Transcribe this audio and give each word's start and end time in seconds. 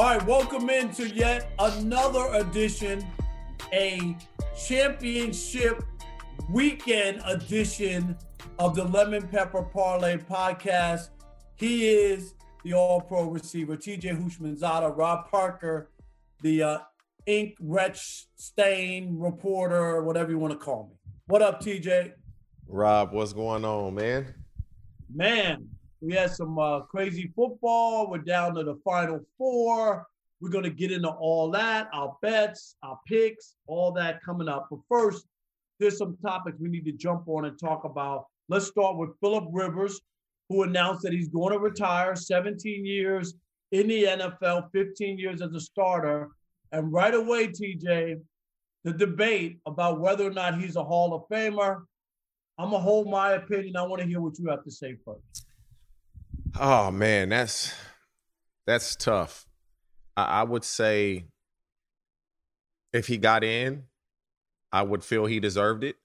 All 0.00 0.06
right, 0.06 0.26
welcome 0.26 0.70
into 0.70 1.10
yet 1.10 1.52
another 1.58 2.32
edition, 2.32 3.06
a 3.70 4.16
championship 4.58 5.84
weekend 6.48 7.20
edition 7.26 8.16
of 8.58 8.74
the 8.74 8.84
Lemon 8.84 9.28
Pepper 9.28 9.62
Parlay 9.62 10.16
podcast. 10.16 11.10
He 11.56 11.86
is 11.90 12.32
the 12.64 12.72
All 12.72 13.02
Pro 13.02 13.28
receiver, 13.28 13.76
TJ 13.76 14.18
Houshmandzadeh, 14.18 14.96
Rob 14.96 15.30
Parker, 15.30 15.90
the 16.40 16.62
uh, 16.62 16.78
ink 17.26 17.56
wretch 17.60 18.24
stain 18.36 19.18
reporter, 19.18 20.02
whatever 20.02 20.30
you 20.30 20.38
want 20.38 20.54
to 20.54 20.58
call 20.58 20.88
me. 20.88 21.12
What 21.26 21.42
up, 21.42 21.60
TJ? 21.60 22.12
Rob, 22.68 23.12
what's 23.12 23.34
going 23.34 23.66
on, 23.66 23.96
man? 23.96 24.34
Man, 25.14 25.68
we 26.00 26.14
had 26.14 26.30
some 26.30 26.58
uh, 26.58 26.80
crazy 26.80 27.32
football. 27.36 28.10
We're 28.10 28.18
down 28.18 28.54
to 28.54 28.64
the 28.64 28.76
final 28.84 29.20
four. 29.36 30.06
We're 30.40 30.50
going 30.50 30.64
to 30.64 30.70
get 30.70 30.90
into 30.90 31.10
all 31.10 31.50
that, 31.50 31.88
our 31.92 32.16
bets, 32.22 32.76
our 32.82 32.98
picks, 33.06 33.54
all 33.66 33.92
that 33.92 34.22
coming 34.24 34.48
up. 34.48 34.68
But 34.70 34.80
first, 34.88 35.26
there's 35.78 35.98
some 35.98 36.16
topics 36.22 36.58
we 36.58 36.70
need 36.70 36.86
to 36.86 36.92
jump 36.92 37.28
on 37.28 37.44
and 37.44 37.58
talk 37.58 37.84
about. 37.84 38.26
Let's 38.48 38.66
start 38.66 38.96
with 38.96 39.10
Philip 39.20 39.48
Rivers, 39.52 40.00
who 40.48 40.62
announced 40.62 41.02
that 41.02 41.12
he's 41.12 41.28
going 41.28 41.52
to 41.52 41.58
retire 41.58 42.16
17 42.16 42.86
years 42.86 43.34
in 43.72 43.88
the 43.88 44.04
NFL, 44.04 44.70
15 44.72 45.18
years 45.18 45.42
as 45.42 45.52
a 45.52 45.60
starter. 45.60 46.30
And 46.72 46.90
right 46.90 47.14
away, 47.14 47.48
TJ, 47.48 48.20
the 48.84 48.92
debate 48.92 49.58
about 49.66 50.00
whether 50.00 50.26
or 50.26 50.32
not 50.32 50.58
he's 50.58 50.76
a 50.76 50.84
Hall 50.84 51.12
of 51.14 51.22
Famer. 51.28 51.82
I'm 52.58 52.70
gonna 52.70 52.82
hold 52.82 53.08
my 53.08 53.32
opinion. 53.32 53.76
I 53.76 53.82
want 53.82 54.02
to 54.02 54.08
hear 54.08 54.20
what 54.20 54.38
you 54.38 54.48
have 54.48 54.64
to 54.64 54.70
say 54.70 54.96
first. 55.04 55.49
Oh 56.58 56.90
man, 56.90 57.28
that's 57.28 57.74
that's 58.66 58.96
tough. 58.96 59.46
I, 60.16 60.24
I 60.24 60.42
would 60.42 60.64
say 60.64 61.26
if 62.92 63.06
he 63.06 63.18
got 63.18 63.44
in, 63.44 63.84
I 64.72 64.82
would 64.82 65.04
feel 65.04 65.26
he 65.26 65.40
deserved 65.40 65.84
it. 65.84 65.96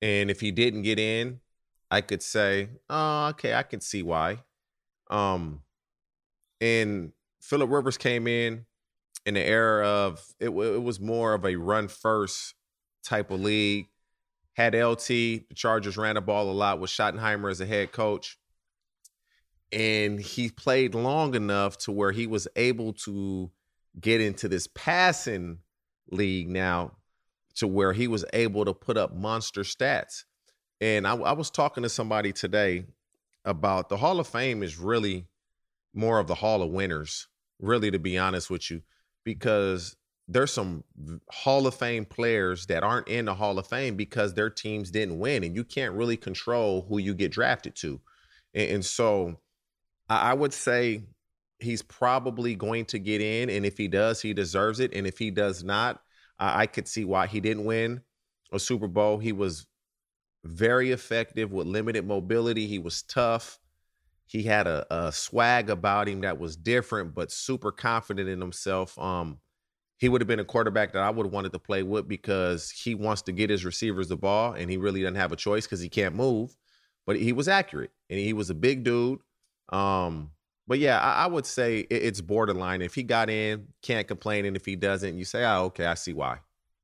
And 0.00 0.30
if 0.30 0.40
he 0.40 0.50
didn't 0.50 0.82
get 0.82 0.98
in, 0.98 1.40
I 1.90 2.00
could 2.00 2.22
say, 2.22 2.70
oh, 2.88 3.28
okay, 3.28 3.54
I 3.54 3.62
can 3.62 3.80
see 3.80 4.02
why. 4.02 4.38
Um, 5.10 5.62
and 6.60 7.12
Philip 7.40 7.70
Rivers 7.70 7.98
came 7.98 8.26
in 8.26 8.64
in 9.26 9.34
the 9.34 9.46
era 9.46 9.86
of 9.86 10.24
it, 10.40 10.46
it 10.48 10.82
was 10.82 10.98
more 10.98 11.34
of 11.34 11.44
a 11.44 11.56
run 11.56 11.88
first 11.88 12.54
type 13.04 13.30
of 13.30 13.40
league. 13.40 13.86
Had 14.54 14.74
LT, 14.74 15.06
the 15.06 15.54
Chargers 15.54 15.96
ran 15.96 16.16
the 16.16 16.20
ball 16.20 16.50
a 16.50 16.52
lot 16.52 16.80
with 16.80 16.90
Schottenheimer 16.90 17.50
as 17.50 17.60
a 17.60 17.66
head 17.66 17.92
coach 17.92 18.38
and 19.72 20.20
he 20.20 20.50
played 20.50 20.94
long 20.94 21.34
enough 21.34 21.78
to 21.78 21.92
where 21.92 22.12
he 22.12 22.26
was 22.26 22.46
able 22.56 22.92
to 22.92 23.50
get 24.00 24.20
into 24.20 24.48
this 24.48 24.66
passing 24.66 25.58
league 26.10 26.48
now 26.48 26.92
to 27.54 27.66
where 27.66 27.92
he 27.92 28.08
was 28.08 28.24
able 28.32 28.64
to 28.64 28.74
put 28.74 28.96
up 28.96 29.14
monster 29.14 29.62
stats. 29.62 30.24
And 30.80 31.06
I, 31.06 31.14
I, 31.14 31.32
was 31.32 31.50
talking 31.50 31.82
to 31.82 31.88
somebody 31.88 32.32
today 32.32 32.86
about 33.44 33.88
the 33.88 33.96
Hall 33.96 34.20
of 34.20 34.26
Fame 34.26 34.62
is 34.62 34.78
really 34.78 35.26
more 35.94 36.18
of 36.18 36.26
the 36.26 36.34
Hall 36.34 36.62
of 36.62 36.70
Winners, 36.70 37.28
really, 37.60 37.90
to 37.90 37.98
be 37.98 38.18
honest 38.18 38.50
with 38.50 38.70
you, 38.70 38.82
because 39.24 39.96
there's 40.26 40.52
some 40.52 40.82
Hall 41.30 41.66
of 41.66 41.74
Fame 41.74 42.04
players 42.04 42.66
that 42.66 42.82
aren't 42.82 43.08
in 43.08 43.26
the 43.26 43.34
Hall 43.34 43.58
of 43.58 43.66
Fame 43.66 43.96
because 43.96 44.34
their 44.34 44.50
teams 44.50 44.90
didn't 44.90 45.18
win, 45.18 45.44
and 45.44 45.54
you 45.54 45.64
can't 45.64 45.94
really 45.94 46.16
control 46.16 46.86
who 46.88 46.98
you 46.98 47.14
get 47.14 47.32
drafted 47.32 47.76
to. 47.76 48.00
And, 48.54 48.70
and 48.70 48.84
so 48.84 49.38
I 50.08 50.34
would 50.34 50.52
say 50.52 51.04
he's 51.58 51.82
probably 51.82 52.54
going 52.54 52.84
to 52.86 52.98
get 52.98 53.20
in, 53.20 53.48
and 53.48 53.64
if 53.64 53.78
he 53.78 53.88
does, 53.88 54.20
he 54.20 54.34
deserves 54.34 54.80
it. 54.80 54.94
And 54.94 55.06
if 55.06 55.18
he 55.18 55.30
does 55.30 55.64
not, 55.64 56.00
I 56.38 56.66
could 56.66 56.88
see 56.88 57.04
why 57.04 57.26
he 57.26 57.40
didn't 57.40 57.64
win 57.64 58.02
a 58.52 58.58
Super 58.58 58.88
Bowl. 58.88 59.18
He 59.18 59.32
was 59.32 59.66
very 60.44 60.90
effective 60.90 61.52
with 61.52 61.66
limited 61.66 62.06
mobility. 62.06 62.66
He 62.66 62.78
was 62.78 63.02
tough. 63.02 63.58
He 64.26 64.42
had 64.42 64.66
a, 64.66 64.86
a 64.90 65.12
swag 65.12 65.70
about 65.70 66.08
him 66.08 66.22
that 66.22 66.38
was 66.38 66.56
different, 66.56 67.14
but 67.14 67.30
super 67.30 67.70
confident 67.70 68.28
in 68.28 68.40
himself. 68.40 68.98
Um, 68.98 69.38
he 69.98 70.08
would 70.08 70.20
have 70.20 70.28
been 70.28 70.40
a 70.40 70.44
quarterback 70.44 70.92
that 70.92 71.02
I 71.02 71.10
would 71.10 71.26
have 71.26 71.32
wanted 71.32 71.52
to 71.52 71.58
play 71.60 71.84
with 71.84 72.08
because 72.08 72.70
he 72.70 72.94
wants 72.94 73.22
to 73.22 73.32
get 73.32 73.50
his 73.50 73.64
receivers 73.64 74.08
the 74.08 74.16
ball, 74.16 74.54
and 74.54 74.68
he 74.68 74.78
really 74.78 75.02
doesn't 75.02 75.14
have 75.14 75.32
a 75.32 75.36
choice 75.36 75.64
because 75.64 75.80
he 75.80 75.88
can't 75.88 76.16
move. 76.16 76.56
But 77.06 77.16
he 77.16 77.32
was 77.32 77.46
accurate, 77.46 77.90
and 78.10 78.18
he 78.18 78.32
was 78.32 78.50
a 78.50 78.54
big 78.54 78.84
dude. 78.84 79.20
Um, 79.70 80.30
but 80.66 80.78
yeah, 80.78 80.98
I, 80.98 81.24
I 81.24 81.26
would 81.26 81.46
say 81.46 81.80
it, 81.80 81.88
it's 81.90 82.20
borderline. 82.20 82.82
If 82.82 82.94
he 82.94 83.02
got 83.02 83.30
in, 83.30 83.66
can't 83.82 84.06
complain, 84.06 84.44
and 84.44 84.56
if 84.56 84.64
he 84.64 84.76
doesn't, 84.76 85.16
you 85.16 85.24
say, 85.24 85.44
"Oh, 85.44 85.64
okay, 85.64 85.86
I 85.86 85.94
see 85.94 86.12
why." 86.12 86.38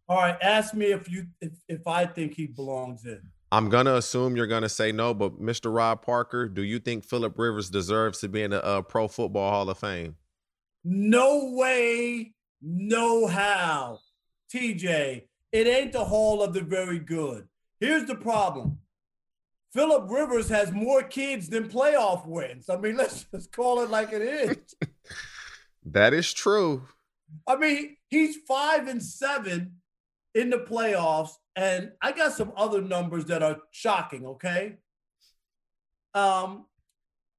All 0.09 0.17
right, 0.17 0.37
ask 0.41 0.75
me 0.75 0.87
if 0.87 1.11
you 1.11 1.27
if, 1.41 1.53
if 1.69 1.87
I 1.87 2.07
think 2.07 2.35
he 2.35 2.47
belongs 2.47 3.05
in. 3.05 3.21
I'm 3.51 3.71
gonna 3.71 3.95
assume 3.95 4.37
you're 4.37 4.47
gonna 4.47 4.69
say 4.69 4.93
no, 4.93 5.15
but 5.15 5.41
Mr. 5.41 5.75
Rob 5.75 6.03
Parker, 6.03 6.49
do 6.49 6.63
you 6.63 6.79
think 6.79 7.05
Philip 7.05 7.39
Rivers 7.39 7.71
deserves 7.71 8.19
to 8.21 8.29
be 8.29 8.43
in 8.43 8.51
the 8.51 8.65
uh, 8.65 8.83
Pro 8.83 9.09
Football 9.09 9.51
Hall 9.51 9.71
of 9.71 9.79
Fame? 9.79 10.17
No 10.85 11.53
way, 11.55 12.35
no 12.61 13.27
how. 13.27 14.01
TJ, 14.53 15.25
it 15.53 15.67
ain't 15.67 15.93
the 15.93 16.05
Hall 16.05 16.43
of 16.43 16.53
the 16.53 16.63
Very 16.63 16.99
Good. 16.99 17.47
Here's 17.81 18.07
the 18.07 18.15
problem. 18.15 18.79
Philip 19.73 20.11
Rivers 20.11 20.49
has 20.49 20.73
more 20.73 21.03
kids 21.03 21.49
than 21.49 21.69
playoff 21.69 22.27
wins. 22.27 22.69
I 22.69 22.77
mean, 22.77 22.97
let's 22.99 23.25
just 23.25 23.53
call 23.53 23.83
it 23.83 23.91
like 23.91 24.13
it 24.13 24.23
is. 24.23 24.75
that 25.87 26.15
is 26.15 26.33
true. 26.33 26.83
I 27.47 27.57
mean, 27.57 27.97
he's 28.09 28.39
five 28.49 28.89
and 28.89 29.03
seven 29.03 29.77
in 30.35 30.51
the 30.51 30.59
playoffs, 30.59 31.33
and 31.57 31.93
I 32.01 32.13
got 32.13 32.33
some 32.33 32.53
other 32.57 32.81
numbers 32.81 33.27
that 33.27 33.43
are 33.43 33.59
shocking. 33.71 34.25
Okay, 34.25 34.77
um, 36.15 36.65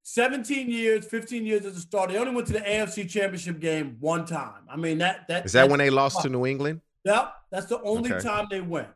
17 0.04 0.70
years, 0.70 1.06
15 1.06 1.46
years 1.46 1.66
as 1.66 1.78
a 1.78 1.82
starter. 1.82 2.14
They 2.14 2.20
only 2.20 2.34
went 2.34 2.48
to 2.48 2.54
the 2.54 2.62
AFC 2.62 3.10
Championship 3.10 3.60
game 3.60 3.98
one 4.00 4.26
time. 4.26 4.64
I 4.70 4.76
mean, 4.76 5.00
that 5.00 5.28
that 5.28 5.46
is 5.46 5.54
that 5.54 5.70
when 5.70 5.80
they 5.80 5.90
lost 5.90 6.22
to 6.22 6.30
New 6.30 6.46
England. 6.46 6.82
Yep, 7.06 7.34
that's 7.52 7.66
the 7.68 7.82
only 7.82 8.12
okay. 8.14 8.24
time 8.24 8.48
they 8.50 8.62
went. 8.62 8.90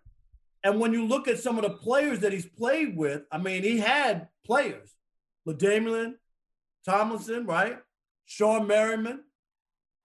And 0.63 0.79
when 0.79 0.94
you 0.94 1.06
look 1.06 1.28
at 1.28 1.40
some 1.40 1.57
of 1.57 1.63
the 1.63 1.72
players 1.72 2.19
that 2.19 2.31
he's 2.31 2.46
played 2.46 2.96
with, 2.96 3.24
I 3.31 3.38
mean, 3.38 3.63
he 3.63 3.79
had 3.79 4.29
players, 4.46 4.96
LaDainian 5.47 6.16
Tomlinson, 6.85 7.46
right? 7.46 7.79
Shawne 8.28 8.68
Merriman, 8.68 9.24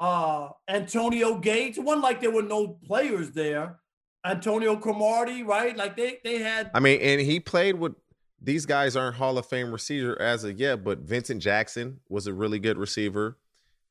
uh, 0.00 0.50
Antonio 0.68 1.38
Gates. 1.38 1.78
It 1.78 1.84
wasn't 1.84 2.02
like 2.02 2.20
there 2.20 2.30
were 2.30 2.42
no 2.42 2.68
players 2.68 3.30
there. 3.30 3.78
Antonio 4.24 4.76
Cromartie, 4.76 5.44
right? 5.44 5.76
Like 5.76 5.96
they 5.96 6.18
they 6.24 6.38
had. 6.38 6.70
I 6.74 6.80
mean, 6.80 7.00
and 7.00 7.20
he 7.20 7.40
played 7.40 7.76
with 7.76 7.94
these 8.40 8.66
guys 8.66 8.96
aren't 8.96 9.16
Hall 9.16 9.38
of 9.38 9.46
Fame 9.46 9.72
receiver 9.72 10.20
as 10.20 10.44
of 10.44 10.58
yet, 10.58 10.84
but 10.84 10.98
Vincent 10.98 11.42
Jackson 11.42 12.00
was 12.08 12.26
a 12.26 12.32
really 12.32 12.58
good 12.58 12.78
receiver. 12.78 13.38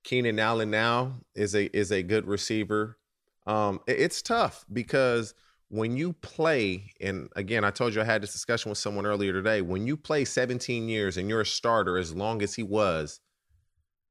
Keenan 0.04 0.40
Allen 0.40 0.70
now 0.70 1.16
is 1.36 1.56
a 1.56 1.66
is 1.76 1.92
a 1.92 2.04
good 2.04 2.28
receiver. 2.28 2.98
Um, 3.46 3.80
it's 3.88 4.22
tough 4.22 4.66
because 4.72 5.34
when 5.70 5.98
you 5.98 6.14
play, 6.14 6.92
and 7.02 7.30
again, 7.36 7.64
I 7.64 7.72
told 7.72 7.94
you 7.94 8.02
I 8.02 8.06
had 8.06 8.24
this 8.24 8.32
discussion 8.32 8.70
with 8.70 8.78
someone 8.78 9.06
earlier 9.06 9.34
today. 9.34 9.62
When 9.62 9.86
you 9.86 9.98
play 9.98 10.24
17 10.24 10.88
years 10.88 11.18
and 11.18 11.28
you're 11.30 11.42
a 11.42 11.46
starter 11.46 11.98
as 11.98 12.16
long 12.16 12.42
as 12.42 12.56
he 12.56 12.64
was, 12.64 13.20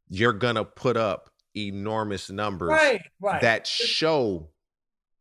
you're 0.08 0.32
gonna 0.32 0.64
put 0.64 0.96
up 0.96 1.30
enormous 1.56 2.30
numbers 2.30 2.68
right, 2.68 3.00
right. 3.20 3.40
that 3.40 3.66
show 3.66 4.50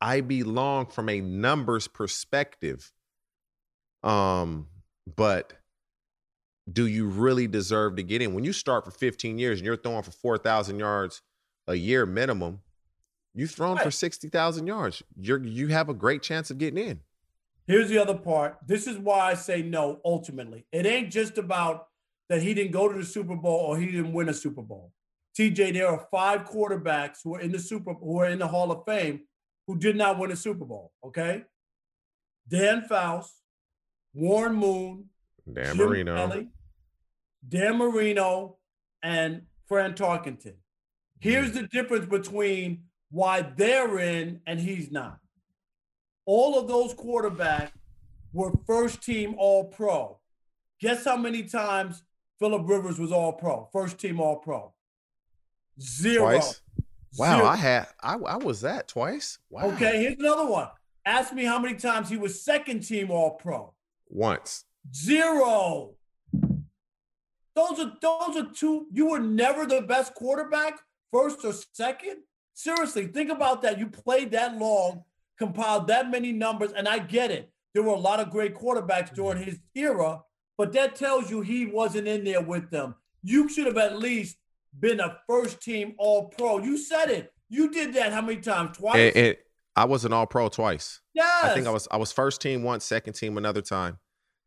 I 0.01 0.21
belong 0.21 0.87
from 0.87 1.09
a 1.09 1.21
numbers 1.21 1.87
perspective. 1.87 2.91
Um, 4.03 4.67
but 5.15 5.53
do 6.71 6.85
you 6.85 7.07
really 7.07 7.47
deserve 7.47 7.95
to 7.95 8.03
get 8.03 8.21
in? 8.21 8.33
When 8.33 8.43
you 8.43 8.53
start 8.53 8.85
for 8.85 8.91
15 8.91 9.39
years 9.39 9.59
and 9.59 9.65
you're 9.65 9.77
throwing 9.77 10.03
for 10.03 10.11
4,000 10.11 10.79
yards 10.79 11.21
a 11.67 11.75
year 11.75 12.05
minimum, 12.05 12.61
You've 13.35 13.51
thrown 13.51 13.75
right. 13.75 13.83
for 13.83 13.91
60,000 13.91 14.65
yards. 14.65 15.03
You're 15.19 15.43
you 15.43 15.67
have 15.67 15.89
a 15.89 15.93
great 15.93 16.23
chance 16.23 16.49
of 16.49 16.57
getting 16.57 16.83
in. 16.83 17.01
Here's 17.67 17.89
the 17.89 17.97
other 17.97 18.15
part. 18.15 18.57
This 18.65 18.87
is 18.87 18.97
why 18.97 19.31
I 19.31 19.33
say 19.33 19.61
no 19.61 19.99
ultimately. 20.05 20.65
It 20.71 20.85
ain't 20.85 21.11
just 21.11 21.37
about 21.37 21.87
that 22.29 22.41
he 22.41 22.53
didn't 22.53 22.71
go 22.71 22.87
to 22.87 22.97
the 22.97 23.05
Super 23.05 23.35
Bowl 23.35 23.59
or 23.59 23.77
he 23.77 23.87
didn't 23.87 24.13
win 24.13 24.29
a 24.29 24.33
Super 24.33 24.61
Bowl. 24.61 24.91
TJ, 25.37 25.73
there 25.73 25.87
are 25.87 26.07
five 26.09 26.45
quarterbacks 26.45 27.17
who 27.23 27.35
are 27.35 27.41
in 27.41 27.51
the 27.51 27.59
Super 27.59 27.93
who 27.93 28.19
are 28.19 28.27
in 28.27 28.39
the 28.39 28.47
Hall 28.47 28.71
of 28.71 28.85
Fame 28.85 29.21
who 29.67 29.77
did 29.77 29.97
not 29.97 30.17
win 30.17 30.31
a 30.31 30.35
Super 30.35 30.65
Bowl. 30.65 30.93
Okay. 31.03 31.43
Dan 32.47 32.83
Fouts, 32.83 33.33
Warren 34.13 34.55
Moon, 34.55 35.09
Dan 35.51 35.75
Jim 35.75 35.89
Marino, 35.89 36.15
Kelly, 36.15 36.47
Dan 37.47 37.77
Marino, 37.77 38.57
and 39.03 39.41
Fran 39.67 39.93
Tarkenton. 39.93 40.53
Here's 41.19 41.51
mm. 41.51 41.53
the 41.55 41.67
difference 41.67 42.05
between 42.05 42.83
why 43.11 43.41
they're 43.41 43.99
in 43.99 44.41
and 44.45 44.59
he's 44.59 44.91
not. 44.91 45.19
All 46.25 46.59
of 46.59 46.67
those 46.67 46.93
quarterbacks 46.93 47.71
were 48.33 48.51
first 48.65 49.01
team 49.03 49.35
all 49.37 49.65
pro. 49.65 50.19
Guess 50.81 51.05
how 51.05 51.17
many 51.17 51.43
times 51.43 52.03
Philip 52.39 52.67
Rivers 52.67 52.99
was 52.99 53.11
all 53.11 53.33
pro, 53.33 53.69
first 53.71 53.97
team 53.97 54.19
all 54.19 54.37
pro? 54.37 54.73
Zero. 55.79 56.31
Twice? 56.31 56.61
Wow, 57.17 57.37
Zero. 57.37 57.47
I 57.47 57.55
had 57.55 57.87
I 58.03 58.15
I 58.15 58.37
was 58.37 58.61
that 58.61 58.87
twice. 58.87 59.39
Wow. 59.49 59.67
Okay, 59.71 60.01
here's 60.01 60.19
another 60.19 60.49
one. 60.49 60.67
Ask 61.05 61.33
me 61.33 61.45
how 61.45 61.59
many 61.59 61.75
times 61.75 62.09
he 62.09 62.17
was 62.17 62.43
second 62.43 62.81
team 62.81 63.11
All 63.11 63.35
Pro. 63.35 63.73
Once. 64.09 64.65
Zero. 64.93 65.95
Those 67.55 67.79
are 67.79 67.93
those 68.01 68.35
are 68.37 68.51
two. 68.53 68.87
You 68.91 69.11
were 69.11 69.19
never 69.19 69.65
the 69.65 69.81
best 69.81 70.13
quarterback, 70.15 70.79
first 71.11 71.45
or 71.45 71.53
second. 71.73 72.17
Seriously, 72.55 73.07
think 73.07 73.29
about 73.29 73.61
that. 73.61 73.77
You 73.77 73.87
played 73.87 74.31
that 74.31 74.57
long, 74.57 75.03
compiled 75.37 75.87
that 75.87 76.09
many 76.09 76.31
numbers, 76.31 76.71
and 76.71 76.87
I 76.87 76.97
get 76.97 77.29
it. 77.29 77.51
There 77.73 77.83
were 77.83 77.93
a 77.93 77.99
lot 77.99 78.19
of 78.19 78.31
great 78.31 78.55
quarterbacks 78.55 79.13
during 79.13 79.37
mm-hmm. 79.37 79.51
his 79.51 79.59
era, 79.75 80.21
but 80.57 80.73
that 80.73 80.95
tells 80.95 81.29
you 81.29 81.41
he 81.41 81.67
wasn't 81.67 82.07
in 82.07 82.23
there 82.23 82.41
with 82.41 82.71
them. 82.71 82.95
You 83.21 83.49
should 83.49 83.67
have 83.67 83.77
at 83.77 83.99
least 83.99 84.37
been 84.79 84.99
a 84.99 85.17
first 85.27 85.61
team 85.61 85.93
All 85.99 86.29
Pro. 86.29 86.59
You 86.59 86.77
said 86.77 87.09
it. 87.09 87.31
You 87.49 87.69
did 87.69 87.93
that 87.93 88.11
how 88.11 88.21
many 88.21 88.39
times? 88.39 88.77
Twice. 88.77 89.13
And, 89.15 89.15
and 89.15 89.37
I 89.75 89.85
was 89.85 90.05
an 90.05 90.13
all 90.13 90.25
pro 90.25 90.47
twice. 90.47 91.01
yes. 91.13 91.43
I 91.43 91.53
think 91.53 91.67
I 91.67 91.69
was 91.69 91.87
I 91.91 91.97
was 91.97 92.11
first 92.11 92.41
team 92.41 92.63
once, 92.63 92.85
second 92.85 93.13
team 93.13 93.37
another 93.37 93.61
time. 93.61 93.99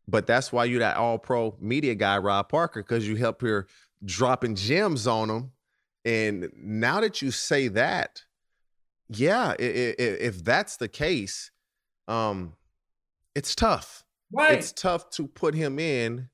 But 0.07 0.25
that's 0.25 0.51
why 0.51 0.65
you 0.65 0.79
that 0.79 0.97
all 0.97 1.19
pro 1.19 1.55
media 1.59 1.93
guy, 1.95 2.17
Rob 2.17 2.49
Parker, 2.49 2.81
because 2.81 3.07
you 3.07 3.15
help 3.15 3.41
here 3.41 3.67
dropping 4.03 4.55
gems 4.55 5.05
on 5.05 5.27
them. 5.27 5.51
And 6.09 6.49
now 6.55 7.01
that 7.01 7.21
you 7.21 7.29
say 7.29 7.67
that, 7.67 8.23
yeah, 9.09 9.49
i- 9.49 9.53
i- 9.63 9.95
i- 9.99 10.17
if 10.29 10.43
that's 10.43 10.77
the 10.77 10.87
case, 10.87 11.51
um, 12.07 12.55
it's 13.35 13.53
tough. 13.53 14.03
right. 14.31 14.53
It's 14.57 14.71
tough 14.71 15.09
to 15.11 15.27
put 15.27 15.53
him 15.55 15.79
in 15.79 16.29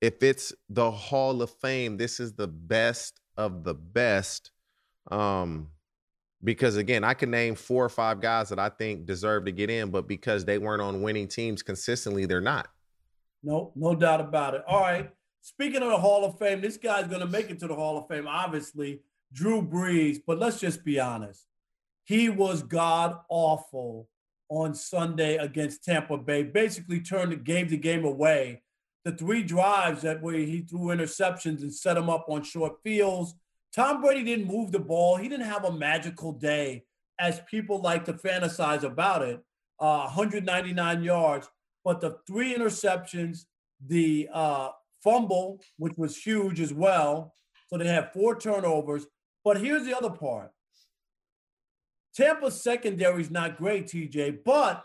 if 0.00 0.22
it's 0.22 0.52
the 0.68 0.90
Hall 0.90 1.42
of 1.42 1.50
Fame. 1.50 1.96
This 1.98 2.18
is 2.20 2.32
the 2.34 2.48
best 2.48 3.20
of 3.36 3.64
the 3.64 3.74
best. 3.74 4.50
Um, 5.10 5.70
because 6.42 6.76
again, 6.76 7.04
I 7.04 7.12
can 7.14 7.30
name 7.30 7.54
four 7.54 7.84
or 7.84 7.88
five 7.90 8.20
guys 8.20 8.48
that 8.50 8.58
I 8.58 8.68
think 8.70 9.04
deserve 9.06 9.44
to 9.46 9.52
get 9.52 9.68
in, 9.70 9.90
but 9.90 10.06
because 10.06 10.44
they 10.46 10.56
weren't 10.58 10.80
on 10.82 11.02
winning 11.02 11.28
teams 11.28 11.62
consistently, 11.62 12.24
they're 12.26 12.40
not. 12.40 12.68
No, 13.42 13.72
no 13.74 13.94
doubt 13.94 14.20
about 14.20 14.54
it. 14.54 14.64
All 14.66 14.80
right. 14.80 15.10
Speaking 15.42 15.82
of 15.82 15.90
the 15.90 15.98
Hall 15.98 16.24
of 16.24 16.38
Fame, 16.38 16.62
this 16.62 16.78
guy's 16.78 17.06
going 17.08 17.20
to 17.20 17.26
make 17.26 17.50
it 17.50 17.58
to 17.60 17.66
the 17.66 17.74
Hall 17.74 17.98
of 17.98 18.08
Fame, 18.08 18.26
obviously, 18.26 19.02
Drew 19.34 19.60
Brees. 19.60 20.18
But 20.26 20.38
let's 20.38 20.60
just 20.60 20.84
be 20.84 20.98
honest. 20.98 21.44
He 22.04 22.30
was 22.30 22.62
god 22.62 23.18
awful 23.28 24.08
on 24.48 24.74
Sunday 24.74 25.36
against 25.36 25.84
Tampa 25.84 26.16
Bay. 26.16 26.42
Basically, 26.44 27.00
turned 27.00 27.32
the 27.32 27.36
gave 27.36 27.68
the 27.68 27.76
game 27.76 28.04
away. 28.04 28.62
The 29.04 29.12
three 29.12 29.42
drives 29.42 30.02
that 30.02 30.22
where 30.22 30.36
he 30.36 30.60
threw 30.62 30.86
interceptions 30.86 31.60
and 31.60 31.74
set 31.74 31.94
them 31.94 32.08
up 32.08 32.26
on 32.28 32.42
short 32.42 32.74
fields. 32.82 33.34
Tom 33.74 34.00
Brady 34.00 34.24
didn't 34.24 34.46
move 34.46 34.72
the 34.72 34.78
ball. 34.78 35.16
He 35.16 35.28
didn't 35.28 35.46
have 35.46 35.64
a 35.64 35.72
magical 35.72 36.32
day, 36.32 36.84
as 37.18 37.42
people 37.50 37.82
like 37.82 38.06
to 38.06 38.14
fantasize 38.14 38.82
about 38.82 39.22
it. 39.22 39.42
Uh, 39.78 40.04
199 40.04 41.02
yards 41.02 41.48
but 41.84 42.00
the 42.00 42.16
three 42.26 42.54
interceptions, 42.54 43.44
the 43.86 44.28
uh, 44.32 44.70
fumble, 45.02 45.60
which 45.76 45.96
was 45.98 46.16
huge 46.16 46.60
as 46.60 46.72
well. 46.72 47.34
So 47.68 47.76
they 47.76 47.86
had 47.86 48.12
four 48.12 48.38
turnovers. 48.40 49.06
But 49.44 49.60
here's 49.60 49.84
the 49.84 49.96
other 49.96 50.10
part 50.10 50.50
Tampa's 52.16 52.62
secondary 52.62 53.20
is 53.20 53.30
not 53.30 53.58
great, 53.58 53.86
TJ, 53.86 54.38
but 54.44 54.84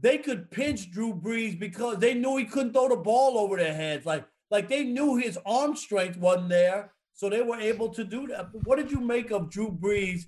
they 0.00 0.18
could 0.18 0.50
pinch 0.50 0.90
Drew 0.90 1.14
Brees 1.14 1.58
because 1.58 1.98
they 1.98 2.14
knew 2.14 2.36
he 2.36 2.44
couldn't 2.44 2.72
throw 2.72 2.88
the 2.88 2.96
ball 2.96 3.38
over 3.38 3.56
their 3.56 3.74
heads. 3.74 4.06
Like, 4.06 4.24
like 4.50 4.68
they 4.68 4.84
knew 4.84 5.16
his 5.16 5.38
arm 5.44 5.76
strength 5.76 6.16
wasn't 6.16 6.48
there. 6.48 6.92
So 7.14 7.28
they 7.28 7.42
were 7.42 7.58
able 7.60 7.90
to 7.90 8.04
do 8.04 8.26
that. 8.28 8.52
But 8.52 8.66
what 8.66 8.78
did 8.78 8.90
you 8.90 9.00
make 9.00 9.30
of 9.30 9.50
Drew 9.50 9.70
Brees? 9.70 10.22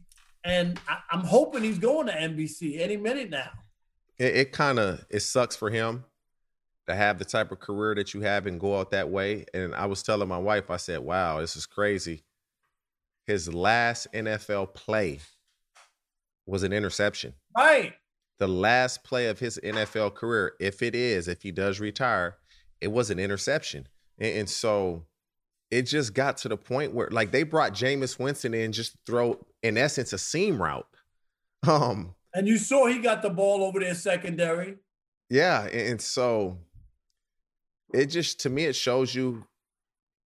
And 0.45 0.79
I, 0.87 0.99
I'm 1.11 1.25
hoping 1.25 1.63
he's 1.63 1.79
going 1.79 2.07
to 2.09 2.13
NBC 2.13 2.79
any 2.81 2.97
minute 2.97 3.31
now. 3.31 3.51
It, 4.19 4.37
it 4.37 4.53
kind 4.53 4.79
of 4.79 5.05
it 5.09 5.21
sucks 5.21 5.57
for 5.57 5.71
him 5.71 6.05
to 6.87 6.95
have 6.95 7.19
the 7.19 7.25
type 7.25 7.51
of 7.51 7.61
career 7.61 7.95
that 7.95 8.13
you 8.13 8.21
have 8.21 8.47
and 8.47 8.61
go 8.61 8.79
out 8.79 8.91
that 8.91 9.09
way. 9.09 9.47
And 9.55 9.75
I 9.75 9.87
was 9.87 10.03
telling 10.03 10.29
my 10.29 10.39
wife, 10.39 10.71
I 10.71 10.77
said, 10.77 11.01
"Wow, 11.01 11.41
this 11.41 11.57
is 11.57 11.65
crazy." 11.65 12.23
His 13.27 13.53
last 13.53 14.07
NFL 14.13 14.75
play 14.75 15.21
was 16.47 16.63
an 16.63 16.73
interception. 16.73 17.35
Right. 17.57 17.95
the 18.39 18.49
last 18.49 19.05
play 19.05 19.29
of 19.29 19.39
his 19.39 19.59
NFL 19.63 20.15
career, 20.15 20.55
if 20.61 20.83
it 20.83 20.95
is, 20.95 21.29
if 21.29 21.43
he 21.43 21.53
does 21.53 21.81
retire, 21.81 22.37
it 22.81 22.89
was 22.89 23.11
an 23.11 23.19
interception. 23.19 23.87
And, 24.19 24.39
and 24.41 24.51
so 24.51 25.05
it 25.71 25.83
just 25.83 26.13
got 26.15 26.37
to 26.39 26.49
the 26.49 26.57
point 26.57 26.93
where 26.93 27.09
like 27.11 27.31
they 27.31 27.45
brought 27.45 27.73
Jameis 27.73 28.19
Winston 28.19 28.53
in 28.55 28.73
just 28.73 28.93
to 28.93 28.99
throw, 29.07 29.47
in 29.63 29.79
essence, 29.79 30.13
a 30.13 30.19
seam 30.19 30.61
route. 30.63 30.87
Um, 31.67 32.15
And 32.35 32.47
you 32.47 32.59
saw 32.59 32.87
he 32.89 32.99
got 32.99 33.23
the 33.23 33.31
ball 33.31 33.65
over 33.65 33.81
there 33.81 33.95
secondary. 33.95 34.77
yeah, 35.31 35.63
and, 35.63 35.89
and 35.93 36.01
so 36.03 36.59
it 37.95 38.07
just 38.07 38.41
to 38.41 38.51
me 38.51 38.65
it 38.65 38.77
shows 38.77 39.15
you 39.15 39.47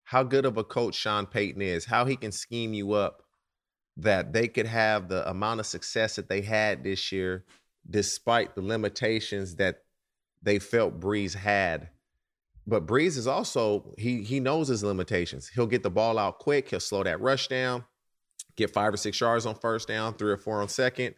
how 0.08 0.22
good 0.22 0.46
of 0.46 0.56
a 0.56 0.64
coach 0.64 0.94
Sean 0.94 1.26
Payton 1.26 1.60
is, 1.60 1.84
how 1.84 2.06
he 2.06 2.16
can 2.16 2.32
scheme 2.32 2.72
you 2.72 2.92
up 2.94 3.22
that 3.98 4.32
they 4.32 4.48
could 4.48 4.64
have 4.64 5.06
the 5.06 5.28
amount 5.28 5.60
of 5.60 5.66
success 5.66 6.16
that 6.16 6.30
they 6.30 6.40
had 6.40 6.82
this 6.82 7.12
year, 7.12 7.44
despite 7.90 8.54
the 8.54 8.62
limitations 8.62 9.56
that 9.56 9.82
they 10.42 10.58
felt 10.58 10.98
Brees 10.98 11.34
had. 11.34 11.90
But 12.66 12.86
Brees 12.86 13.18
is 13.18 13.26
also 13.26 13.94
he 13.98 14.22
he 14.22 14.40
knows 14.40 14.68
his 14.68 14.82
limitations. 14.82 15.50
He'll 15.54 15.66
get 15.66 15.82
the 15.82 15.90
ball 15.90 16.18
out 16.18 16.38
quick. 16.38 16.70
He'll 16.70 16.80
slow 16.80 17.02
that 17.02 17.20
rush 17.20 17.48
down, 17.48 17.84
get 18.56 18.70
five 18.70 18.94
or 18.94 18.96
six 18.96 19.20
yards 19.20 19.44
on 19.44 19.56
first 19.56 19.88
down, 19.88 20.14
three 20.14 20.32
or 20.32 20.38
four 20.38 20.62
on 20.62 20.68
second. 20.70 21.16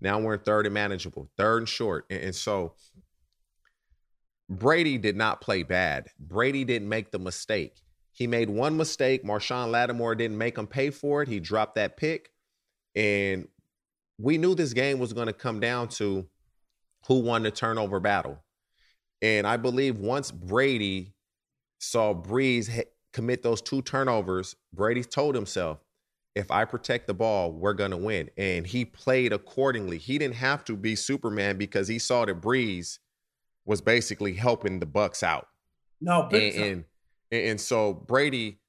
Now 0.00 0.18
we're 0.18 0.34
in 0.34 0.40
third 0.40 0.66
and 0.66 0.74
manageable, 0.74 1.30
third 1.36 1.58
and 1.58 1.68
short, 1.68 2.06
and, 2.10 2.20
and 2.20 2.34
so 2.34 2.74
Brady 4.50 4.98
did 4.98 5.14
not 5.14 5.40
play 5.40 5.62
bad. 5.62 6.08
Brady 6.18 6.64
didn't 6.64 6.88
make 6.88 7.12
the 7.12 7.20
mistake. 7.20 7.76
He 8.12 8.26
made 8.26 8.50
one 8.50 8.76
mistake. 8.76 9.24
Marshon 9.24 9.70
Lattimore 9.70 10.14
didn't 10.14 10.38
make 10.38 10.58
him 10.58 10.66
pay 10.66 10.90
for 10.90 11.22
it. 11.22 11.28
He 11.28 11.40
dropped 11.40 11.76
that 11.76 11.96
pick. 11.96 12.30
And 12.94 13.48
we 14.18 14.38
knew 14.38 14.54
this 14.54 14.74
game 14.74 14.98
was 14.98 15.12
going 15.12 15.28
to 15.28 15.32
come 15.32 15.60
down 15.60 15.88
to 15.88 16.26
who 17.06 17.20
won 17.20 17.42
the 17.42 17.50
turnover 17.50 18.00
battle. 18.00 18.38
And 19.22 19.46
I 19.46 19.56
believe 19.56 19.98
once 19.98 20.30
Brady 20.30 21.14
saw 21.78 22.12
Brees 22.14 22.68
ha- 22.68 22.90
commit 23.12 23.42
those 23.42 23.62
two 23.62 23.82
turnovers, 23.82 24.56
Brady 24.72 25.02
told 25.02 25.34
himself, 25.34 25.78
if 26.34 26.50
I 26.50 26.64
protect 26.64 27.06
the 27.06 27.14
ball, 27.14 27.52
we're 27.52 27.72
going 27.74 27.90
to 27.90 27.96
win. 27.96 28.30
And 28.36 28.66
he 28.66 28.84
played 28.84 29.32
accordingly. 29.32 29.98
He 29.98 30.18
didn't 30.18 30.36
have 30.36 30.64
to 30.64 30.76
be 30.76 30.96
Superman 30.96 31.58
because 31.58 31.88
he 31.88 31.98
saw 31.98 32.24
that 32.24 32.40
Brees 32.40 32.98
was 33.64 33.80
basically 33.80 34.34
helping 34.34 34.80
the 34.80 34.86
Bucks 34.86 35.22
out. 35.22 35.48
No, 36.00 36.24
big 36.24 36.54
And, 36.54 36.62
time. 36.64 36.84
And 37.32 37.42
and 37.42 37.60
so 37.60 37.94
Brady, 37.94 38.60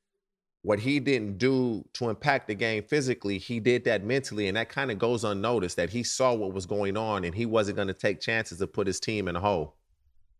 what 0.64 0.80
he 0.80 1.00
didn't 1.00 1.38
do 1.38 1.86
to 1.94 2.10
impact 2.10 2.48
the 2.48 2.56
game 2.56 2.84
physically, 2.84 3.38
he 3.38 3.60
did 3.60 3.84
that 3.84 4.04
mentally, 4.04 4.48
and 4.48 4.58
that 4.58 4.70
kind 4.70 4.90
of 4.90 4.98
goes 4.98 5.24
unnoticed. 5.24 5.76
That 5.76 5.92
he 5.92 6.02
saw 6.04 6.34
what 6.34 6.54
was 6.54 6.66
going 6.66 6.98
on, 6.98 7.26
and 7.26 7.36
he 7.36 7.46
wasn't 7.46 7.76
going 7.76 7.90
to 7.90 7.94
take 7.94 8.22
chances 8.22 8.58
to 8.60 8.68
put 8.68 8.88
his 8.88 9.00
team 9.00 9.28
in 9.28 9.36
a 9.36 9.40
hole. 9.40 9.76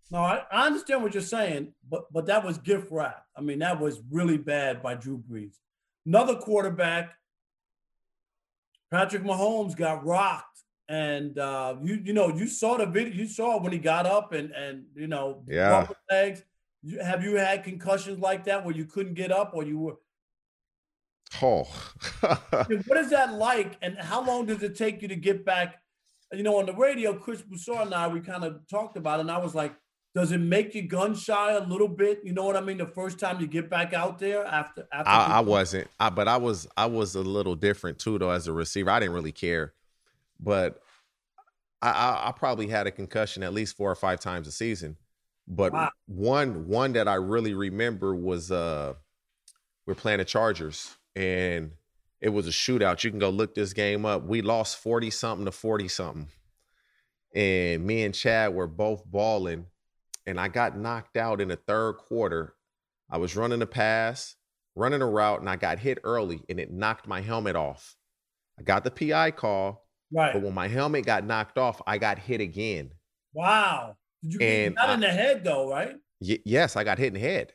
no, 0.10 0.20
I, 0.20 0.44
I 0.52 0.66
understand 0.68 1.04
what 1.04 1.14
you're 1.14 1.22
saying, 1.22 1.74
but 1.90 2.12
but 2.12 2.26
that 2.28 2.44
was 2.44 2.58
gift 2.58 2.88
wrap. 2.92 3.26
I 3.38 3.42
mean, 3.42 3.60
that 3.60 3.80
was 3.80 4.02
really 4.10 4.38
bad 4.38 4.82
by 4.82 4.96
Drew 4.96 5.18
Brees. 5.30 5.58
Another 6.06 6.36
quarterback, 6.36 7.14
Patrick 8.92 9.24
Mahomes, 9.24 9.76
got 9.76 10.06
rocked, 10.06 10.62
and 10.88 11.38
uh, 11.40 11.76
you 11.82 12.02
you 12.04 12.14
know 12.14 12.30
you 12.30 12.48
saw 12.48 12.78
the 12.78 12.86
video. 12.86 13.14
You 13.14 13.28
saw 13.28 13.62
when 13.62 13.72
he 13.72 13.80
got 13.80 14.06
up 14.06 14.34
and 14.34 14.52
and 14.52 14.86
you 14.96 15.08
know 15.08 15.44
Yeah. 15.48 15.88
legs. 16.10 16.44
You, 16.84 17.00
have 17.00 17.24
you 17.24 17.38
had 17.38 17.64
concussions 17.64 18.20
like 18.20 18.44
that 18.46 18.66
where 18.66 18.76
you 18.76 18.86
couldn't 18.86 19.14
get 19.14 19.32
up 19.32 19.52
or 19.54 19.64
you 19.64 19.80
were? 19.80 19.96
Oh, 21.42 21.64
What 22.52 22.98
is 22.98 23.10
that 23.10 23.34
like, 23.34 23.78
and 23.82 23.98
how 23.98 24.24
long 24.24 24.46
does 24.46 24.62
it 24.62 24.78
take 24.78 25.02
you 25.02 25.08
to 25.08 25.16
get 25.16 25.46
back? 25.46 25.82
You 26.32 26.44
know, 26.44 26.60
on 26.60 26.66
the 26.66 26.74
radio, 26.74 27.14
Chris 27.14 27.42
Broussard 27.42 27.86
and 27.86 27.94
I, 27.94 28.08
we 28.08 28.20
kind 28.20 28.44
of 28.44 28.68
talked 28.70 28.98
about 28.98 29.20
it, 29.20 29.22
and 29.22 29.32
I 29.32 29.38
was 29.38 29.56
like, 29.56 29.74
does 30.14 30.32
it 30.32 30.40
make 30.40 30.76
you 30.76 30.84
gun 30.84 31.16
shy 31.16 31.54
a 31.54 31.66
little 31.66 31.88
bit? 31.88 32.20
You 32.24 32.34
know 32.34 32.46
what 32.46 32.56
I 32.56 32.62
mean? 32.62 32.78
The 32.78 32.86
first 32.86 33.18
time 33.18 33.40
you 33.40 33.48
get 33.48 33.70
back 33.70 33.94
out 33.94 34.20
there 34.20 34.46
after 34.46 34.88
after 34.92 35.10
I, 35.10 35.38
I 35.38 35.40
wasn't, 35.40 35.88
I, 36.00 36.10
but 36.12 36.28
I 36.28 36.38
was, 36.38 36.68
I 36.78 36.86
was 36.86 37.16
a 37.16 37.22
little 37.22 37.56
different 37.56 37.98
too, 37.98 38.20
though. 38.20 38.30
As 38.30 38.48
a 38.48 38.54
receiver, 38.54 38.92
I 38.92 39.00
didn't 39.00 39.16
really 39.16 39.32
care, 39.32 39.74
but 40.40 40.82
I, 41.82 41.90
I, 41.90 42.30
I 42.30 42.32
probably 42.32 42.68
had 42.68 42.86
a 42.86 42.92
concussion 42.92 43.42
at 43.42 43.54
least 43.54 43.76
four 43.76 43.90
or 43.90 43.96
five 43.96 44.20
times 44.20 44.48
a 44.48 44.52
season. 44.52 44.98
But 45.48 45.74
Wow. 45.74 45.92
one, 46.08 46.68
one 46.68 46.94
that 46.94 47.08
I 47.08 47.16
really 47.16 47.54
remember 47.54 48.16
was 48.16 48.52
uh, 48.52 48.94
we're 49.86 49.96
playing 49.96 50.20
the 50.20 50.26
Chargers, 50.26 50.96
and 51.16 51.72
it 52.22 52.30
was 52.30 52.48
a 52.48 52.52
shootout. 52.52 53.04
You 53.04 53.10
can 53.12 53.20
go 53.20 53.30
look 53.30 53.54
this 53.56 53.74
game 53.74 54.06
up. 54.06 54.24
We 54.24 54.42
lost 54.42 54.78
forty 54.78 55.10
something 55.10 55.46
to 55.46 55.52
forty 55.52 55.88
something, 55.90 56.30
and 57.36 57.86
me 57.86 58.04
and 58.04 58.14
Chad 58.14 58.54
were 58.54 58.68
both 58.68 59.04
balling, 59.06 59.66
and 60.26 60.40
I 60.40 60.48
got 60.48 60.78
knocked 60.78 61.18
out 61.18 61.42
in 61.42 61.48
the 61.50 61.56
third 61.56 61.94
quarter. 61.98 62.56
I 63.10 63.18
was 63.18 63.36
running 63.36 63.62
a 63.62 63.68
pass. 63.68 64.36
running 64.76 65.04
a 65.04 65.06
route 65.06 65.40
and 65.40 65.48
I 65.48 65.56
got 65.56 65.78
hit 65.78 66.00
early 66.04 66.42
and 66.50 66.60
it 66.60 66.72
knocked 66.72 67.08
my 67.08 67.22
helmet 67.22 67.56
off. 67.56 67.96
I 68.60 68.64
got 68.64 68.84
the 68.84 68.90
PI 68.90 69.30
call, 69.32 69.86
Right. 70.12 70.34
but 70.34 70.42
when 70.42 70.56
my 70.56 70.68
helmet 70.68 71.06
got 71.06 71.24
knocked 71.26 71.60
off, 71.60 71.80
I 71.86 72.00
got 72.00 72.18
hit 72.18 72.42
again. 72.42 72.90
Wow. 73.34 73.98
Did 74.24 74.34
you 74.34 74.40
And 74.46 74.76
not 74.76 74.90
in 74.90 75.00
the 75.02 75.12
head 75.12 75.44
though, 75.44 75.70
right? 75.70 75.98
Y- 76.22 76.40
yes, 76.46 76.76
I 76.76 76.84
got 76.84 76.98
hit 76.98 77.08
in 77.08 77.14
the 77.14 77.20
head. 77.20 77.54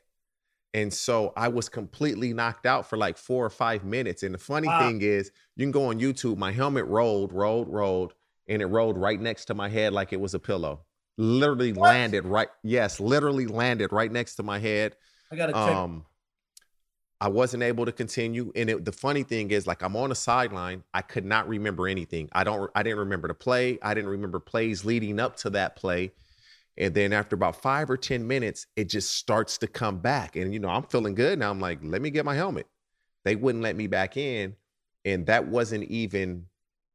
And 0.75 0.93
so 0.93 1.33
I 1.37 1.49
was 1.49 1.69
completely 1.69 2.35
knocked 2.35 2.67
out 2.67 2.89
for 2.89 2.99
like 2.99 3.19
four 3.19 3.45
or 3.45 3.51
five 3.51 3.85
minutes. 3.85 4.23
And 4.23 4.35
the 4.35 4.39
funny 4.39 4.69
Wow. 4.69 4.79
thing 4.79 5.03
is, 5.03 5.33
you 5.57 5.65
can 5.65 5.73
go 5.73 5.87
on 5.87 6.01
YouTube, 6.01 6.39
my 6.39 6.53
helmet 6.53 6.87
rolled, 6.87 7.33
rolled, 7.33 7.69
rolled, 7.69 8.15
and 8.49 8.63
it 8.63 8.67
rolled 8.67 8.99
right 8.99 9.21
next 9.21 9.47
to 9.47 9.55
my 9.55 9.69
head 9.69 9.93
like 9.93 10.13
it 10.13 10.21
was 10.21 10.35
a 10.35 10.39
pillow. 10.39 10.85
Literally 11.19 11.73
What? 11.73 11.85
landed 11.85 12.27
right, 12.27 12.49
yes, 12.63 13.01
literally 13.01 13.47
landed 13.47 13.93
right 13.93 14.13
next 14.13 14.37
to 14.37 14.43
my 14.43 14.59
head. 14.59 14.97
I 15.31 15.37
gotta 15.37 15.55
check. 15.55 15.79
Um, 15.83 16.07
I 17.21 17.29
wasn't 17.29 17.65
able 17.65 17.85
to 17.85 17.93
continue. 17.93 18.53
And 18.55 18.71
it, 18.71 18.85
the 18.85 18.93
funny 18.93 19.25
thing 19.25 19.51
is, 19.51 19.67
like, 19.67 19.83
I'm 19.83 19.97
on 19.97 20.11
the 20.11 20.15
sideline. 20.15 20.85
I 20.95 21.03
could 21.03 21.25
not 21.25 21.49
remember 21.49 21.89
anything. 21.89 22.29
I 22.33 22.45
don't. 22.45 22.71
I 22.75 22.83
didn't 22.85 23.01
remember 23.01 23.27
the 23.29 23.35
play. 23.35 23.79
I 23.83 23.93
didn't 23.95 24.11
remember 24.11 24.39
plays 24.39 24.85
leading 24.85 25.19
up 25.19 25.37
to 25.39 25.51
that 25.51 25.75
play. 25.77 26.13
And 26.79 26.95
then 26.95 27.13
after 27.13 27.35
about 27.35 27.61
five 27.61 27.91
or 27.91 27.97
ten 27.97 28.27
minutes, 28.27 28.67
it 28.77 28.89
just 28.89 29.17
starts 29.17 29.59
to 29.59 29.67
come 29.67 29.99
back. 29.99 30.37
And 30.37 30.55
you 30.55 30.61
know, 30.61 30.69
I'm 30.69 30.85
feeling 30.85 31.15
good 31.15 31.39
now. 31.39 31.51
I'm 31.51 31.61
like, 31.61 31.81
let 31.83 32.01
me 32.01 32.11
get 32.11 32.25
my 32.25 32.35
helmet. 32.35 32.67
They 33.25 33.37
wouldn't 33.37 33.63
let 33.65 33.77
me 33.77 33.89
back 33.89 34.17
in, 34.17 34.55
and 35.05 35.27
that 35.27 35.47
wasn't 35.49 35.85
even 35.85 36.47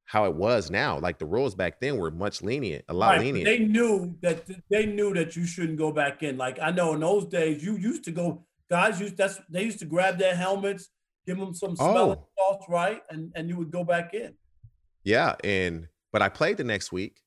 how 0.06 0.26
it 0.26 0.34
was 0.36 0.72
now. 0.72 1.00
Like 1.00 1.20
the 1.20 1.26
rules 1.26 1.54
back 1.54 1.80
then 1.80 1.98
were 1.98 2.12
much 2.12 2.42
lenient, 2.42 2.86
a 2.88 2.94
lot 2.94 3.12
Right, 3.12 3.22
lenient. 3.22 3.46
They 3.46 3.60
knew 3.60 4.16
that 4.22 4.48
they 4.70 4.86
knew 4.86 5.14
that 5.16 5.36
you 5.36 5.46
shouldn't 5.46 5.78
go 5.78 5.92
back 5.92 6.24
in. 6.24 6.38
Like 6.38 6.60
I 6.62 6.72
know 6.72 6.94
in 6.94 7.02
those 7.02 7.26
days, 7.26 7.64
you 7.64 7.78
used 7.78 8.04
to 8.06 8.12
go. 8.12 8.46
Guys 8.70 9.00
used 9.00 9.18
that's 9.18 9.40
they 9.50 9.64
used 9.64 9.80
to 9.80 9.86
grab 9.86 10.18
their 10.18 10.36
helmets, 10.36 10.90
give 11.28 11.38
them 11.38 11.54
some 11.54 11.76
smelling 11.76 12.20
Oh. 12.20 12.28
salts, 12.40 12.66
right, 12.70 13.02
and 13.10 13.32
and 13.36 13.50
you 13.50 13.58
would 13.58 13.70
go 13.72 13.84
back 13.84 14.14
in. 14.14 14.34
Yeah, 15.04 15.36
and 15.44 15.90
but 16.14 16.22
I 16.22 16.30
played 16.30 16.56
the 16.58 16.64
next 16.64 16.92
week. 16.94 17.20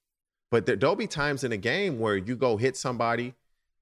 But 0.50 0.66
there, 0.66 0.76
there'll 0.76 0.96
be 0.96 1.06
times 1.06 1.44
in 1.44 1.52
a 1.52 1.56
game 1.56 1.98
where 1.98 2.16
you 2.16 2.36
go 2.36 2.56
hit 2.56 2.76
somebody 2.76 3.34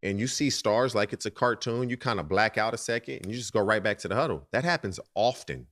and 0.02 0.18
you 0.18 0.26
see 0.26 0.50
stars 0.50 0.94
like 0.94 1.12
it's 1.12 1.26
a 1.26 1.30
cartoon. 1.30 1.90
You 1.90 1.96
kind 1.96 2.20
of 2.20 2.28
black 2.28 2.58
out 2.58 2.74
a 2.74 2.78
second 2.78 3.16
and 3.22 3.26
you 3.26 3.36
just 3.36 3.52
go 3.52 3.60
right 3.60 3.82
back 3.82 3.98
to 3.98 4.08
the 4.08 4.14
huddle. 4.14 4.46
That 4.52 4.64
happens 4.64 5.00
often, 5.14 5.66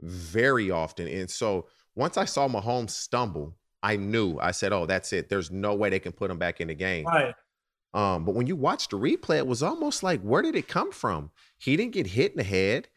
very 0.00 0.70
often. 0.70 1.08
And 1.08 1.30
so 1.30 1.66
once 1.94 2.16
I 2.16 2.24
saw 2.24 2.48
Mahomes 2.48 2.90
stumble, 2.90 3.56
I 3.82 3.96
knew. 3.96 4.38
I 4.38 4.50
said, 4.50 4.72
"Oh, 4.72 4.86
that's 4.86 5.12
it. 5.12 5.28
There's 5.28 5.50
no 5.50 5.74
way 5.74 5.88
they 5.88 5.98
can 5.98 6.12
put 6.12 6.30
him 6.30 6.38
back 6.38 6.60
in 6.60 6.68
the 6.68 6.74
game." 6.74 7.06
Right. 7.06 7.34
Um, 7.92 8.24
but 8.24 8.34
when 8.34 8.46
you 8.46 8.56
watch 8.56 8.88
the 8.88 8.96
replay, 8.96 9.38
it 9.38 9.46
was 9.46 9.62
almost 9.62 10.02
like, 10.02 10.20
where 10.20 10.42
did 10.42 10.54
it 10.54 10.68
come 10.68 10.92
from? 10.92 11.30
He 11.58 11.76
didn't 11.76 11.92
get 11.92 12.08
hit 12.08 12.32
in 12.32 12.38
the 12.38 12.44
head. 12.44 12.88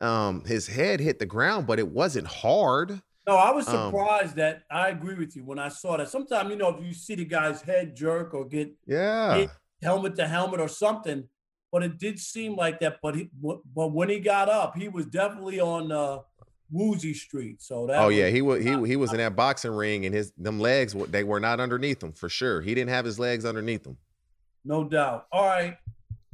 Um, 0.00 0.44
his 0.44 0.68
head 0.68 1.00
hit 1.00 1.18
the 1.18 1.26
ground, 1.26 1.66
but 1.66 1.78
it 1.78 1.88
wasn't 1.88 2.28
hard. 2.28 3.02
No, 3.28 3.36
I 3.36 3.50
was 3.50 3.68
Um, 3.68 3.90
surprised 3.92 4.36
that 4.36 4.62
I 4.70 4.88
agree 4.88 5.14
with 5.14 5.36
you 5.36 5.44
when 5.44 5.58
I 5.58 5.68
saw 5.68 5.98
that. 5.98 6.08
Sometimes 6.08 6.48
you 6.48 6.56
know 6.56 6.70
if 6.70 6.82
you 6.82 6.94
see 6.94 7.14
the 7.14 7.26
guy's 7.26 7.60
head 7.60 7.94
jerk 7.94 8.32
or 8.32 8.46
get 8.46 8.74
Yeah. 8.86 9.36
hit 9.36 9.50
helmet 9.82 10.16
to 10.16 10.26
helmet 10.26 10.60
or 10.60 10.68
something, 10.68 11.28
but 11.70 11.82
it 11.82 11.98
did 11.98 12.18
seem 12.18 12.56
like 12.56 12.80
that. 12.80 13.00
But 13.02 13.16
he, 13.16 13.28
but 13.34 13.92
when 13.92 14.08
he 14.08 14.18
got 14.18 14.48
up, 14.48 14.78
he 14.78 14.88
was 14.88 15.04
definitely 15.04 15.60
on 15.60 15.92
uh, 15.92 16.20
Woozy 16.70 17.12
Street. 17.12 17.60
So 17.60 17.86
that 17.88 17.98
Oh 18.00 18.08
yeah, 18.08 18.28
he 18.28 18.40
was 18.40 18.64
he 18.64 18.70
he 18.86 18.96
was 18.96 19.12
in 19.12 19.18
that 19.18 19.36
boxing 19.36 19.72
ring, 19.72 20.06
and 20.06 20.14
his 20.14 20.32
them 20.38 20.58
legs 20.58 20.94
they 21.10 21.22
were 21.22 21.38
not 21.38 21.60
underneath 21.60 22.02
him 22.02 22.14
for 22.14 22.30
sure. 22.30 22.62
He 22.62 22.74
didn't 22.74 22.90
have 22.90 23.04
his 23.04 23.18
legs 23.18 23.44
underneath 23.44 23.86
him. 23.86 23.98
No 24.64 24.84
doubt. 24.84 25.26
All 25.32 25.44
right. 25.44 25.76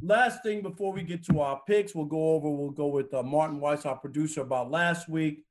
Last 0.01 0.45
thing 0.45 0.63
before 0.63 0.93
we 0.93 1.03
get 1.03 1.25
to 1.25 1.41
our 1.41 1.61
picks, 1.67 1.93
we'll 1.93 2.05
go 2.05 2.35
over, 2.35 2.49
we'll 2.49 2.71
go 2.71 2.87
with 2.87 3.13
uh, 3.13 3.23
Martin 3.25 3.59
Weiss, 3.59 3.85
our 3.85 3.97
producer, 3.97 4.43
about 4.43 4.71
last 4.71 5.09
week. 5.09 5.45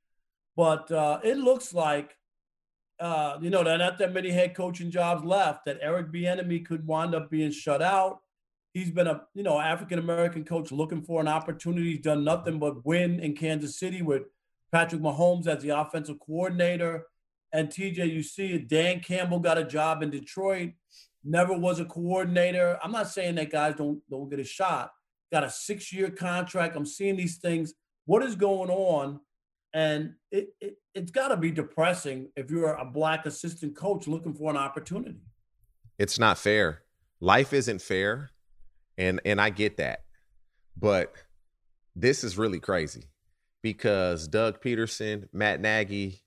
But 0.56 0.90
uh, 0.90 1.20
it 1.24 1.36
looks 1.36 1.74
like, 1.74 2.16
uh, 3.00 3.38
you 3.40 3.50
know, 3.50 3.64
there 3.64 3.74
are 3.74 3.78
not 3.78 3.98
that 3.98 4.12
many 4.12 4.30
head 4.30 4.54
coaching 4.54 4.90
jobs 4.90 5.24
left, 5.24 5.64
that 5.66 5.78
Eric 5.80 6.12
Bieniemy 6.12 6.64
could 6.64 6.86
wind 6.86 7.14
up 7.14 7.30
being 7.30 7.50
shut 7.50 7.82
out. 7.82 8.20
He's 8.72 8.90
been 8.90 9.06
a, 9.06 9.22
you 9.34 9.42
know, 9.42 9.60
African 9.60 9.98
American 9.98 10.44
coach 10.44 10.72
looking 10.72 11.02
for 11.02 11.20
an 11.20 11.28
opportunity. 11.28 11.92
He's 11.92 12.00
done 12.00 12.24
nothing 12.24 12.58
but 12.58 12.84
win 12.84 13.20
in 13.20 13.34
Kansas 13.34 13.78
City 13.78 14.02
with 14.02 14.22
Patrick 14.72 15.00
Mahomes 15.00 15.46
as 15.46 15.62
the 15.62 15.70
offensive 15.70 16.18
coordinator. 16.18 17.06
And 17.52 17.68
TJ, 17.68 18.12
you 18.12 18.22
see 18.22 18.52
it, 18.52 18.68
Dan 18.68 19.00
Campbell 19.00 19.38
got 19.38 19.58
a 19.58 19.64
job 19.64 20.02
in 20.02 20.10
Detroit 20.10 20.72
never 21.24 21.54
was 21.54 21.80
a 21.80 21.84
coordinator. 21.84 22.78
I'm 22.82 22.92
not 22.92 23.08
saying 23.08 23.36
that 23.36 23.50
guys 23.50 23.74
don't 23.76 24.00
don't 24.10 24.28
get 24.28 24.38
a 24.38 24.44
shot. 24.44 24.92
Got 25.32 25.44
a 25.44 25.50
six 25.50 25.92
year 25.92 26.10
contract. 26.10 26.76
I'm 26.76 26.86
seeing 26.86 27.16
these 27.16 27.38
things. 27.38 27.74
What 28.04 28.22
is 28.22 28.36
going 28.36 28.70
on? 28.70 29.20
And 29.74 30.14
it, 30.30 30.54
it 30.60 30.78
it's 30.94 31.10
got 31.10 31.28
to 31.28 31.36
be 31.36 31.50
depressing 31.50 32.28
if 32.36 32.50
you're 32.50 32.72
a 32.74 32.84
black 32.84 33.26
assistant 33.26 33.76
coach 33.76 34.06
looking 34.06 34.32
for 34.32 34.50
an 34.50 34.56
opportunity. 34.56 35.20
It's 35.98 36.18
not 36.18 36.38
fair. 36.38 36.82
Life 37.20 37.52
isn't 37.52 37.82
fair, 37.82 38.30
and 38.96 39.20
and 39.24 39.40
I 39.40 39.50
get 39.50 39.76
that, 39.78 40.04
but 40.76 41.12
this 41.96 42.24
is 42.24 42.38
really 42.38 42.60
crazy 42.60 43.04
because 43.62 44.28
Doug 44.28 44.60
Pederson, 44.60 45.28
Matt 45.32 45.60
Nagy, 45.60 46.22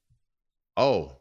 oh, 0.75 1.17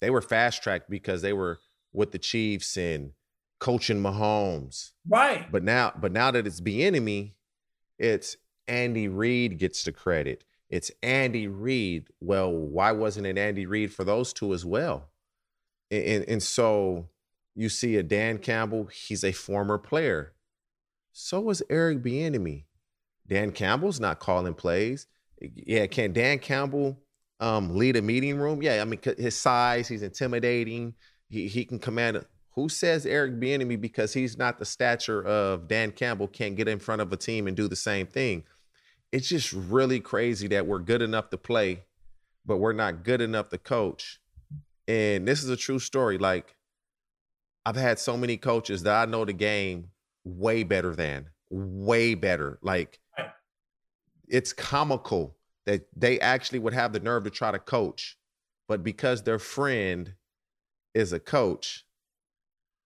they 0.00 0.10
were 0.10 0.22
fast 0.22 0.62
tracked 0.62 0.90
because 0.90 1.22
they 1.22 1.32
were 1.32 1.58
with 1.92 2.12
the 2.12 2.18
Chiefs 2.18 2.76
and 2.76 3.12
coaching 3.58 4.00
Mahomes. 4.02 4.92
Right. 5.06 5.50
But 5.50 5.62
now, 5.62 5.92
but 6.00 6.12
now 6.12 6.30
that 6.30 6.46
it's 6.46 6.60
Bieniemy, 6.60 7.32
it's 7.98 8.36
Andy 8.66 9.08
Reid 9.08 9.58
gets 9.58 9.84
the 9.84 9.92
credit. 9.92 10.44
It's 10.70 10.90
Andy 11.02 11.48
Reid. 11.48 12.08
Well, 12.20 12.52
why 12.52 12.92
wasn't 12.92 13.26
it 13.26 13.36
Andy 13.36 13.66
Reid 13.66 13.92
for 13.92 14.04
those 14.04 14.32
two 14.32 14.54
as 14.54 14.64
well? 14.64 15.10
And, 15.90 16.24
and, 16.28 16.42
so 16.42 17.08
you 17.56 17.68
see 17.68 17.96
a 17.96 18.04
Dan 18.04 18.38
Campbell, 18.38 18.86
he's 18.86 19.24
a 19.24 19.32
former 19.32 19.76
player. 19.76 20.34
So 21.12 21.40
was 21.40 21.64
Eric 21.68 22.04
Bieniemy. 22.04 22.64
Dan 23.26 23.50
Campbell's 23.50 23.98
not 23.98 24.20
calling 24.20 24.54
plays. 24.54 25.08
Yeah, 25.40 25.86
can 25.86 26.12
Dan 26.12 26.38
Campbell 26.38 26.96
um, 27.40 27.76
lead 27.76 27.96
a 27.96 28.02
meeting 28.02 28.38
room? 28.38 28.62
Yeah, 28.62 28.80
I 28.80 28.84
mean 28.84 29.00
his 29.18 29.36
size, 29.36 29.88
he's 29.88 30.02
intimidating. 30.02 30.94
He 31.28 31.48
he 31.48 31.64
can 31.64 31.78
command. 31.78 32.18
A, 32.18 32.24
who 32.54 32.68
says 32.68 33.06
Eric 33.06 33.40
Bieniemy 33.40 33.80
because 33.80 34.12
he's 34.12 34.36
not 34.36 34.58
the 34.58 34.64
stature 34.64 35.24
of 35.24 35.68
Dan 35.68 35.92
Campbell 35.92 36.28
can't 36.28 36.56
get 36.56 36.68
in 36.68 36.78
front 36.78 37.00
of 37.00 37.12
a 37.12 37.16
team 37.16 37.46
and 37.46 37.56
do 37.56 37.68
the 37.68 37.76
same 37.76 38.06
thing? 38.06 38.44
It's 39.12 39.28
just 39.28 39.52
really 39.52 40.00
crazy 40.00 40.46
that 40.48 40.66
we're 40.66 40.78
good 40.78 41.02
enough 41.02 41.30
to 41.30 41.38
play, 41.38 41.84
but 42.46 42.58
we're 42.58 42.72
not 42.72 43.02
good 43.02 43.20
enough 43.20 43.48
to 43.48 43.58
coach. 43.58 44.20
And 44.86 45.26
this 45.26 45.42
is 45.42 45.50
a 45.50 45.56
true 45.56 45.78
story. 45.78 46.18
Like 46.18 46.56
I've 47.66 47.76
had 47.76 47.98
so 47.98 48.16
many 48.16 48.36
coaches 48.36 48.84
that 48.84 49.08
I 49.08 49.10
know 49.10 49.24
the 49.24 49.32
game 49.32 49.88
way 50.24 50.62
better 50.62 50.94
than, 50.94 51.26
way 51.50 52.14
better. 52.14 52.58
Like 52.62 53.00
it's 54.28 54.52
comical 54.52 55.36
that 55.66 55.86
they 55.94 56.18
actually 56.20 56.58
would 56.60 56.72
have 56.72 56.92
the 56.92 57.00
nerve 57.00 57.24
to 57.24 57.30
try 57.30 57.50
to 57.50 57.58
coach, 57.58 58.16
but 58.68 58.82
because 58.82 59.22
their 59.22 59.38
friend 59.38 60.14
is 60.94 61.12
a 61.12 61.20
coach, 61.20 61.84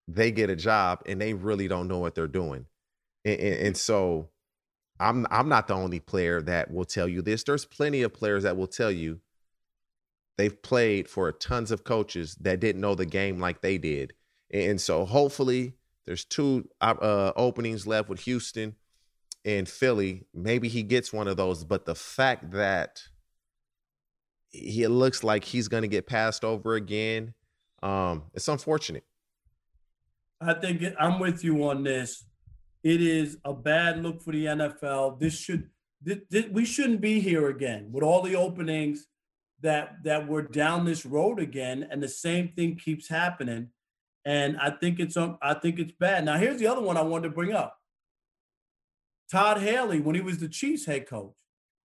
they 0.08 0.30
get 0.30 0.50
a 0.50 0.56
job 0.56 1.02
and 1.06 1.20
they 1.20 1.34
really 1.34 1.68
don't 1.68 1.88
know 1.88 1.98
what 1.98 2.14
they're 2.14 2.26
doing. 2.26 2.66
And, 3.24 3.40
and, 3.40 3.66
and 3.66 3.76
so 3.76 4.28
I'm 5.00 5.26
I'm 5.30 5.48
not 5.48 5.66
the 5.66 5.74
only 5.74 6.00
player 6.00 6.40
that 6.42 6.70
will 6.70 6.84
tell 6.84 7.08
you 7.08 7.22
this. 7.22 7.42
There's 7.42 7.64
plenty 7.64 8.02
of 8.02 8.12
players 8.12 8.44
that 8.44 8.56
will 8.56 8.66
tell 8.66 8.90
you 8.90 9.20
they've 10.36 10.62
played 10.62 11.08
for 11.08 11.30
tons 11.32 11.70
of 11.70 11.84
coaches 11.84 12.36
that 12.40 12.60
didn't 12.60 12.80
know 12.80 12.94
the 12.94 13.06
game 13.06 13.40
like 13.40 13.60
they 13.60 13.78
did. 13.78 14.14
And 14.52 14.80
so 14.80 15.04
hopefully 15.04 15.74
there's 16.06 16.24
two 16.24 16.68
uh, 16.80 17.32
openings 17.36 17.86
left 17.86 18.08
with 18.08 18.20
Houston 18.20 18.76
and 19.44 19.68
Philly. 19.68 20.26
Maybe 20.32 20.68
he 20.68 20.82
gets 20.82 21.12
one 21.12 21.28
of 21.28 21.36
those. 21.36 21.64
But 21.64 21.86
the 21.86 21.94
fact 21.94 22.52
that 22.52 23.02
he 24.50 24.86
looks 24.86 25.24
like 25.24 25.44
he's 25.44 25.68
going 25.68 25.82
to 25.82 25.88
get 25.88 26.06
passed 26.06 26.44
over 26.44 26.74
again, 26.74 27.34
um, 27.82 28.24
it's 28.34 28.48
unfortunate. 28.48 29.04
I 30.40 30.54
think 30.54 30.82
I'm 30.98 31.18
with 31.20 31.42
you 31.42 31.64
on 31.68 31.84
this. 31.84 32.24
It 32.84 33.00
is 33.00 33.38
a 33.44 33.52
bad 33.54 34.02
look 34.02 34.22
for 34.22 34.30
the 34.32 34.44
NFL. 34.44 35.18
This 35.18 35.36
should 35.36 35.70
this, 36.02 36.18
this, 36.30 36.46
we 36.50 36.66
shouldn't 36.66 37.00
be 37.00 37.18
here 37.18 37.48
again 37.48 37.88
with 37.90 38.04
all 38.04 38.20
the 38.22 38.36
openings 38.36 39.06
that 39.62 40.04
that 40.04 40.28
we're 40.28 40.42
down 40.42 40.84
this 40.84 41.06
road 41.06 41.40
again, 41.40 41.88
and 41.90 42.02
the 42.02 42.08
same 42.08 42.48
thing 42.48 42.76
keeps 42.76 43.08
happening. 43.08 43.70
And 44.26 44.58
I 44.58 44.70
think 44.70 45.00
it's 45.00 45.16
um, 45.16 45.38
I 45.42 45.54
think 45.54 45.78
it's 45.78 45.92
bad. 45.98 46.24
Now 46.26 46.36
here's 46.36 46.58
the 46.58 46.66
other 46.66 46.82
one 46.82 46.98
I 46.98 47.02
wanted 47.02 47.28
to 47.28 47.34
bring 47.34 47.52
up. 47.52 47.78
Todd 49.30 49.58
Haley, 49.62 50.00
when 50.00 50.14
he 50.14 50.20
was 50.20 50.38
the 50.38 50.48
Chiefs 50.48 50.84
head 50.84 51.06
coach, 51.08 51.32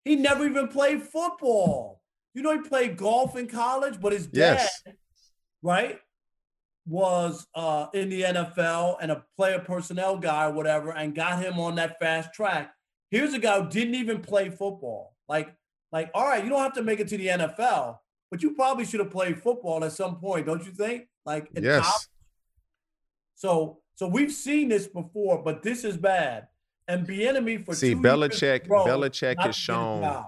he 0.06 0.16
never 0.16 0.46
even 0.46 0.70
played 0.70 1.04
football. 1.04 2.02
You 2.34 2.42
know, 2.42 2.54
he 2.54 2.68
played 2.68 2.98
golf 2.98 3.36
in 3.36 3.48
college, 3.48 4.00
but 4.00 4.14
his 4.14 4.28
dad, 4.28 4.60
Yes. 4.60 4.82
right, 5.62 6.00
was 6.88 7.48
uh, 7.56 7.88
in 7.94 8.10
the 8.10 8.22
NFL 8.22 8.98
and 9.02 9.12
a 9.12 9.24
player 9.36 9.60
personnel 9.60 10.18
guy 10.18 10.46
or 10.46 10.52
whatever, 10.52 10.92
and 10.92 11.16
got 11.16 11.42
him 11.42 11.60
on 11.60 11.76
that 11.76 12.00
fast 12.00 12.34
track. 12.34 12.74
Here's 13.10 13.34
a 13.34 13.40
guy 13.40 13.62
who 13.62 13.70
didn't 13.70 13.96
even 13.96 14.22
play 14.22 14.50
football. 14.50 15.16
Like, 15.28 15.54
like, 15.92 16.12
all 16.14 16.26
right, 16.26 16.44
you 16.44 16.50
don't 16.50 16.62
have 16.62 16.74
to 16.74 16.84
make 16.84 17.00
it 17.00 17.08
to 17.10 17.18
the 17.18 17.28
NFL, 17.28 17.98
but 18.30 18.44
you 18.44 18.54
probably 18.54 18.86
should 18.86 19.00
have 19.00 19.12
played 19.12 19.42
football 19.42 19.84
at 19.84 19.94
some 19.94 20.18
point, 20.18 20.46
don't 20.46 20.66
you 20.66 20.72
think? 20.72 21.08
Like, 21.26 21.50
yes. 21.60 21.86
Top. 21.86 22.02
So, 23.36 23.80
so 23.96 24.08
we've 24.08 24.32
seen 24.32 24.70
this 24.70 24.88
before, 24.88 25.42
but 25.44 25.64
this 25.64 25.84
is 25.84 25.98
bad. 25.98 26.48
And 26.88 27.08
Bieniemy 27.08 27.66
for 27.66 27.74
see 27.74 27.96
Belichick. 27.96 28.68
Belichick 28.68 29.36
has 29.40 29.56
shown. 29.56 30.24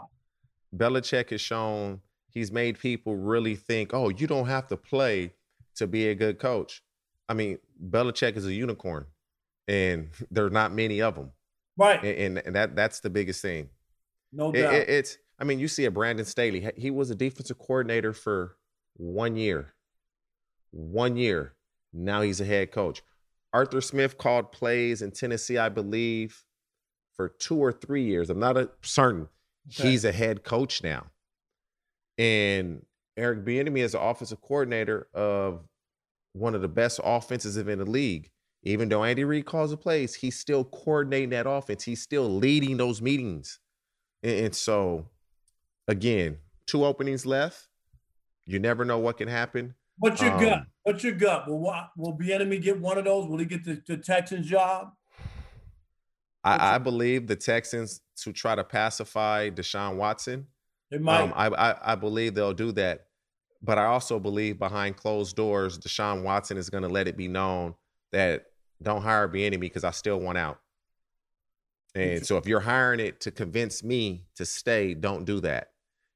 Belichick 0.76 1.30
has 1.30 1.40
shown 1.40 2.02
he's 2.38 2.52
made 2.52 2.80
people 2.80 3.16
really 3.16 3.56
think, 3.56 3.94
oh, 3.94 4.10
you 4.10 4.28
don't 4.28 4.48
have 4.48 4.68
to 4.68 4.78
play 4.78 5.34
to 5.78 5.88
be 5.88 6.10
a 6.10 6.16
good 6.16 6.40
coach. 6.40 6.84
I 7.30 7.34
mean, 7.34 7.58
Belichick 7.90 8.38
is 8.38 8.46
a 8.46 8.54
unicorn, 8.54 9.06
and 9.68 10.10
there 10.32 10.46
are 10.46 10.52
not 10.52 10.74
many 10.74 11.02
of 11.02 11.16
them. 11.16 11.32
Right. 11.78 12.04
And, 12.04 12.40
and 12.40 12.56
that 12.56 12.76
that's 12.76 13.02
the 13.02 13.10
biggest 13.10 13.42
thing. 13.42 13.70
No 14.32 14.52
doubt. 14.52 14.74
It, 14.74 14.82
it, 14.82 14.90
it's. 14.90 15.18
I 15.40 15.44
mean, 15.44 15.60
you 15.60 15.68
see 15.68 15.86
a 15.86 15.92
Brandon 15.92 16.26
Staley. 16.26 16.68
He 16.76 16.90
was 16.90 17.12
a 17.12 17.16
defensive 17.16 17.60
coordinator 17.60 18.12
for 18.12 18.58
one 18.96 19.36
year. 19.36 19.76
One 20.72 21.16
year. 21.16 21.54
Now 21.94 22.22
he's 22.22 22.42
a 22.42 22.46
head 22.46 22.72
coach. 22.72 23.04
Arthur 23.54 23.82
Smith 23.82 24.18
called 24.18 24.52
plays 24.52 25.02
in 25.02 25.12
Tennessee, 25.12 25.58
I 25.58 25.70
believe, 25.70 26.44
for 27.16 27.30
two 27.30 27.58
or 27.58 27.72
three 27.72 28.04
years. 28.04 28.30
I'm 28.30 28.40
not 28.40 28.58
certain. 28.82 29.30
Okay. 29.70 29.90
He's 29.90 30.06
a 30.06 30.12
head 30.12 30.44
coach 30.44 30.84
now. 30.84 31.08
And 32.18 32.84
Eric 33.18 33.44
Bieniemy 33.44 33.80
is 33.80 33.94
the 33.94 34.02
offensive 34.02 34.42
coordinator 34.42 35.08
of 35.14 35.68
one 36.34 36.56
of 36.56 36.62
the 36.62 36.68
best 36.68 37.00
offenses 37.04 37.58
in 37.58 37.66
the 37.66 37.86
league. 37.86 38.30
Even 38.64 38.90
though 38.90 39.04
Andy 39.04 39.24
Reid 39.24 39.46
calls 39.46 39.72
the 39.72 39.78
plays, 39.78 40.14
he's 40.14 40.38
still 40.38 40.64
coordinating 40.64 41.30
that 41.30 41.50
offense. 41.50 41.84
He's 41.84 42.02
still 42.02 42.30
leading 42.30 42.78
those 42.78 43.02
meetings. 43.02 43.60
And, 44.24 44.46
and 44.46 44.56
so, 44.56 45.08
again, 45.88 46.38
two 46.66 46.86
openings 46.86 47.26
left. 47.26 47.68
You 48.46 48.60
never 48.60 48.86
know 48.86 49.00
what 49.00 49.18
can 49.18 49.28
happen. 49.28 49.76
What's 50.00 50.22
your 50.22 50.32
um, 50.32 50.42
gut? 50.42 50.64
What's 50.84 51.04
your 51.04 51.14
gut? 51.14 51.48
Will 51.48 51.60
will 51.98 52.18
Bieniemy 52.18 52.62
get 52.62 52.80
one 52.80 52.98
of 52.98 53.06
those? 53.06 53.28
Will 53.28 53.40
he 53.40 53.46
get 53.46 53.64
the, 53.64 53.82
the 53.88 53.98
Texans 53.98 54.48
job? 54.48 54.92
I, 56.44 56.76
I, 56.76 56.78
believe 56.78 57.28
the 57.28 57.36
Texans 57.36 58.00
to 58.18 58.32
try 58.32 58.56
to 58.56 58.64
pacify 58.64 59.50
Deshaun 59.50 59.98
Watson. 59.98 60.48
It 60.92 61.02
might. 61.02 61.22
Um, 61.22 61.34
I, 61.36 61.48
I, 61.48 61.92
I 61.92 61.96
believe 61.96 62.36
they'll 62.36 62.54
do 62.54 62.72
that, 62.74 63.07
but 63.62 63.78
I 63.78 63.86
also 63.86 64.20
believe 64.20 64.60
behind 64.60 64.98
closed 64.98 65.36
doors, 65.36 65.78
Deshaun 65.78 66.24
Watson 66.24 66.58
is 66.58 66.70
going 66.70 66.84
to 66.84 66.90
let 66.90 67.08
it 67.08 67.18
be 67.18 67.28
known 67.28 67.76
that 68.12 68.46
don't 68.82 69.02
hire 69.02 69.28
Bieniemy 69.28 69.60
because 69.60 69.84
I 69.84 69.92
still 69.92 70.20
want 70.20 70.38
out. 70.38 70.60
And 71.96 72.26
so 72.26 72.38
if 72.38 72.46
you're 72.46 72.60
hiring 72.60 73.00
it 73.00 73.22
to 73.22 73.32
convince 73.32 73.84
me 73.84 74.26
to 74.36 74.46
stay, 74.46 74.94
don't 74.94 75.26
do 75.26 75.40
that. 75.40 75.72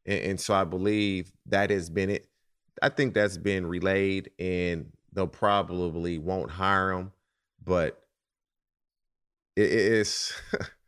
And, 0.05 0.19
and 0.19 0.39
so 0.39 0.53
I 0.53 0.63
believe 0.63 1.31
that 1.47 1.71
has 1.71 1.89
been 1.89 2.11
it. 2.11 2.27
I 2.81 2.89
think 2.89 3.13
that's 3.13 3.37
been 3.37 3.65
relayed, 3.65 4.31
and 4.39 4.91
they'll 5.11 5.27
probably 5.27 6.19
won't 6.19 6.51
hire 6.51 6.91
him, 6.91 7.11
but 7.63 8.01
it, 9.55 9.71
it's 9.71 10.33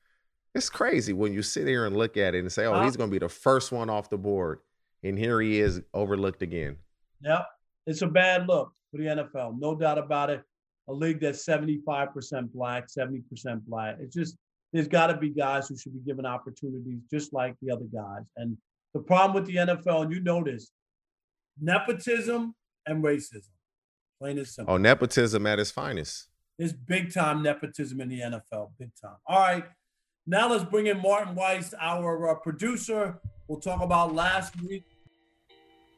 it's 0.56 0.70
crazy 0.70 1.14
when 1.14 1.34
you 1.34 1.42
sit 1.42 1.68
here 1.68 1.86
and 1.86 1.98
look 1.98 2.18
at 2.18 2.36
it 2.36 2.40
and 2.40 2.52
say, 2.52 2.66
"Oh, 2.66 2.84
he's 2.84 2.98
going 2.98 3.10
to 3.10 3.12
be 3.12 3.20
the 3.20 3.30
first 3.30 3.72
one 3.72 3.90
off 3.90 4.10
the 4.10 4.18
board," 4.18 4.60
and 5.04 5.18
here 5.18 5.42
he 5.42 5.60
is 5.60 5.82
overlooked 5.94 6.42
again. 6.42 6.78
Yep, 7.22 7.46
it's 7.88 8.02
a 8.02 8.08
bad 8.08 8.48
look 8.48 8.72
for 8.92 8.98
the 8.98 9.06
NFL, 9.06 9.60
no 9.60 9.76
doubt 9.76 9.98
about 9.98 10.30
it. 10.30 10.42
A 10.90 10.94
league 10.94 11.22
that's 11.22 11.46
seventy-five 11.46 12.14
percent 12.14 12.54
black, 12.54 12.90
seventy 12.90 13.22
percent 13.30 13.66
black. 13.66 13.98
It's 14.00 14.14
just 14.14 14.38
there's 14.74 14.88
got 14.88 15.08
to 15.08 15.18
be 15.18 15.30
guys 15.30 15.70
who 15.70 15.78
should 15.78 15.94
be 15.94 16.00
given 16.06 16.26
opportunities 16.26 17.00
just 17.10 17.32
like 17.32 17.56
the 17.62 17.72
other 17.72 17.86
guys. 17.94 18.24
And 18.36 18.58
the 18.94 19.00
problem 19.00 19.34
with 19.36 19.46
the 19.46 19.56
NFL, 19.56 20.04
and 20.04 20.12
you 20.12 20.20
notice, 20.22 20.72
nepotism 21.62 22.56
and 22.86 23.04
racism. 23.04 23.50
Plain 24.20 24.38
and 24.40 24.48
simple. 24.48 24.74
Oh, 24.74 24.78
nepotism 24.78 25.46
at 25.48 25.60
its 25.60 25.72
finest. 25.72 26.28
There's 26.58 26.74
big 26.74 27.14
time 27.14 27.42
nepotism 27.42 28.02
in 28.02 28.10
the 28.10 28.20
NFL, 28.20 28.72
big 28.80 28.92
time. 29.02 29.16
All 29.26 29.40
right. 29.40 29.66
Now 30.26 30.50
let's 30.50 30.64
bring 30.64 30.88
in 30.88 31.02
Martin 31.02 31.36
Weiss, 31.36 31.74
our 31.80 32.30
uh, 32.30 32.36
producer. 32.36 33.20
We'll 33.48 33.60
talk 33.60 33.82
about 33.82 34.14
last 34.14 34.60
week. 34.62 34.86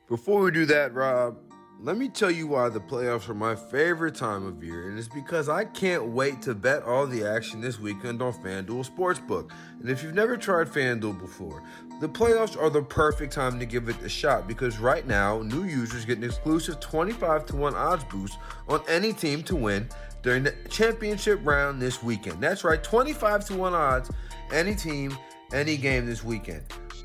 Before 0.08 0.42
we 0.42 0.52
do 0.52 0.68
that, 0.68 0.94
Rob, 0.94 1.40
let 1.82 1.98
me 1.98 2.10
tell 2.10 2.30
you 2.30 2.46
why 2.46 2.70
the 2.70 2.80
playoffs 2.80 3.28
are 3.28 3.34
my 3.34 3.56
favorite 3.56 4.14
time 4.14 4.46
of 4.46 4.64
year, 4.64 4.88
and 4.88 5.00
it's 5.00 5.08
because 5.08 5.50
I 5.50 5.66
can't 5.66 6.06
wait 6.10 6.44
to 6.44 6.54
bet 6.54 6.84
all 6.84 7.08
the 7.08 7.26
action 7.26 7.60
this 7.60 7.80
weekend 7.80 8.22
on 8.22 8.32
FanDuel 8.34 8.88
Sportsbook. 8.88 9.50
And 9.80 9.90
if 9.90 10.04
you've 10.04 10.14
never 10.14 10.38
tried 10.38 10.68
FanDuel 10.68 11.20
before, 11.20 11.64
the 12.02 12.08
playoffs 12.08 12.56
are 12.56 12.70
the 12.70 12.84
perfect 12.84 13.34
time 13.34 13.58
to 13.58 13.66
give 13.66 13.90
it 13.90 14.00
a 14.04 14.10
shot 14.10 14.48
because 14.48 14.78
right 14.78 15.08
now, 15.08 15.42
new 15.42 15.64
users 15.64 16.06
get 16.06 16.20
an 16.20 16.24
exclusive 16.24 16.80
25 16.80 17.48
to 17.48 17.56
1 17.56 17.74
odds 17.74 18.04
boost 18.04 18.38
on 18.68 18.84
any 18.88 19.12
team 19.12 19.42
to 19.42 19.56
win 19.56 19.90
during 20.22 20.44
the 20.44 20.54
championship 20.70 21.40
round 21.44 21.82
this 21.82 22.04
weekend. 22.04 22.40
That's 22.40 22.64
right, 22.64 22.84
25 22.84 23.46
to 23.46 23.56
1 23.56 23.74
odds, 23.74 24.12
any 24.52 24.76
team, 24.76 25.18
any 25.52 25.78
game 25.78 26.06
this 26.06 26.24
weekend. 26.24 26.62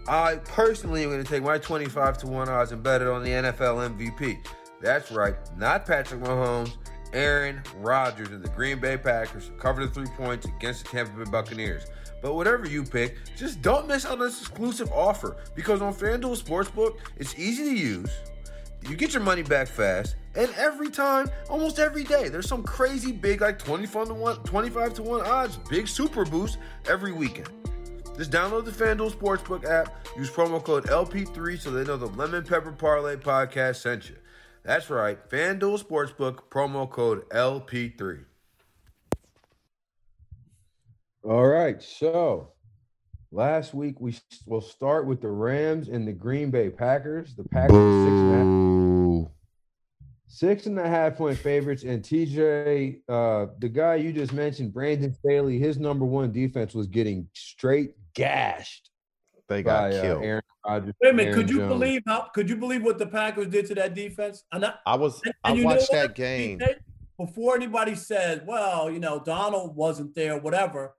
I 0.09 0.37
personally 0.45 1.05
am 1.05 1.11
going 1.11 1.23
to 1.23 1.29
take 1.29 1.43
my 1.43 1.59
25 1.59 2.19
to 2.19 2.27
1 2.27 2.49
odds 2.49 2.73
and 2.73 2.83
bet 2.83 3.03
it 3.03 3.09
on 3.09 3.23
the 3.23 3.31
NFL 3.31 3.97
MVP. 3.97 4.39
That's 4.81 5.13
right, 5.13 5.37
not 5.57 5.87
Patrick 5.87 6.23
Mahomes, 6.23 6.77
Aaron 7.13 7.63
Rodgers 7.77 8.29
and 8.29 8.43
the 8.43 8.49
Green 8.51 8.81
Bay 8.81 8.97
Packers 8.97 9.51
cover 9.59 9.85
the 9.85 9.93
three 9.93 10.07
points 10.17 10.47
against 10.47 10.85
the 10.85 10.91
Tampa 10.91 11.25
Bay 11.25 11.31
Buccaneers. 11.31 11.85
But 12.23 12.35
whatever 12.35 12.67
you 12.67 12.85
pick, 12.85 13.17
just 13.37 13.63
don't 13.63 13.87
miss 13.89 14.05
out 14.05 14.13
on 14.13 14.19
this 14.21 14.41
exclusive 14.41 14.91
offer 14.93 15.37
because 15.55 15.83
on 15.83 15.95
FanDuel 15.95 16.43
Sportsbook, 16.43 16.99
it's 17.17 17.39
easy 17.39 17.65
to 17.65 17.75
use. 17.75 18.11
You 18.89 18.97
get 18.97 19.13
your 19.13 19.23
money 19.23 19.43
back 19.43 19.69
fast, 19.69 20.17
and 20.35 20.51
every 20.57 20.91
time, 20.91 21.29
almost 21.51 21.79
every 21.79 22.05
day, 22.05 22.29
there's 22.29 22.49
some 22.49 22.63
crazy 22.63 23.13
big, 23.13 23.43
like 23.43 23.59
25 23.59 24.09
to 24.09 24.15
1, 24.15 24.37
25 24.45 24.95
to 24.95 25.03
1 25.03 25.27
odds, 25.27 25.59
big 25.69 25.87
super 25.87 26.25
boost 26.25 26.59
every 26.89 27.13
weekend. 27.13 27.51
Just 28.21 28.33
download 28.33 28.67
the 28.67 28.71
FanDuel 28.71 29.13
Sportsbook 29.13 29.65
app, 29.65 30.07
use 30.15 30.29
promo 30.29 30.63
code 30.63 30.85
LP3 30.89 31.59
so 31.59 31.71
they 31.71 31.85
know 31.85 31.97
the 31.97 32.05
Lemon 32.05 32.45
Pepper 32.45 32.71
Parlay 32.71 33.17
podcast 33.17 33.77
sent 33.77 34.11
you. 34.11 34.17
That's 34.63 34.91
right, 34.91 35.19
FanDuel 35.31 35.83
Sportsbook, 35.83 36.51
promo 36.51 36.91
code 36.91 37.27
LP3. 37.31 38.27
All 41.25 41.47
right, 41.47 41.83
so 41.83 42.53
last 43.33 43.73
week 43.73 43.99
we 44.03 44.15
will 44.45 44.61
start 44.61 45.07
with 45.07 45.23
the 45.23 45.31
Rams 45.31 45.89
and 45.89 46.07
the 46.07 46.13
Green 46.13 46.51
Bay 46.51 46.69
Packers. 46.69 47.35
The 47.35 47.45
Packers 47.45 47.71
six 47.71 48.13
and 48.13 48.35
a 48.35 48.37
half, 48.37 48.60
six 50.31 50.67
and 50.67 50.79
a 50.79 50.89
half 50.89 51.17
point 51.17 51.37
favorites, 51.37 51.83
and 51.83 52.03
TJ, 52.03 53.01
uh, 53.09 53.47
the 53.59 53.69
guy 53.69 53.97
you 53.97 54.13
just 54.13 54.33
mentioned, 54.33 54.73
Brandon 54.73 55.13
Staley, 55.13 55.59
his 55.59 55.79
number 55.79 56.05
one 56.05 56.33
defense 56.33 56.73
was 56.73 56.87
getting 56.87 57.29
straight 57.35 57.95
gashed. 58.15 58.91
They 59.49 59.63
got 59.63 59.91
by, 59.91 59.97
uh, 59.97 60.03
killed. 60.03 60.23
Uh, 60.23 60.27
Aaron 60.27 60.43
Rodgers. 60.65 60.95
Wait 61.03 61.11
a 61.11 61.13
minute, 61.13 61.35
could 61.35 61.51
you 61.51 61.59
Jones. 61.59 61.69
believe 61.69 62.03
how? 62.07 62.29
Could 62.33 62.49
you 62.49 62.57
believe 62.57 62.85
what 62.85 62.99
the 62.99 63.07
Packers 63.07 63.49
did 63.49 63.67
to 63.67 63.75
that 63.75 63.95
defense? 63.95 64.45
And 64.53 64.65
I, 64.65 64.75
I 64.87 64.95
was, 64.95 65.21
and, 65.25 65.35
and 65.45 65.61
I 65.61 65.65
watched 65.65 65.91
that 65.91 66.15
game 66.15 66.61
before 67.19 67.57
anybody 67.57 67.97
says, 67.97 68.41
"Well, 68.47 68.91
you 68.91 69.01
know, 69.01 69.21
Donald 69.23 69.75
wasn't 69.75 70.15
there," 70.15 70.39
whatever. 70.39 70.95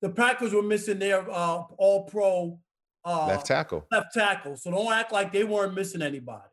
The 0.00 0.10
Packers 0.10 0.54
were 0.54 0.62
missing 0.62 0.98
their 0.98 1.28
uh, 1.30 1.64
All-Pro 1.76 2.58
uh, 3.04 3.26
left 3.26 3.46
tackle. 3.46 3.86
Left 3.90 4.14
tackle. 4.14 4.56
So 4.56 4.70
don't 4.70 4.90
act 4.90 5.12
like 5.12 5.30
they 5.30 5.44
weren't 5.44 5.74
missing 5.74 6.00
anybody. 6.00 6.48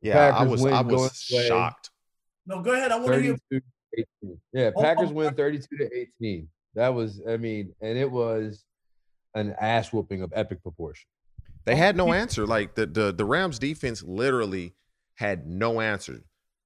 Yeah, 0.00 0.30
Packers 0.30 0.40
I 0.40 0.44
was. 0.44 0.64
I 0.66 0.80
was 0.82 1.22
shocked. 1.22 1.90
No, 2.46 2.62
go 2.62 2.72
ahead. 2.72 2.92
I 2.92 2.96
want 2.96 3.12
to 3.12 3.20
hear. 3.20 3.36
18. 3.52 4.38
Yeah, 4.52 4.70
oh, 4.70 4.72
oh 4.76 4.82
Packers 4.82 5.10
oh, 5.10 5.14
win 5.14 5.34
32 5.34 5.76
to 5.76 6.06
18. 6.20 6.48
That 6.74 6.94
was, 6.94 7.20
I 7.28 7.36
mean, 7.36 7.74
and 7.80 7.98
it 7.98 8.10
was 8.10 8.64
an 9.34 9.54
ass 9.60 9.92
whooping 9.92 10.22
of 10.22 10.32
epic 10.34 10.62
proportion. 10.62 11.08
They 11.64 11.76
had 11.76 11.96
no 11.96 12.12
answer. 12.12 12.46
Like 12.46 12.74
the 12.74 12.86
the 12.86 13.12
the 13.12 13.24
Rams 13.24 13.58
defense 13.58 14.02
literally 14.02 14.74
had 15.16 15.46
no 15.46 15.80
answer. 15.80 16.22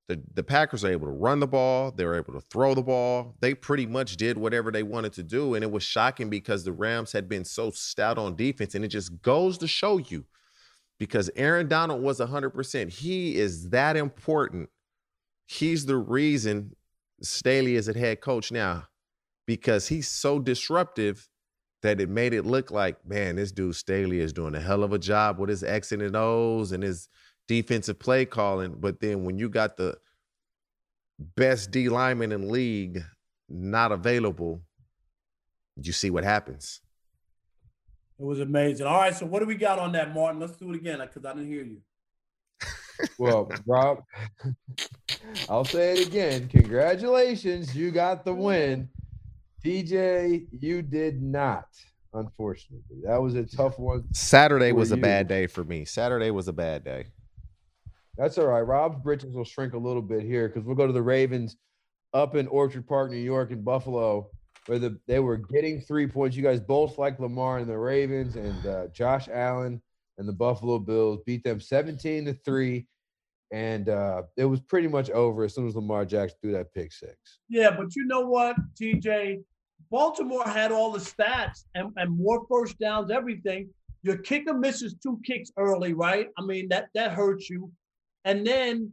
The 0.09 0.23
the 0.35 0.45
Packers 0.45 0.85
are 0.85 0.93
able 0.93 1.07
to 1.07 1.13
run 1.13 1.41
the 1.41 1.47
ball, 1.49 1.91
they 1.91 2.05
were 2.05 2.17
able 2.17 2.35
to 2.35 2.41
throw 2.41 2.75
the 2.75 2.83
ball. 2.83 3.35
They 3.41 3.55
pretty 3.55 3.87
much 3.87 4.17
did 4.17 4.39
whatever 4.39 4.71
they 4.71 4.85
wanted 4.85 5.13
to 5.15 5.25
do. 5.25 5.55
And 5.55 5.65
it 5.65 5.73
was 5.73 5.83
shocking 5.83 6.31
because 6.31 6.63
the 6.63 6.73
Rams 6.73 7.11
had 7.11 7.29
been 7.29 7.45
so 7.45 7.71
stout 7.71 8.17
on 8.17 8.37
defense. 8.37 8.77
And 8.77 8.85
it 8.85 8.89
just 8.89 9.23
goes 9.23 9.59
to 9.59 9.67
show 9.67 9.99
you 9.99 10.25
because 11.03 11.29
Aaron 11.35 11.67
Donald 11.67 12.01
was 12.01 12.21
100%. 12.21 12.89
He 12.89 13.35
is 13.35 13.71
that 13.71 13.97
important. 13.97 14.69
He's 15.49 15.85
the 15.85 15.97
reason 15.97 16.77
Staley 17.21 17.75
is 17.75 17.89
a 17.89 17.99
head 17.99 18.21
coach 18.21 18.53
now 18.53 18.85
because 19.45 19.89
he's 19.89 20.07
so 20.07 20.39
disruptive 20.39 21.29
that 21.83 22.01
it 22.01 22.09
made 22.09 22.33
it 22.33 22.47
look 22.47 22.71
like, 22.71 23.05
man, 23.05 23.35
this 23.35 23.51
dude 23.51 23.75
Staley 23.75 24.21
is 24.21 24.33
doing 24.33 24.55
a 24.55 24.61
hell 24.61 24.85
of 24.85 24.93
a 24.93 24.99
job 24.99 25.41
with 25.41 25.51
his 25.51 25.65
X 25.65 25.91
and 25.91 26.15
O's 26.15 26.71
and 26.71 26.85
his 26.85 27.09
defensive 27.49 27.99
play 27.99 28.25
calling. 28.25 28.77
But 28.79 29.01
then 29.01 29.25
when 29.25 29.39
you 29.39 29.49
got 29.49 29.77
the 29.77 29.97
best 31.35 31.73
D 31.73 31.89
lineman 31.89 32.31
in 32.31 32.49
league 32.49 33.03
not 33.49 33.91
available, 33.91 34.63
you 35.83 35.93
see 35.93 36.11
what 36.11 36.23
happens. 36.23 36.81
It 38.23 38.25
was 38.25 38.39
amazing. 38.39 38.87
All 38.87 38.99
right, 38.99 39.13
so 39.13 39.27
what 39.27 39.41
do 39.41 39.47
we 39.47 39.57
got 39.57 39.81
on 39.81 39.91
that, 39.93 40.15
Martin? 40.15 40.41
Let's 40.41 40.57
do 40.57 40.71
it 40.73 40.77
again 40.77 41.01
because 41.01 41.25
I 41.25 41.35
didn't 41.35 41.49
hear 41.49 41.65
you. 41.65 41.79
Well, 43.19 43.51
Rob, 43.67 44.05
I'll 45.49 45.65
say 45.65 45.95
it 45.95 46.07
again. 46.07 46.47
Congratulations, 46.47 47.75
you 47.75 47.91
got 47.91 48.25
the 48.25 48.33
win. 48.33 48.89
TJ, 49.65 50.47
you 50.61 50.83
did 50.83 51.21
not, 51.21 51.67
unfortunately. 52.15 53.01
That 53.05 53.21
was 53.21 53.35
a 53.35 53.45
tough 53.45 53.77
one. 53.77 54.05
Saturday 54.15 54.71
for 54.71 54.77
was 54.77 54.93
a 54.93 54.97
bad 54.97 55.27
day 55.27 55.49
for 55.49 55.65
me. 55.65 55.85
Saturday 55.85 56.31
was 56.31 56.47
a 56.47 56.53
bad 56.53 56.85
day. 56.85 57.07
That's 58.17 58.39
all 58.39 58.47
right. 58.47 58.61
Rob's 58.61 59.03
britches 59.03 59.35
will 59.35 59.45
shrink 59.45 59.73
a 59.73 59.79
little 59.79 60.03
bit 60.03 60.23
here 60.23 60.47
because 60.47 60.63
we'll 60.63 60.77
go 60.77 60.87
to 60.87 60.93
the 60.93 61.03
Ravens 61.03 61.57
up 62.15 62.37
in 62.37 62.47
Orchard 62.47 62.87
Park, 62.87 63.11
New 63.11 63.17
York, 63.17 63.51
and 63.51 63.65
Buffalo, 63.65 64.31
where 64.67 64.79
the, 64.79 64.99
they 65.07 65.19
were 65.19 65.37
getting 65.37 65.81
three 65.81 66.07
points. 66.07 66.37
You 66.37 66.43
guys 66.43 66.61
both 66.61 66.99
like 66.99 67.19
Lamar 67.19 67.59
and 67.59 67.69
the 67.69 67.79
Ravens, 67.79 68.37
and 68.37 68.67
uh, 68.67 68.87
Josh 68.89 69.29
Allen 69.29 69.83
and 70.19 70.29
the 70.29 70.33
Buffalo 70.33 70.79
Bills 70.79 71.21
beat 71.27 71.45
them 71.45 71.61
17 71.61 72.27
to 72.27 72.35
3. 72.35 72.87
And 73.53 73.89
uh, 73.89 74.23
it 74.37 74.47
was 74.47 74.61
pretty 74.61 74.89
much 74.89 75.11
over 75.11 75.45
as 75.45 75.55
soon 75.55 75.69
as 75.69 75.75
Lamar 75.75 76.07
Jackson 76.07 76.39
threw 76.41 76.53
that 76.53 76.73
pick 76.73 76.93
six. 76.93 77.17
Yeah, 77.49 77.71
but 77.77 77.95
you 77.95 78.07
know 78.07 78.21
what, 78.21 78.57
TJ? 78.81 79.43
Baltimore 79.91 80.45
had 80.47 80.73
all 80.73 80.91
the 80.91 80.99
stats 80.99 81.65
and, 81.75 81.91
and 81.97 82.17
more 82.17 82.47
first 82.49 82.79
downs, 82.79 83.11
everything. 83.11 83.69
Your 84.03 84.17
kicker 84.17 84.55
misses 84.55 84.95
two 85.03 85.21
kicks 85.25 85.51
early, 85.59 85.93
right? 85.93 86.29
I 86.39 86.43
mean, 86.43 86.69
that 86.71 86.89
that 86.95 87.13
hurts 87.13 87.51
you. 87.51 87.71
And 88.25 88.47
then 88.47 88.91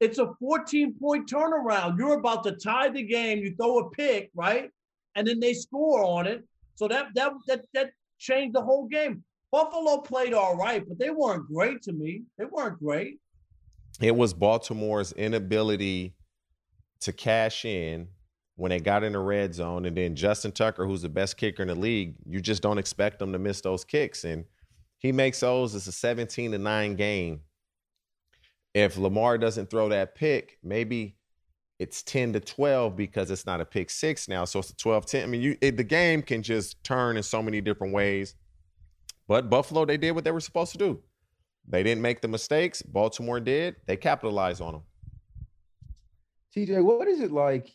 it's 0.00 0.18
a 0.18 0.32
14 0.40 0.94
point 1.00 1.30
turnaround. 1.30 1.98
You're 1.98 2.18
about 2.18 2.42
to 2.44 2.52
tie 2.52 2.88
the 2.88 3.02
game. 3.02 3.38
You 3.38 3.54
throw 3.54 3.78
a 3.78 3.90
pick, 3.90 4.30
right? 4.34 4.70
And 5.14 5.26
then 5.26 5.40
they 5.40 5.54
score 5.54 6.04
on 6.04 6.26
it. 6.26 6.44
So 6.74 6.88
that 6.88 7.08
that 7.14 7.32
that 7.46 7.64
that 7.74 7.90
changed 8.18 8.54
the 8.54 8.62
whole 8.62 8.86
game. 8.86 9.24
Buffalo 9.52 9.98
played 9.98 10.32
all 10.32 10.56
right, 10.56 10.86
but 10.86 10.98
they 10.98 11.10
weren't 11.10 11.46
great 11.48 11.82
to 11.82 11.92
me. 11.92 12.22
They 12.38 12.44
weren't 12.44 12.78
great. 12.78 13.18
It 14.00 14.14
was 14.14 14.32
Baltimore's 14.32 15.12
inability 15.12 16.14
to 17.00 17.12
cash 17.12 17.64
in 17.64 18.08
when 18.56 18.70
they 18.70 18.78
got 18.78 19.02
in 19.02 19.12
the 19.12 19.18
red 19.18 19.54
zone. 19.54 19.86
And 19.86 19.96
then 19.96 20.14
Justin 20.14 20.52
Tucker, 20.52 20.86
who's 20.86 21.02
the 21.02 21.08
best 21.08 21.36
kicker 21.36 21.62
in 21.62 21.68
the 21.68 21.74
league, 21.74 22.14
you 22.26 22.40
just 22.40 22.62
don't 22.62 22.78
expect 22.78 23.20
him 23.20 23.32
to 23.32 23.38
miss 23.38 23.60
those 23.60 23.84
kicks. 23.84 24.24
And 24.24 24.44
he 24.98 25.12
makes 25.12 25.40
those. 25.40 25.74
It's 25.74 25.86
a 25.86 25.92
17 25.92 26.52
to 26.52 26.58
9 26.58 26.94
game. 26.94 27.40
If 28.72 28.96
Lamar 28.96 29.36
doesn't 29.38 29.68
throw 29.68 29.88
that 29.88 30.14
pick, 30.14 30.58
maybe 30.62 31.16
it's 31.80 32.02
10 32.02 32.34
to 32.34 32.40
12 32.40 32.94
because 32.94 33.30
it's 33.30 33.46
not 33.46 33.62
a 33.62 33.64
pick 33.64 33.88
six 33.88 34.28
now. 34.28 34.44
So 34.44 34.58
it's 34.58 34.68
a 34.68 34.76
12 34.76 35.06
10. 35.06 35.22
I 35.22 35.26
mean, 35.26 35.40
you 35.40 35.56
it, 35.62 35.78
the 35.78 35.82
game 35.82 36.20
can 36.20 36.42
just 36.42 36.84
turn 36.84 37.16
in 37.16 37.22
so 37.22 37.42
many 37.42 37.62
different 37.62 37.94
ways. 37.94 38.34
But 39.26 39.48
Buffalo, 39.48 39.86
they 39.86 39.96
did 39.96 40.12
what 40.12 40.24
they 40.24 40.30
were 40.30 40.40
supposed 40.40 40.72
to 40.72 40.78
do. 40.78 41.00
They 41.66 41.82
didn't 41.82 42.02
make 42.02 42.20
the 42.20 42.28
mistakes. 42.28 42.82
Baltimore 42.82 43.40
did. 43.40 43.76
They 43.86 43.96
capitalized 43.96 44.60
on 44.60 44.74
them. 44.74 44.82
TJ, 46.54 46.84
what 46.84 47.08
is 47.08 47.20
it 47.20 47.32
like? 47.32 47.70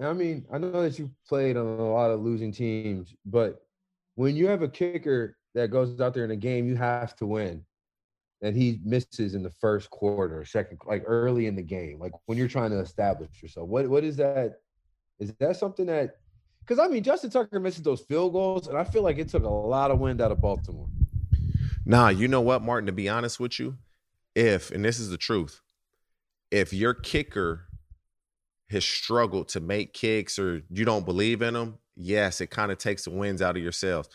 I 0.00 0.14
mean, 0.14 0.46
I 0.50 0.56
know 0.56 0.82
that 0.82 0.98
you've 0.98 1.10
played 1.28 1.58
on 1.58 1.66
a 1.66 1.92
lot 1.92 2.10
of 2.10 2.20
losing 2.20 2.50
teams, 2.50 3.14
but 3.26 3.60
when 4.14 4.36
you 4.36 4.46
have 4.46 4.62
a 4.62 4.68
kicker 4.68 5.36
that 5.54 5.70
goes 5.70 6.00
out 6.00 6.14
there 6.14 6.24
in 6.24 6.30
a 6.30 6.36
game 6.36 6.66
you 6.66 6.76
have 6.76 7.14
to 7.16 7.26
win, 7.26 7.62
and 8.44 8.54
he 8.54 8.78
misses 8.84 9.34
in 9.34 9.42
the 9.42 9.50
first 9.50 9.88
quarter, 9.88 10.44
second, 10.44 10.78
like 10.86 11.02
early 11.06 11.46
in 11.46 11.56
the 11.56 11.62
game, 11.62 11.98
like 11.98 12.12
when 12.26 12.36
you're 12.36 12.46
trying 12.46 12.70
to 12.70 12.78
establish 12.78 13.30
yourself, 13.42 13.68
what 13.68 13.88
what 13.88 14.04
is 14.04 14.16
that? 14.16 14.60
Is 15.18 15.32
that 15.40 15.56
something 15.56 15.86
that? 15.86 16.16
Because 16.60 16.78
I 16.78 16.88
mean, 16.88 17.02
Justin 17.02 17.30
Tucker 17.30 17.58
misses 17.58 17.82
those 17.82 18.02
field 18.02 18.34
goals, 18.34 18.68
and 18.68 18.76
I 18.76 18.84
feel 18.84 19.02
like 19.02 19.18
it 19.18 19.28
took 19.28 19.44
a 19.44 19.48
lot 19.48 19.90
of 19.90 19.98
wind 19.98 20.20
out 20.20 20.30
of 20.30 20.42
Baltimore. 20.42 20.88
Nah, 21.86 22.08
you 22.08 22.28
know 22.28 22.42
what, 22.42 22.62
Martin? 22.62 22.86
To 22.86 22.92
be 22.92 23.08
honest 23.08 23.40
with 23.40 23.58
you, 23.58 23.78
if 24.34 24.70
and 24.70 24.84
this 24.84 25.00
is 25.00 25.08
the 25.08 25.16
truth, 25.16 25.62
if 26.50 26.72
your 26.74 26.92
kicker 26.92 27.66
has 28.70 28.84
struggled 28.84 29.48
to 29.48 29.60
make 29.60 29.94
kicks 29.94 30.38
or 30.38 30.62
you 30.68 30.84
don't 30.84 31.06
believe 31.06 31.40
in 31.40 31.56
him, 31.56 31.78
yes, 31.96 32.42
it 32.42 32.48
kind 32.48 32.70
of 32.70 32.76
takes 32.76 33.04
the 33.04 33.10
wins 33.10 33.40
out 33.40 33.56
of 33.56 33.62
your 33.62 33.72
sails. 33.72 34.08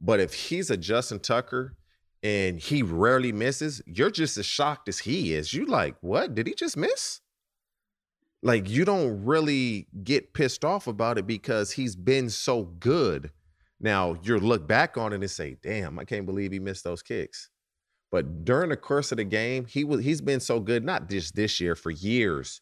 But 0.00 0.18
if 0.18 0.34
he's 0.34 0.70
a 0.70 0.76
Justin 0.76 1.20
Tucker 1.20 1.76
and 2.22 2.60
he 2.60 2.82
rarely 2.82 3.32
misses, 3.32 3.80
you're 3.86 4.10
just 4.10 4.36
as 4.36 4.46
shocked 4.46 4.88
as 4.88 4.98
he 5.00 5.32
is. 5.34 5.54
You 5.54 5.66
like, 5.66 5.96
what? 6.00 6.34
Did 6.34 6.46
he 6.46 6.54
just 6.54 6.76
miss? 6.76 7.20
Like 8.42 8.68
you 8.68 8.84
don't 8.84 9.24
really 9.24 9.86
get 10.02 10.32
pissed 10.32 10.64
off 10.64 10.86
about 10.86 11.18
it 11.18 11.26
because 11.26 11.72
he's 11.72 11.94
been 11.96 12.30
so 12.30 12.64
good. 12.64 13.30
Now 13.80 14.16
you 14.22 14.38
look 14.38 14.66
back 14.66 14.96
on 14.96 15.12
it 15.12 15.16
and 15.20 15.30
say, 15.30 15.56
"Damn, 15.62 15.98
I 15.98 16.04
can't 16.04 16.26
believe 16.26 16.52
he 16.52 16.58
missed 16.58 16.84
those 16.84 17.02
kicks." 17.02 17.50
But 18.10 18.44
during 18.44 18.70
the 18.70 18.76
course 18.76 19.12
of 19.12 19.18
the 19.18 19.24
game, 19.24 19.66
he 19.66 19.84
was 19.84 20.02
he's 20.04 20.20
been 20.22 20.40
so 20.40 20.58
good, 20.58 20.84
not 20.84 21.08
just 21.08 21.34
this 21.34 21.60
year, 21.60 21.74
for 21.74 21.90
years, 21.90 22.60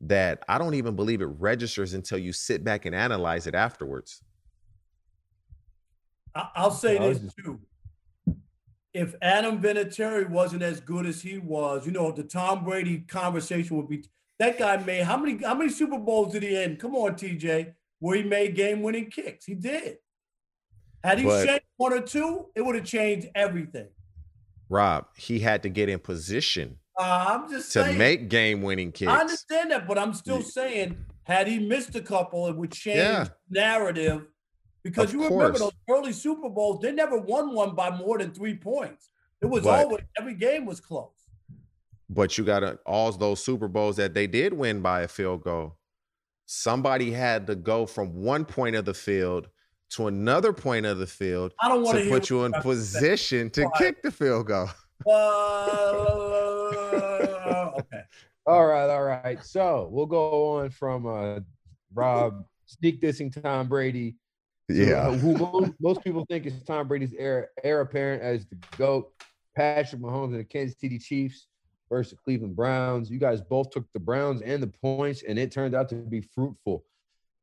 that 0.00 0.42
I 0.48 0.58
don't 0.58 0.74
even 0.74 0.94
believe 0.96 1.20
it 1.20 1.26
registers 1.26 1.92
until 1.94 2.18
you 2.18 2.32
sit 2.32 2.62
back 2.64 2.84
and 2.86 2.94
analyze 2.94 3.46
it 3.46 3.54
afterwards. 3.54 4.22
I- 6.34 6.50
I'll 6.54 6.70
say 6.70 6.98
this 6.98 7.34
too. 7.34 7.60
If 8.96 9.14
Adam 9.20 9.60
Vinatieri 9.60 10.26
wasn't 10.30 10.62
as 10.62 10.80
good 10.80 11.04
as 11.04 11.20
he 11.20 11.36
was, 11.36 11.84
you 11.84 11.92
know, 11.92 12.10
the 12.12 12.22
Tom 12.22 12.64
Brady 12.64 13.00
conversation 13.00 13.76
would 13.76 13.88
be 13.90 14.02
that 14.38 14.58
guy 14.58 14.78
made 14.78 15.02
how 15.02 15.18
many 15.18 15.42
how 15.44 15.54
many 15.54 15.68
Super 15.70 15.98
Bowls 15.98 16.32
did 16.32 16.42
he 16.42 16.56
end? 16.56 16.78
Come 16.78 16.94
on, 16.96 17.14
TJ, 17.14 17.74
where 17.98 18.16
he 18.16 18.22
made 18.22 18.54
game 18.56 18.80
winning 18.82 19.10
kicks. 19.10 19.44
He 19.44 19.54
did. 19.54 19.98
Had 21.04 21.18
he 21.18 21.24
But- 21.26 21.62
one 21.76 21.92
or 21.92 22.00
two, 22.00 22.46
it 22.54 22.62
would 22.64 22.74
have 22.74 22.86
changed 22.86 23.28
everything. 23.34 23.88
Rob, 24.70 25.08
he 25.14 25.40
had 25.40 25.62
to 25.64 25.68
get 25.68 25.90
in 25.90 25.98
position 25.98 26.78
Uh, 26.98 27.26
I'm 27.28 27.50
just 27.50 27.70
to 27.74 27.84
saying. 27.84 27.98
make 27.98 28.30
game 28.30 28.62
winning 28.62 28.92
kicks. 28.92 29.12
I 29.12 29.20
understand 29.20 29.72
that, 29.72 29.86
but 29.86 29.98
I'm 29.98 30.14
still 30.14 30.38
Yeah. 30.38 30.46
saying, 30.46 31.04
had 31.24 31.46
he 31.48 31.58
missed 31.58 31.94
a 31.94 32.00
couple, 32.00 32.48
it 32.48 32.56
would 32.56 32.72
change 32.72 32.96
Yeah. 32.96 33.28
narrative. 33.50 34.26
Because 34.82 35.06
Of 35.08 35.14
you 35.14 35.24
remember 35.24 35.58
those 35.58 35.72
early 35.90 36.12
Super 36.12 36.48
Bowls, 36.48 36.80
they 36.80 36.92
never 36.92 37.18
won 37.18 37.52
one 37.54 37.74
by 37.74 37.90
more 37.90 38.18
than 38.18 38.32
three 38.32 38.54
points. 38.56 39.10
It 39.42 39.46
was 39.46 39.64
But- 39.64 39.84
always 39.84 40.04
every 40.18 40.34
game 40.34 40.64
was 40.64 40.80
close. 40.80 41.10
But 42.08 42.38
you 42.38 42.44
got 42.44 42.60
to 42.60 42.78
all 42.86 43.10
those 43.12 43.42
Super 43.44 43.66
Bowls 43.66 43.96
that 43.96 44.14
they 44.14 44.28
did 44.28 44.52
win 44.52 44.80
by 44.80 45.02
a 45.02 45.08
field 45.08 45.42
goal. 45.42 45.76
Somebody 46.46 47.10
had 47.10 47.48
to 47.48 47.56
go 47.56 47.84
from 47.86 48.22
one 48.22 48.44
point 48.44 48.76
of 48.76 48.84
the 48.84 48.94
field 48.94 49.48
to 49.90 50.06
another 50.06 50.52
point 50.52 50.86
of 50.86 50.98
the 50.98 51.06
field 51.06 51.52
I 51.60 51.68
don't 51.68 51.82
want 51.82 51.98
to 51.98 52.04
to 52.04 52.10
put 52.10 52.30
you 52.30 52.44
in 52.44 52.52
position 52.52 53.50
to 53.50 53.64
Why? 53.64 53.70
kick 53.78 54.02
the 54.02 54.12
field 54.12 54.46
goal. 54.46 54.68
Uh, 55.06 55.12
okay. 57.78 58.02
All 58.46 58.66
right, 58.66 58.88
all 58.88 59.02
right. 59.02 59.42
So 59.44 59.88
we'll 59.90 60.06
go 60.06 60.58
on 60.58 60.70
from 60.70 61.06
uh, 61.06 61.40
Rob 61.94 62.44
sneak 62.66 63.00
dissing 63.00 63.32
Tom 63.42 63.68
Brady 63.68 64.14
to, 64.68 64.92
uh, 64.92 65.12
who 65.12 65.36
most, 65.36 65.72
most 65.80 66.04
people 66.04 66.24
think 66.28 66.46
is 66.46 66.62
Tom 66.64 66.88
Brady's 66.88 67.14
heir, 67.18 67.50
heir 67.62 67.80
apparent 67.80 68.22
as 68.22 68.46
the 68.46 68.56
GOAT, 68.76 69.12
Patrick 69.54 70.00
Mahomes 70.00 70.32
and 70.32 70.40
the 70.40 70.44
Kansas 70.44 70.78
City 70.78 70.98
Chiefs 70.98 71.46
versus 71.88 72.12
the 72.12 72.16
Cleveland 72.16 72.56
Browns. 72.56 73.10
You 73.10 73.18
guys 73.18 73.40
both 73.40 73.70
took 73.70 73.84
the 73.92 74.00
Browns 74.00 74.42
and 74.42 74.62
the 74.62 74.66
points, 74.66 75.22
and 75.22 75.38
it 75.38 75.50
turned 75.52 75.74
out 75.74 75.88
to 75.90 75.94
be 75.94 76.20
fruitful. 76.20 76.84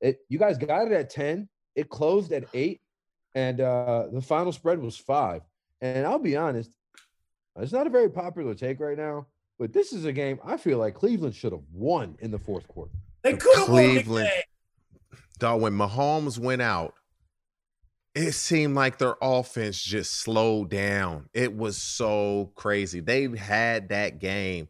It 0.02 0.20
you 0.30 0.38
guys 0.38 0.58
got 0.58 0.88
it 0.88 0.92
at 0.92 1.10
10, 1.10 1.48
it 1.76 1.90
closed 1.90 2.32
at 2.34 2.46
eight, 2.54 2.82
and 3.36 3.62
uh, 3.62 4.08
the 4.12 4.22
final 4.22 4.52
spread 4.52 4.80
was 4.80 4.98
five. 4.98 5.42
And 5.82 6.06
I'll 6.06 6.20
be 6.20 6.36
honest, 6.36 6.72
it's 7.58 7.72
not 7.72 7.88
a 7.88 7.90
very 7.90 8.10
popular 8.10 8.54
take 8.54 8.80
right 8.80 8.98
now, 8.98 9.28
but 9.60 9.74
this 9.74 9.94
is 9.94 10.06
a 10.06 10.12
game 10.12 10.40
I 10.44 10.58
feel 10.58 10.78
like 10.78 10.94
Cleveland 10.94 11.36
should 11.36 11.52
have 11.52 11.64
won 11.72 12.16
in 12.20 12.32
the 12.32 12.40
fourth 12.40 12.68
quarter. 12.68 12.92
They 13.22 13.34
could 13.38 13.58
have 13.58 13.70
won 13.70 13.82
the 13.82 13.94
Cleveland. 13.94 14.30
game. 14.30 15.20
Dog, 15.40 15.62
when 15.62 15.74
Mahomes 15.74 16.38
went 16.38 16.62
out, 16.62 16.94
it 18.16 18.34
seemed 18.34 18.76
like 18.76 18.98
their 19.00 19.16
offense 19.22 19.82
just 19.82 20.14
slowed 20.14 20.70
down. 20.70 21.30
It 21.34 21.56
was 21.56 21.78
so 21.78 22.52
crazy. 22.56 23.00
They 23.00 23.28
had 23.36 23.90
that 23.90 24.20
game. 24.20 24.68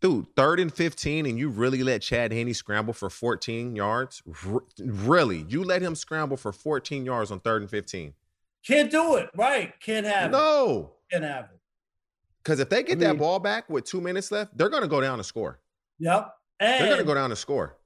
Dude, 0.00 0.26
third 0.36 0.60
and 0.60 0.72
15, 0.72 1.24
and 1.24 1.38
you 1.38 1.48
really 1.48 1.82
let 1.82 2.02
Chad 2.02 2.32
Henne 2.32 2.52
scramble 2.52 2.92
for 2.92 3.08
14 3.08 3.74
yards? 3.74 4.22
R- 4.52 4.64
really? 4.78 5.46
You 5.48 5.64
let 5.64 5.80
him 5.80 5.94
scramble 5.94 6.36
for 6.36 6.52
14 6.52 7.06
yards 7.06 7.30
on 7.30 7.40
third 7.40 7.62
and 7.62 7.70
15? 7.70 8.12
Can't 8.66 8.90
do 8.90 9.16
it. 9.16 9.30
Right. 9.34 9.72
Can't 9.80 10.04
have 10.04 10.30
it. 10.30 10.32
No. 10.32 10.92
Can't 11.10 11.24
have 11.24 11.44
it. 11.44 11.60
Because 12.42 12.60
if 12.60 12.68
they 12.68 12.82
get 12.82 12.98
I 12.98 13.00
that 13.06 13.18
ball 13.18 13.38
back 13.38 13.70
with 13.70 13.84
two 13.84 14.00
minutes 14.00 14.30
left, 14.30 14.56
they're 14.56 14.68
going 14.68 14.82
to 14.82 14.88
go 14.88 15.00
down 15.00 15.18
and 15.18 15.24
score. 15.24 15.60
Yep. 15.98 16.34
And, 16.60 16.80
They're 16.80 16.88
going 16.88 16.98
to 16.98 17.04
go 17.04 17.14
down 17.14 17.30
and 17.30 17.38
score. 17.38 17.78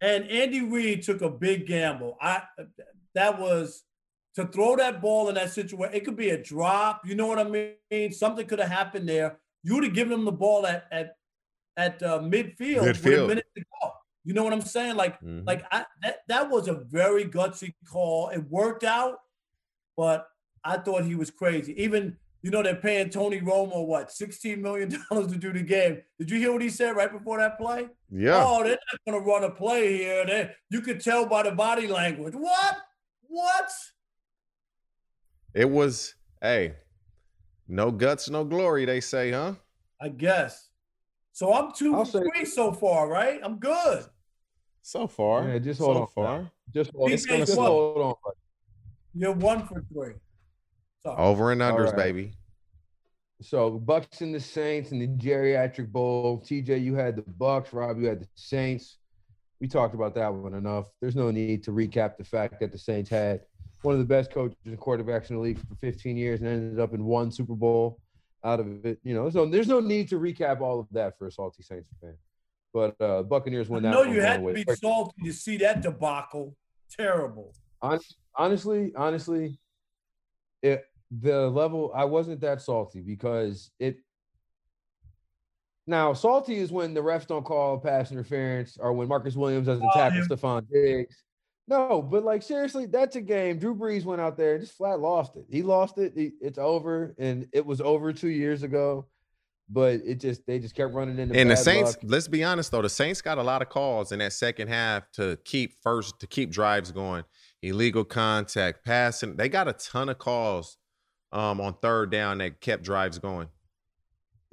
And 0.00 0.28
Andy 0.28 0.62
Reid 0.62 1.02
took 1.02 1.22
a 1.22 1.30
big 1.30 1.66
gamble. 1.66 2.16
I 2.20 2.42
that 3.14 3.40
was 3.40 3.84
to 4.36 4.46
throw 4.46 4.76
that 4.76 5.00
ball 5.00 5.28
in 5.28 5.34
that 5.36 5.50
situation. 5.50 5.94
It 5.94 6.04
could 6.04 6.16
be 6.16 6.30
a 6.30 6.42
drop. 6.42 7.02
You 7.06 7.14
know 7.14 7.26
what 7.26 7.38
I 7.38 7.44
mean? 7.44 8.12
Something 8.12 8.46
could 8.46 8.58
have 8.58 8.70
happened 8.70 9.08
there. 9.08 9.38
You 9.62 9.74
would 9.74 9.84
have 9.84 9.94
given 9.94 10.12
him 10.12 10.24
the 10.24 10.32
ball 10.32 10.66
at 10.66 10.84
at 10.90 11.16
at 11.76 12.02
uh, 12.02 12.18
midfield, 12.20 12.82
with 12.82 13.04
a 13.06 13.26
minute 13.28 13.46
to 13.56 13.62
go. 13.62 13.90
You 14.24 14.32
know 14.32 14.44
what 14.44 14.52
I'm 14.52 14.60
saying? 14.62 14.96
Like, 14.96 15.20
Mhm. 15.20 15.46
like 15.46 15.64
I 15.70 15.84
that 16.02 16.18
that 16.28 16.50
was 16.50 16.68
a 16.68 16.74
very 16.74 17.24
gutsy 17.24 17.74
call. 17.90 18.28
It 18.30 18.42
worked 18.48 18.84
out, 18.84 19.18
but 19.96 20.26
I 20.64 20.78
thought 20.78 21.04
he 21.04 21.14
was 21.14 21.30
crazy. 21.30 21.74
Even 21.82 22.16
you 22.42 22.50
know 22.50 22.62
they're 22.62 22.74
paying 22.76 23.10
Tony 23.10 23.40
Romo 23.40 23.86
what 23.86 24.12
16 24.12 24.60
million 24.60 24.88
dollars 25.10 25.32
to 25.32 25.38
do 25.38 25.52
the 25.52 25.62
game. 25.62 26.02
Did 26.18 26.30
you 26.30 26.38
hear 26.38 26.52
what 26.52 26.62
he 26.62 26.68
said 26.70 26.96
right 26.96 27.10
before 27.12 27.38
that 27.38 27.58
play? 27.58 27.88
yeah. 28.10 28.42
Oh, 28.46 28.62
they're 28.62 28.78
not 28.92 29.00
going 29.06 29.22
to 29.22 29.26
run 29.30 29.44
a 29.44 29.50
play 29.50 29.96
here. 29.96 30.26
They, 30.26 30.50
you 30.70 30.80
could 30.80 31.00
tell 31.00 31.26
by 31.26 31.42
the 31.44 31.52
body 31.52 31.86
language. 31.86 32.34
What? 32.34 32.76
What? 33.28 33.70
It 35.54 35.70
was, 35.70 36.14
hey, 36.42 36.74
no 37.68 37.90
guts, 37.90 38.28
no 38.28 38.44
glory, 38.44 38.84
they 38.84 39.00
say, 39.00 39.30
huh? 39.30 39.54
I 40.00 40.08
guess. 40.08 40.68
So 41.32 41.52
I'm 41.54 41.72
2 41.72 41.94
I'll 41.94 42.04
for 42.04 42.10
say- 42.22 42.24
three 42.34 42.44
so 42.44 42.72
far, 42.72 43.08
right? 43.08 43.40
I'm 43.42 43.56
good. 43.58 44.04
So 44.82 45.06
far. 45.06 45.48
Yeah, 45.48 45.58
just 45.58 45.80
hold 45.80 45.96
so 45.96 46.02
on. 46.02 46.08
far. 46.08 46.50
Just 46.74 46.90
hold, 46.94 47.10
It's 47.10 47.24
gonna 47.24 47.40
just 47.40 47.54
swap. 47.54 47.68
hold 47.68 47.98
on. 48.26 48.32
You're 49.14 49.32
one 49.32 49.66
for 49.66 49.82
three. 49.92 50.14
So 51.02 51.14
Over 51.16 51.52
and 51.52 51.60
unders, 51.60 51.86
right. 51.86 51.96
baby. 51.96 52.32
So 53.40 53.70
Bucks 53.78 54.20
and 54.20 54.34
the 54.34 54.40
Saints 54.40 54.90
and 54.92 55.00
the 55.00 55.08
geriatric 55.08 55.90
bowl. 55.90 56.40
TJ, 56.40 56.82
you 56.82 56.94
had 56.94 57.16
the 57.16 57.22
Bucks. 57.22 57.72
Rob, 57.72 57.98
you 57.98 58.06
had 58.06 58.20
the 58.20 58.28
Saints. 58.34 58.98
We 59.60 59.68
talked 59.68 59.94
about 59.94 60.14
that 60.16 60.32
one 60.34 60.54
enough. 60.54 60.86
There's 61.00 61.16
no 61.16 61.30
need 61.30 61.62
to 61.64 61.70
recap 61.70 62.16
the 62.18 62.24
fact 62.24 62.60
that 62.60 62.70
the 62.72 62.78
Saints 62.78 63.08
had 63.08 63.40
one 63.84 63.94
of 63.94 63.98
the 63.98 64.06
best 64.06 64.30
coaches 64.32 64.56
and 64.64 64.78
quarterbacks 64.78 65.30
in 65.30 65.36
the 65.36 65.42
league 65.42 65.58
for 65.58 65.74
15 65.76 66.16
years 66.16 66.40
and 66.40 66.48
ended 66.48 66.80
up 66.80 66.94
in 66.94 67.04
one 67.04 67.30
Super 67.30 67.54
Bowl 67.54 68.00
out 68.42 68.60
of 68.60 68.84
it. 68.84 68.98
You 69.04 69.14
know, 69.14 69.28
so 69.30 69.46
there's 69.46 69.68
no 69.68 69.80
need 69.80 70.08
to 70.08 70.18
recap 70.18 70.60
all 70.60 70.80
of 70.80 70.86
that 70.92 71.18
for 71.18 71.26
a 71.26 71.32
salty 71.32 71.62
Saints 71.62 71.88
fan. 72.00 72.14
But 72.72 73.00
uh, 73.00 73.22
Buccaneers 73.22 73.68
won 73.68 73.82
that. 73.82 73.90
No, 73.90 74.02
you 74.02 74.20
had 74.20 74.44
to 74.44 74.52
be 74.52 74.64
salty 74.74 75.22
to 75.24 75.32
see 75.32 75.58
that 75.58 75.82
debacle. 75.82 76.56
Terrible. 76.90 77.52
Honestly, 78.36 78.92
honestly, 78.96 79.58
it 80.62 80.84
the 81.20 81.48
level 81.50 81.92
I 81.94 82.04
wasn't 82.04 82.40
that 82.40 82.62
salty 82.62 83.00
because 83.00 83.70
it. 83.78 83.98
Now, 85.86 86.14
salty 86.14 86.56
is 86.56 86.72
when 86.72 86.94
the 86.94 87.02
refs 87.02 87.26
don't 87.26 87.44
call 87.44 87.78
pass 87.78 88.10
interference 88.10 88.78
or 88.80 88.94
when 88.94 89.06
Marcus 89.06 89.36
Williams 89.36 89.66
doesn't 89.66 89.84
Oh, 89.84 89.90
tackle. 89.94 90.22
Stefon 90.22 90.66
Diggs. 90.72 91.22
No, 91.66 92.02
but 92.02 92.24
like 92.24 92.42
seriously, 92.42 92.86
that's 92.86 93.16
a 93.16 93.20
game. 93.20 93.58
Drew 93.58 93.74
Brees 93.74 94.04
went 94.04 94.20
out 94.20 94.36
there 94.36 94.54
and 94.54 94.62
just 94.62 94.76
flat 94.76 95.00
lost 95.00 95.36
it. 95.36 95.46
He 95.48 95.62
lost 95.62 95.96
it. 95.98 96.12
He- 96.14 96.32
it's 96.40 96.58
over, 96.58 97.14
and 97.18 97.46
it 97.52 97.64
was 97.64 97.80
over 97.80 98.12
two 98.12 98.28
years 98.28 98.62
ago. 98.62 99.06
But 99.70 100.00
it 100.04 100.16
just 100.20 100.46
they 100.46 100.58
just 100.58 100.74
kept 100.74 100.92
running 100.92 101.18
into 101.18 101.34
And 101.34 101.50
the 101.50 101.56
Saints, 101.56 101.92
luck. 101.92 102.00
let's 102.02 102.28
be 102.28 102.44
honest 102.44 102.70
though, 102.70 102.82
the 102.82 102.88
Saints 102.90 103.22
got 103.22 103.38
a 103.38 103.42
lot 103.42 103.62
of 103.62 103.70
calls 103.70 104.12
in 104.12 104.18
that 104.18 104.34
second 104.34 104.68
half 104.68 105.10
to 105.12 105.38
keep 105.46 105.72
first 105.82 106.20
to 106.20 106.26
keep 106.26 106.50
drives 106.50 106.92
going. 106.92 107.24
Illegal 107.62 108.04
contact, 108.04 108.84
passing. 108.84 109.36
They 109.36 109.48
got 109.48 109.66
a 109.66 109.72
ton 109.72 110.10
of 110.10 110.18
calls 110.18 110.76
um, 111.32 111.62
on 111.62 111.76
third 111.80 112.10
down 112.10 112.38
that 112.38 112.60
kept 112.60 112.82
drives 112.82 113.18
going. 113.18 113.48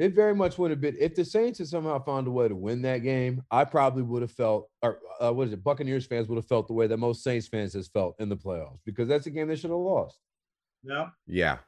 It 0.01 0.15
very 0.15 0.33
much 0.33 0.57
would 0.57 0.71
have 0.71 0.81
been 0.81 0.97
if 0.99 1.13
the 1.13 1.23
Saints 1.23 1.59
had 1.59 1.67
somehow 1.67 2.03
found 2.03 2.25
a 2.25 2.31
way 2.31 2.47
to 2.47 2.55
win 2.55 2.81
that 2.81 3.03
game. 3.03 3.43
I 3.51 3.63
probably 3.65 4.01
would 4.01 4.23
have 4.23 4.31
felt, 4.31 4.67
or 4.81 4.97
uh, 5.19 5.31
what 5.31 5.45
is 5.45 5.53
it? 5.53 5.63
Buccaneers 5.63 6.07
fans 6.07 6.27
would 6.27 6.37
have 6.37 6.47
felt 6.47 6.65
the 6.65 6.73
way 6.73 6.87
that 6.87 6.97
most 6.97 7.23
Saints 7.23 7.47
fans 7.47 7.73
has 7.75 7.87
felt 7.87 8.15
in 8.17 8.27
the 8.27 8.35
playoffs 8.35 8.79
because 8.83 9.07
that's 9.07 9.27
a 9.27 9.29
game 9.29 9.47
they 9.47 9.55
should 9.55 9.69
have 9.69 9.77
lost. 9.77 10.17
Yeah. 10.83 11.09
Yeah. 11.27 11.59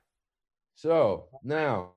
So 0.74 1.28
now, 1.44 1.92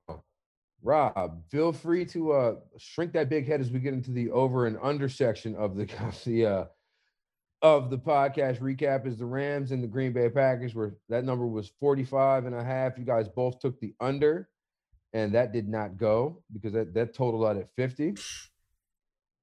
Rob, 0.82 1.42
feel 1.50 1.72
free 1.72 2.04
to 2.04 2.32
uh, 2.32 2.54
shrink 2.76 3.14
that 3.14 3.30
big 3.30 3.46
head 3.46 3.62
as 3.62 3.70
we 3.70 3.78
get 3.78 3.94
into 3.94 4.10
the 4.10 4.30
over 4.30 4.66
and 4.66 4.76
under 4.82 5.08
section 5.08 5.54
of 5.56 5.74
the 5.74 5.86
the 6.26 6.44
uh, 6.44 6.64
of 7.62 7.88
the 7.88 7.96
podcast 7.96 8.60
recap. 8.60 9.06
Is 9.06 9.16
the 9.16 9.24
Rams 9.24 9.72
and 9.72 9.82
the 9.82 9.88
Green 9.88 10.12
Bay 10.12 10.28
Packers 10.28 10.74
where 10.74 10.96
that 11.08 11.24
number 11.24 11.46
was 11.46 11.72
45 11.80 12.44
and 12.44 12.54
a 12.54 12.62
half. 12.62 12.98
You 12.98 13.06
guys 13.06 13.26
both 13.26 13.58
took 13.58 13.80
the 13.80 13.94
under, 14.00 14.50
and 15.16 15.32
that 15.32 15.50
did 15.50 15.66
not 15.66 15.96
go 15.96 16.42
because 16.52 16.74
that, 16.74 16.92
that 16.92 17.14
totaled 17.14 17.46
out 17.46 17.56
at 17.56 17.70
50. 17.74 18.14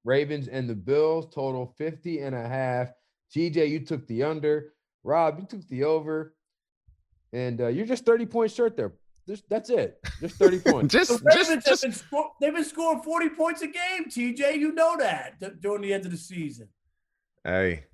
Ravens 0.03 0.47
and 0.47 0.69
the 0.69 0.75
Bills 0.75 1.25
total 1.33 1.73
50 1.79 2.19
and 2.19 2.35
a 2.35 2.47
half. 2.47 2.91
TJ, 3.35 3.69
you 3.69 3.79
took 3.79 4.05
the 4.05 4.21
under. 4.21 4.73
Rob, 5.03 5.39
you 5.39 5.47
took 5.47 5.67
the 5.69 5.83
over. 5.85 6.35
And 7.31 7.59
uh, 7.59 7.67
you're 7.69 7.87
just 7.87 8.05
30 8.05 8.27
points 8.27 8.53
short 8.53 8.77
there. 8.77 8.93
Just, 9.27 9.49
that's 9.49 9.71
it. 9.71 9.97
Just 10.19 10.35
30 10.35 10.59
points. 10.71 10.91
just, 10.93 11.09
The 11.09 11.31
just, 11.31 11.49
Ravens 11.49 11.65
just 11.65 11.83
have 11.83 11.91
been 11.91 11.97
sco- 11.99 12.33
they've 12.39 12.53
been 12.53 12.63
scoring 12.65 13.01
40 13.01 13.29
points 13.29 13.61
a 13.63 13.67
game, 13.67 14.05
TJ. 14.09 14.59
You 14.59 14.73
know 14.73 14.95
that 14.99 15.39
d- 15.39 15.47
during 15.59 15.81
the 15.81 15.91
end 15.91 16.05
of 16.05 16.11
the 16.11 16.17
season. 16.17 16.67
hey, 17.43 17.85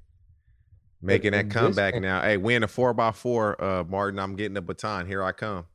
making 1.01 1.33
in 1.33 1.47
that 1.47 1.53
comeback 1.53 1.95
now. 2.01 2.21
Hey, 2.21 2.35
we 2.35 2.55
in 2.55 2.63
a 2.63 2.67
four 2.67 2.93
by 2.93 3.11
four, 3.13 3.63
uh, 3.63 3.85
Martin. 3.85 4.19
I'm 4.19 4.35
getting 4.35 4.55
the 4.55 4.61
baton. 4.61 5.05
Here 5.07 5.23
I 5.23 5.31
come. 5.31 5.65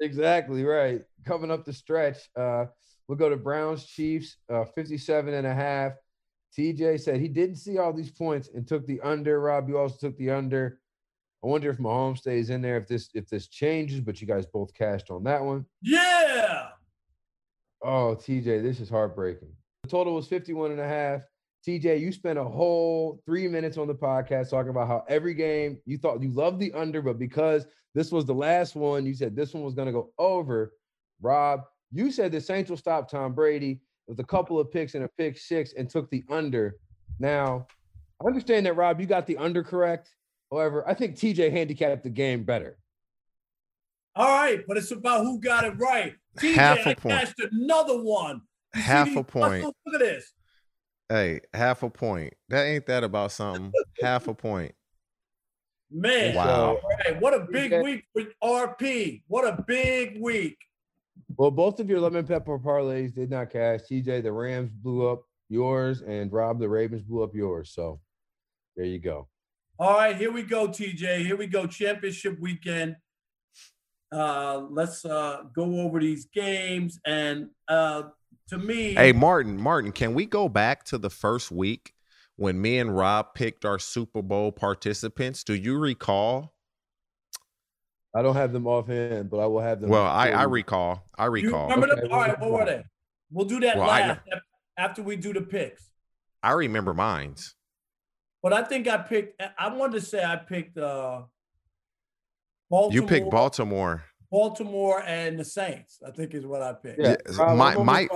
Exactly 0.00 0.64
right. 0.64 1.02
Coming 1.24 1.50
up 1.50 1.64
the 1.64 1.72
stretch, 1.72 2.18
uh, 2.36 2.66
we'll 3.08 3.18
go 3.18 3.28
to 3.28 3.36
Browns 3.36 3.86
Chiefs, 3.86 4.36
uh, 4.52 4.64
57 4.74 5.32
and 5.32 5.46
a 5.46 5.54
half. 5.54 5.92
TJ 6.56 7.00
said 7.00 7.20
he 7.20 7.28
didn't 7.28 7.56
see 7.56 7.78
all 7.78 7.92
these 7.92 8.10
points 8.10 8.48
and 8.54 8.66
took 8.66 8.86
the 8.86 9.00
under. 9.00 9.40
Rob, 9.40 9.68
you 9.68 9.78
also 9.78 9.96
took 9.96 10.16
the 10.18 10.30
under. 10.30 10.78
I 11.42 11.46
wonder 11.46 11.68
if 11.68 11.78
Mahomes 11.78 12.18
stays 12.18 12.50
in 12.50 12.62
there 12.62 12.78
if 12.78 12.86
this 12.86 13.10
if 13.12 13.28
this 13.28 13.48
changes, 13.48 14.00
but 14.00 14.20
you 14.20 14.26
guys 14.26 14.46
both 14.46 14.72
cashed 14.72 15.10
on 15.10 15.24
that 15.24 15.44
one. 15.44 15.66
Yeah. 15.82 16.68
Oh, 17.82 18.16
TJ, 18.18 18.62
this 18.62 18.80
is 18.80 18.88
heartbreaking. 18.88 19.52
The 19.82 19.90
total 19.90 20.14
was 20.14 20.26
51 20.26 20.70
and 20.70 20.80
a 20.80 20.88
half. 20.88 21.22
TJ, 21.66 21.98
you 22.00 22.12
spent 22.12 22.38
a 22.38 22.44
whole 22.44 23.22
three 23.24 23.48
minutes 23.48 23.78
on 23.78 23.86
the 23.86 23.94
podcast 23.94 24.50
talking 24.50 24.70
about 24.70 24.86
how 24.88 25.04
every 25.08 25.32
game 25.34 25.78
you 25.86 25.96
thought 25.96 26.22
you 26.22 26.30
loved 26.30 26.60
the 26.60 26.72
under, 26.74 27.00
but 27.00 27.18
because 27.18 27.66
this 27.94 28.12
was 28.12 28.26
the 28.26 28.34
last 28.34 28.74
one, 28.76 29.06
you 29.06 29.14
said 29.14 29.34
this 29.34 29.54
one 29.54 29.62
was 29.62 29.74
going 29.74 29.86
to 29.86 29.92
go 29.92 30.10
over. 30.18 30.72
Rob, 31.22 31.62
you 31.90 32.10
said 32.10 32.32
the 32.32 32.40
Saints 32.40 32.68
will 32.68 32.76
stop 32.76 33.08
Tom 33.10 33.32
Brady 33.34 33.80
with 34.08 34.20
a 34.20 34.24
couple 34.24 34.58
of 34.60 34.70
picks 34.70 34.94
and 34.94 35.04
a 35.04 35.08
pick 35.16 35.38
six 35.38 35.72
and 35.72 35.88
took 35.88 36.10
the 36.10 36.22
under. 36.28 36.76
Now, 37.18 37.66
I 38.22 38.26
understand 38.26 38.66
that, 38.66 38.74
Rob, 38.74 39.00
you 39.00 39.06
got 39.06 39.26
the 39.26 39.38
under 39.38 39.62
correct. 39.62 40.10
However, 40.50 40.86
I 40.86 40.92
think 40.94 41.16
TJ 41.16 41.50
handicapped 41.50 42.02
the 42.02 42.10
game 42.10 42.44
better. 42.44 42.76
All 44.16 44.28
right, 44.28 44.60
but 44.68 44.76
it's 44.76 44.90
about 44.90 45.22
who 45.24 45.40
got 45.40 45.64
it 45.64 45.72
right. 45.78 46.14
TJ, 46.38 46.54
Half 46.54 46.78
a 46.86 46.90
I 46.90 46.94
point. 46.94 47.14
cashed 47.18 47.40
another 47.52 48.00
one. 48.02 48.42
You 48.74 48.82
Half 48.82 49.08
these 49.08 49.16
a 49.16 49.22
point. 49.24 49.52
muscles? 49.54 49.74
Look 49.86 49.94
at 49.94 50.00
this. 50.00 50.32
Hey, 51.08 51.40
half 51.52 51.82
a 51.82 51.90
point. 51.90 52.32
That 52.48 52.64
ain't 52.64 52.86
that 52.86 53.04
about 53.04 53.32
something. 53.32 53.72
half 54.00 54.28
a 54.28 54.34
point. 54.34 54.74
Man. 55.90 56.34
Wow. 56.34 56.78
All 56.82 56.90
right, 56.98 57.20
what 57.20 57.34
a 57.34 57.46
big 57.50 57.82
week 57.82 58.04
with 58.14 58.28
RP. 58.42 59.22
What 59.28 59.46
a 59.46 59.62
big 59.66 60.20
week. 60.20 60.56
Well, 61.36 61.50
both 61.50 61.78
of 61.78 61.88
your 61.88 62.00
lemon 62.00 62.26
pepper 62.26 62.58
parlays 62.58 63.14
did 63.14 63.30
not 63.30 63.50
cash. 63.50 63.80
TJ, 63.90 64.22
the 64.22 64.32
Rams 64.32 64.70
blew 64.72 65.08
up 65.08 65.22
yours, 65.48 66.02
and 66.02 66.32
Rob, 66.32 66.58
the 66.58 66.68
Ravens 66.68 67.02
blew 67.02 67.22
up 67.22 67.34
yours. 67.34 67.70
So 67.72 68.00
there 68.76 68.86
you 68.86 68.98
go. 68.98 69.28
All 69.78 69.94
right, 69.94 70.16
here 70.16 70.32
we 70.32 70.42
go, 70.42 70.68
TJ. 70.68 71.24
Here 71.24 71.36
we 71.36 71.46
go. 71.46 71.66
Championship 71.66 72.38
weekend. 72.40 72.96
Uh, 74.12 74.62
let's 74.70 75.04
uh, 75.04 75.42
go 75.54 75.80
over 75.80 75.98
these 76.00 76.26
games. 76.26 77.00
And 77.04 77.48
uh, 77.68 78.04
to 78.48 78.58
me, 78.58 78.94
Hey, 78.94 79.12
Martin, 79.12 79.60
Martin, 79.60 79.92
can 79.92 80.14
we 80.14 80.26
go 80.26 80.48
back 80.48 80.84
to 80.84 80.98
the 80.98 81.10
first 81.10 81.50
week 81.50 81.92
when 82.36 82.60
me 82.60 82.78
and 82.78 82.94
Rob 82.96 83.34
picked 83.34 83.64
our 83.64 83.78
Super 83.78 84.22
Bowl 84.22 84.52
participants? 84.52 85.44
Do 85.44 85.54
you 85.54 85.78
recall? 85.78 86.52
I 88.14 88.22
don't 88.22 88.36
have 88.36 88.52
them 88.52 88.66
offhand, 88.66 89.28
but 89.30 89.38
I 89.38 89.46
will 89.46 89.60
have 89.60 89.80
them. 89.80 89.90
Well, 89.90 90.04
I, 90.04 90.28
I 90.30 90.42
recall. 90.44 91.04
I 91.18 91.24
you 91.26 91.30
recall. 91.30 91.68
remember? 91.68 91.88
Okay, 91.92 92.08
All 92.12 92.18
we'll 92.20 92.26
do 92.26 92.40
what 92.40 92.52
were 92.52 92.64
they? 92.64 92.84
We'll 93.32 93.46
do 93.46 93.60
that 93.60 93.76
Well, 93.76 93.88
last 93.88 94.20
ap- 94.32 94.42
after 94.78 95.02
we 95.02 95.16
do 95.16 95.32
the 95.32 95.40
picks. 95.40 95.90
I 96.42 96.52
remember 96.52 96.94
mines. 96.94 97.54
But 98.42 98.52
I 98.52 98.62
think 98.62 98.86
I 98.86 98.98
picked. 98.98 99.42
I 99.58 99.74
wanted 99.74 100.00
to 100.00 100.06
say 100.06 100.22
I 100.22 100.36
picked 100.36 100.76
uh, 100.78 101.22
Baltimore. 102.70 102.92
You 103.02 103.06
picked 103.08 103.30
Baltimore. 103.30 104.04
Baltimore 104.34 105.00
and 105.06 105.38
the 105.38 105.44
Saints. 105.44 106.00
I 106.04 106.10
think 106.10 106.34
is 106.34 106.44
what 106.44 106.60
I 106.60 106.72
picked. 106.72 106.98
Yeah, 106.98 107.14
Yeah, 107.30 107.36
Rob, 107.38 107.56
my- 107.56 107.76
my- 107.76 108.08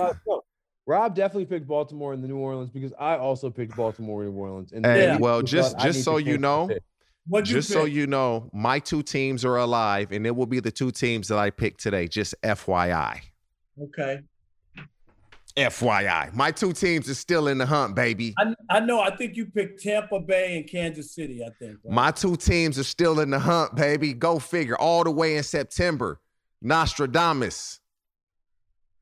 Rob 0.85 1.15
definitely 1.15 1.45
picked 1.45 1.65
Baltimore 1.65 2.11
and 2.13 2.21
the 2.21 2.27
New 2.27 2.37
Orleans 2.37 2.69
because 2.71 2.91
I 2.99 3.15
also 3.17 3.49
picked 3.49 3.75
Baltimore 3.77 4.23
and 4.23 4.33
New 4.33 4.39
Orleans. 4.39 4.73
And 4.73 4.85
Hey, 4.85 5.03
Yeah. 5.05 5.17
well, 5.17 5.41
just 5.41 5.79
just 5.79 6.03
so 6.03 6.17
you 6.17 6.37
know, 6.37 6.67
the 6.67 6.73
pick. 6.73 6.83
What'd 7.27 7.47
you 7.49 7.55
just 7.57 7.69
so 7.69 7.85
you 7.85 8.05
know, 8.07 8.49
my 8.53 8.79
two 8.79 9.01
teams 9.03 9.45
are 9.45 9.55
alive, 9.57 10.11
and 10.11 10.25
it 10.27 10.35
will 10.35 10.47
be 10.47 10.59
the 10.59 10.71
two 10.71 10.91
teams 10.91 11.27
that 11.29 11.37
I 11.37 11.51
picked 11.51 11.79
today. 11.81 12.07
Just 12.07 12.33
FYI. 12.43 13.21
Okay. 13.81 14.21
FYI. 15.59 16.33
My 16.33 16.51
two 16.51 16.73
teams 16.73 17.09
are 17.09 17.15
still 17.15 17.47
in 17.47 17.57
the 17.57 17.65
hunt, 17.65 17.95
baby. 17.95 18.33
I, 18.37 18.53
I 18.69 18.79
know. 18.79 18.99
I 18.99 19.15
think 19.15 19.35
you 19.35 19.45
picked 19.45 19.81
Tampa 19.83 20.19
Bay 20.19 20.57
and 20.57 20.67
Kansas 20.69 21.13
City. 21.13 21.41
I 21.43 21.49
think. 21.59 21.77
right? 21.83 21.93
My 21.93 22.11
two 22.11 22.35
teams 22.35 22.79
are 22.79 22.83
still 22.83 23.19
in 23.19 23.29
the 23.29 23.39
hunt, 23.39 23.75
baby. 23.75 24.13
Go 24.13 24.39
figure. 24.39 24.75
All 24.77 25.03
the 25.03 25.11
way 25.11 25.37
in 25.37 25.43
September. 25.43 26.19
Nostradamus. 26.61 27.79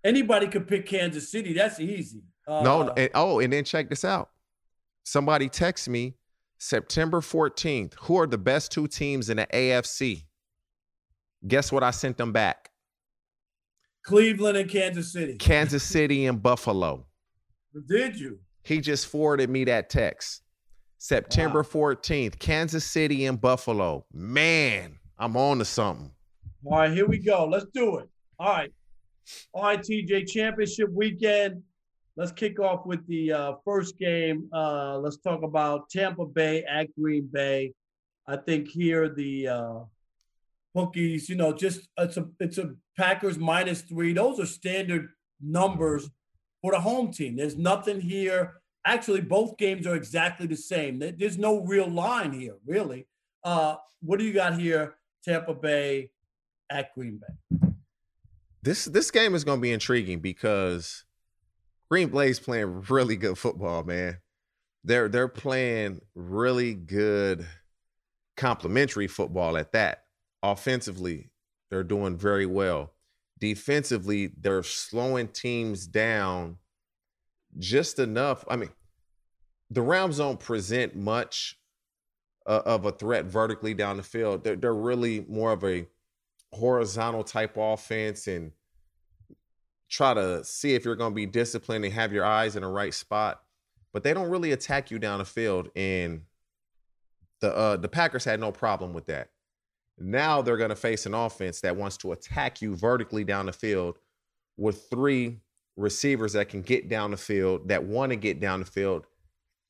Anybody 0.04 0.48
could 0.48 0.67
pick 0.67 0.86
Kansas 0.86 1.30
City. 1.32 1.54
That's 1.54 1.80
easy. 1.80 2.22
Uh, 2.48 2.62
no, 2.62 2.93
and, 2.96 3.10
oh, 3.13 3.39
and 3.39 3.52
then 3.52 3.63
check 3.63 3.89
this 3.89 4.06
out. 4.06 4.30
somebody 5.04 5.50
text 5.50 5.89
me 5.89 6.13
September 6.60 7.20
14th, 7.20 7.93
who 8.02 8.17
are 8.17 8.28
the 8.28 8.38
best 8.38 8.72
two 8.72 8.88
teams 8.88 9.30
in 9.30 9.38
the 9.38 9.48
AFC? 9.54 10.24
Guess 11.48 11.72
what 11.72 11.84
I 11.84 11.91
sent 11.91 12.17
them 12.17 12.32
back? 12.32 12.72
Cleveland 14.08 14.56
and 14.56 14.70
Kansas 14.70 15.12
City. 15.12 15.36
Kansas 15.36 15.84
City 15.84 16.28
and 16.28 16.41
Buffalo. 16.41 17.06
Did 17.88 18.17
you? 18.17 18.39
He 18.63 18.80
just 18.80 19.08
forwarded 19.08 19.50
me 19.50 19.65
that 19.65 19.89
text. 19.89 20.43
September 20.98 21.62
wow. 21.62 21.91
14th, 21.91 22.39
Kansas 22.39 22.86
City 22.86 23.26
and 23.26 23.39
Buffalo. 23.39 24.06
Man, 24.13 24.98
I'm 25.20 25.36
on 25.36 25.60
to 25.60 25.65
something. 25.65 26.10
All 26.65 26.78
right, 26.78 26.91
here 26.91 27.06
we 27.06 27.17
go. 27.17 27.46
Let's 27.46 27.65
do 27.74 27.98
it. 27.98 28.10
All 28.39 28.48
right. 28.48 28.72
All 29.54 29.63
right, 29.63 29.82
TJ, 29.82 30.30
championship 30.30 30.89
weekend. 30.93 31.62
Let's 32.15 32.32
kick 32.32 32.62
off 32.62 32.86
with 32.86 33.06
the 33.08 33.34
uh, 33.34 33.54
first 33.65 34.00
game. 34.00 34.50
Uh, 34.54 35.00
let's 35.00 35.17
talk 35.17 35.43
about 35.43 35.89
Tampa 35.89 36.26
Bay 36.26 36.63
at 36.63 36.88
Green 36.98 37.30
Bay. 37.32 37.74
I 38.26 38.38
think 38.38 38.70
here 38.70 39.10
the 39.10 39.50
uh, 39.50 39.80
bookies, 40.78 41.28
you 41.28 41.36
know, 41.36 41.52
just 41.52 41.90
it's 41.98 42.18
a 42.18 42.30
it's 42.40 42.60
a 42.60 42.76
Packers 42.96 43.40
minus 43.40 43.82
three. 43.82 44.13
Those 44.13 44.40
are 44.40 44.46
standard 44.46 45.10
numbers 45.42 46.08
for 46.62 46.72
the 46.72 46.80
home 46.80 47.12
team. 47.12 47.36
There's 47.36 47.58
nothing 47.58 48.00
here. 48.00 48.62
Actually, 48.86 49.22
both 49.22 49.58
games 49.58 49.88
are 49.88 49.96
exactly 49.96 50.46
the 50.46 50.56
same. 50.56 51.00
There's 51.00 51.40
no 51.40 51.62
real 51.62 51.90
line 51.90 52.32
here, 52.32 52.58
really. 52.66 53.08
Uh, 53.44 53.78
what 54.02 54.20
do 54.20 54.26
you 54.26 54.34
got 54.34 54.60
here? 54.60 54.96
Tampa 55.26 55.56
Bay 55.56 56.12
at 56.70 56.94
Green 56.94 57.20
Bay. 57.20 57.70
This 58.62 58.86
this 58.86 59.10
game 59.10 59.34
is 59.34 59.44
going 59.44 59.58
to 59.58 59.62
be 59.62 59.72
intriguing 59.72 60.20
because 60.20 61.06
Green 61.90 62.10
Bay's 62.10 62.40
playing 62.40 62.84
really 62.88 63.16
good 63.16 63.38
football, 63.38 63.84
man. 63.84 64.20
They're 64.84 65.10
they're 65.10 65.28
playing 65.28 66.02
really 66.13 66.76
good 66.76 67.48
complementary 68.36 69.08
football 69.08 69.58
at 69.58 69.72
that. 69.72 70.04
Offensively, 70.43 71.32
they're 71.69 71.84
doing 71.84 72.17
very 72.17 72.45
well. 72.45 72.93
Defensively, 73.39 74.32
they're 74.39 74.63
slowing 74.63 75.28
teams 75.28 75.88
down 75.88 76.58
just 77.60 78.00
enough. 78.00 78.43
I 78.47 78.56
mean, 78.56 78.69
the 79.69 79.82
Rams 79.82 80.17
don't 80.17 80.39
present 80.39 80.95
much 80.95 81.60
uh, 82.45 82.62
of 82.65 82.86
a 82.86 82.91
threat 82.91 83.26
vertically 83.26 83.73
down 83.73 83.97
the 83.97 84.04
field. 84.04 84.43
They're, 84.43 84.56
they're 84.56 84.73
really 84.73 85.26
more 85.28 85.52
of 85.52 85.63
a 85.63 85.86
horizontal 86.54 87.23
type 87.23 87.58
offense 87.58 88.28
and 88.28 88.52
try 89.89 90.13
to 90.13 90.43
see 90.43 90.73
if 90.73 90.86
you're 90.86 90.95
going 90.95 91.12
to 91.12 91.15
be 91.15 91.26
disciplined 91.26 91.86
and 91.86 91.93
have 91.93 92.13
your 92.13 92.26
eyes 92.26 92.56
in 92.56 92.62
the 92.62 92.67
right 92.67 92.93
spot. 92.93 93.41
But 93.93 94.04
they 94.04 94.13
don't 94.13 94.30
really 94.30 94.52
attack 94.52 94.91
you 94.91 95.00
down 95.00 95.19
the 95.19 95.26
field, 95.26 95.69
and 95.76 96.21
the 97.39 97.56
uh, 97.56 97.78
the 97.78 97.88
Packers 97.88 98.26
had 98.26 98.39
no 98.39 98.52
problem 98.52 98.93
with 98.93 99.08
that. 99.08 99.30
Now 99.99 100.41
they're 100.41 100.57
going 100.57 100.69
to 100.69 100.75
face 100.75 101.05
an 101.05 101.13
offense 101.13 101.62
that 101.62 101.75
wants 101.75 101.97
to 101.97 102.12
attack 102.12 102.62
you 102.62 102.75
vertically 102.75 103.23
down 103.23 103.47
the 103.47 103.53
field 103.53 103.97
with 104.57 104.89
three 104.89 105.39
receivers 105.75 106.33
that 106.33 106.49
can 106.49 106.62
get 106.62 106.89
down 106.89 107.12
the 107.12 107.17
field, 107.17 107.69
that 107.69 107.83
want 107.83 108.12
to 108.12 108.15
get 108.15 108.39
down 108.39 108.60
the 108.60 108.65
field, 108.65 109.05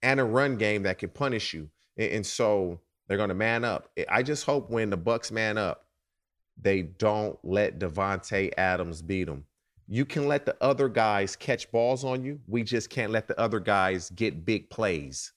and 0.01 0.19
a 0.19 0.23
run 0.23 0.57
game 0.57 0.83
that 0.83 0.97
can 0.97 1.09
punish 1.09 1.53
you. 1.53 1.69
And, 1.97 2.25
so 2.25 2.79
they're 3.07 3.17
going 3.17 3.29
to 3.29 3.35
man 3.35 3.63
up. 3.63 3.89
I 4.09 4.23
just 4.23 4.45
hope 4.45 4.69
when 4.69 4.89
the 4.89 4.97
Bucks 4.97 5.31
man 5.31 5.57
up, 5.57 5.85
they 6.59 6.81
don't 6.83 7.37
let 7.43 7.79
Davante 7.79 8.51
Adams 8.57 9.01
beat 9.01 9.25
them. 9.25 9.45
You 9.87 10.05
can 10.05 10.27
let 10.27 10.45
the 10.45 10.55
other 10.59 10.89
guys 10.89 11.35
catch 11.35 11.71
balls 11.71 12.03
on 12.03 12.23
you. 12.23 12.39
We 12.47 12.63
just 12.63 12.89
can't 12.89 13.11
let 13.11 13.27
the 13.27 13.39
other 13.39 13.59
guys 13.59 14.09
get 14.09 14.45
big 14.45 14.69
plays. 14.69 15.31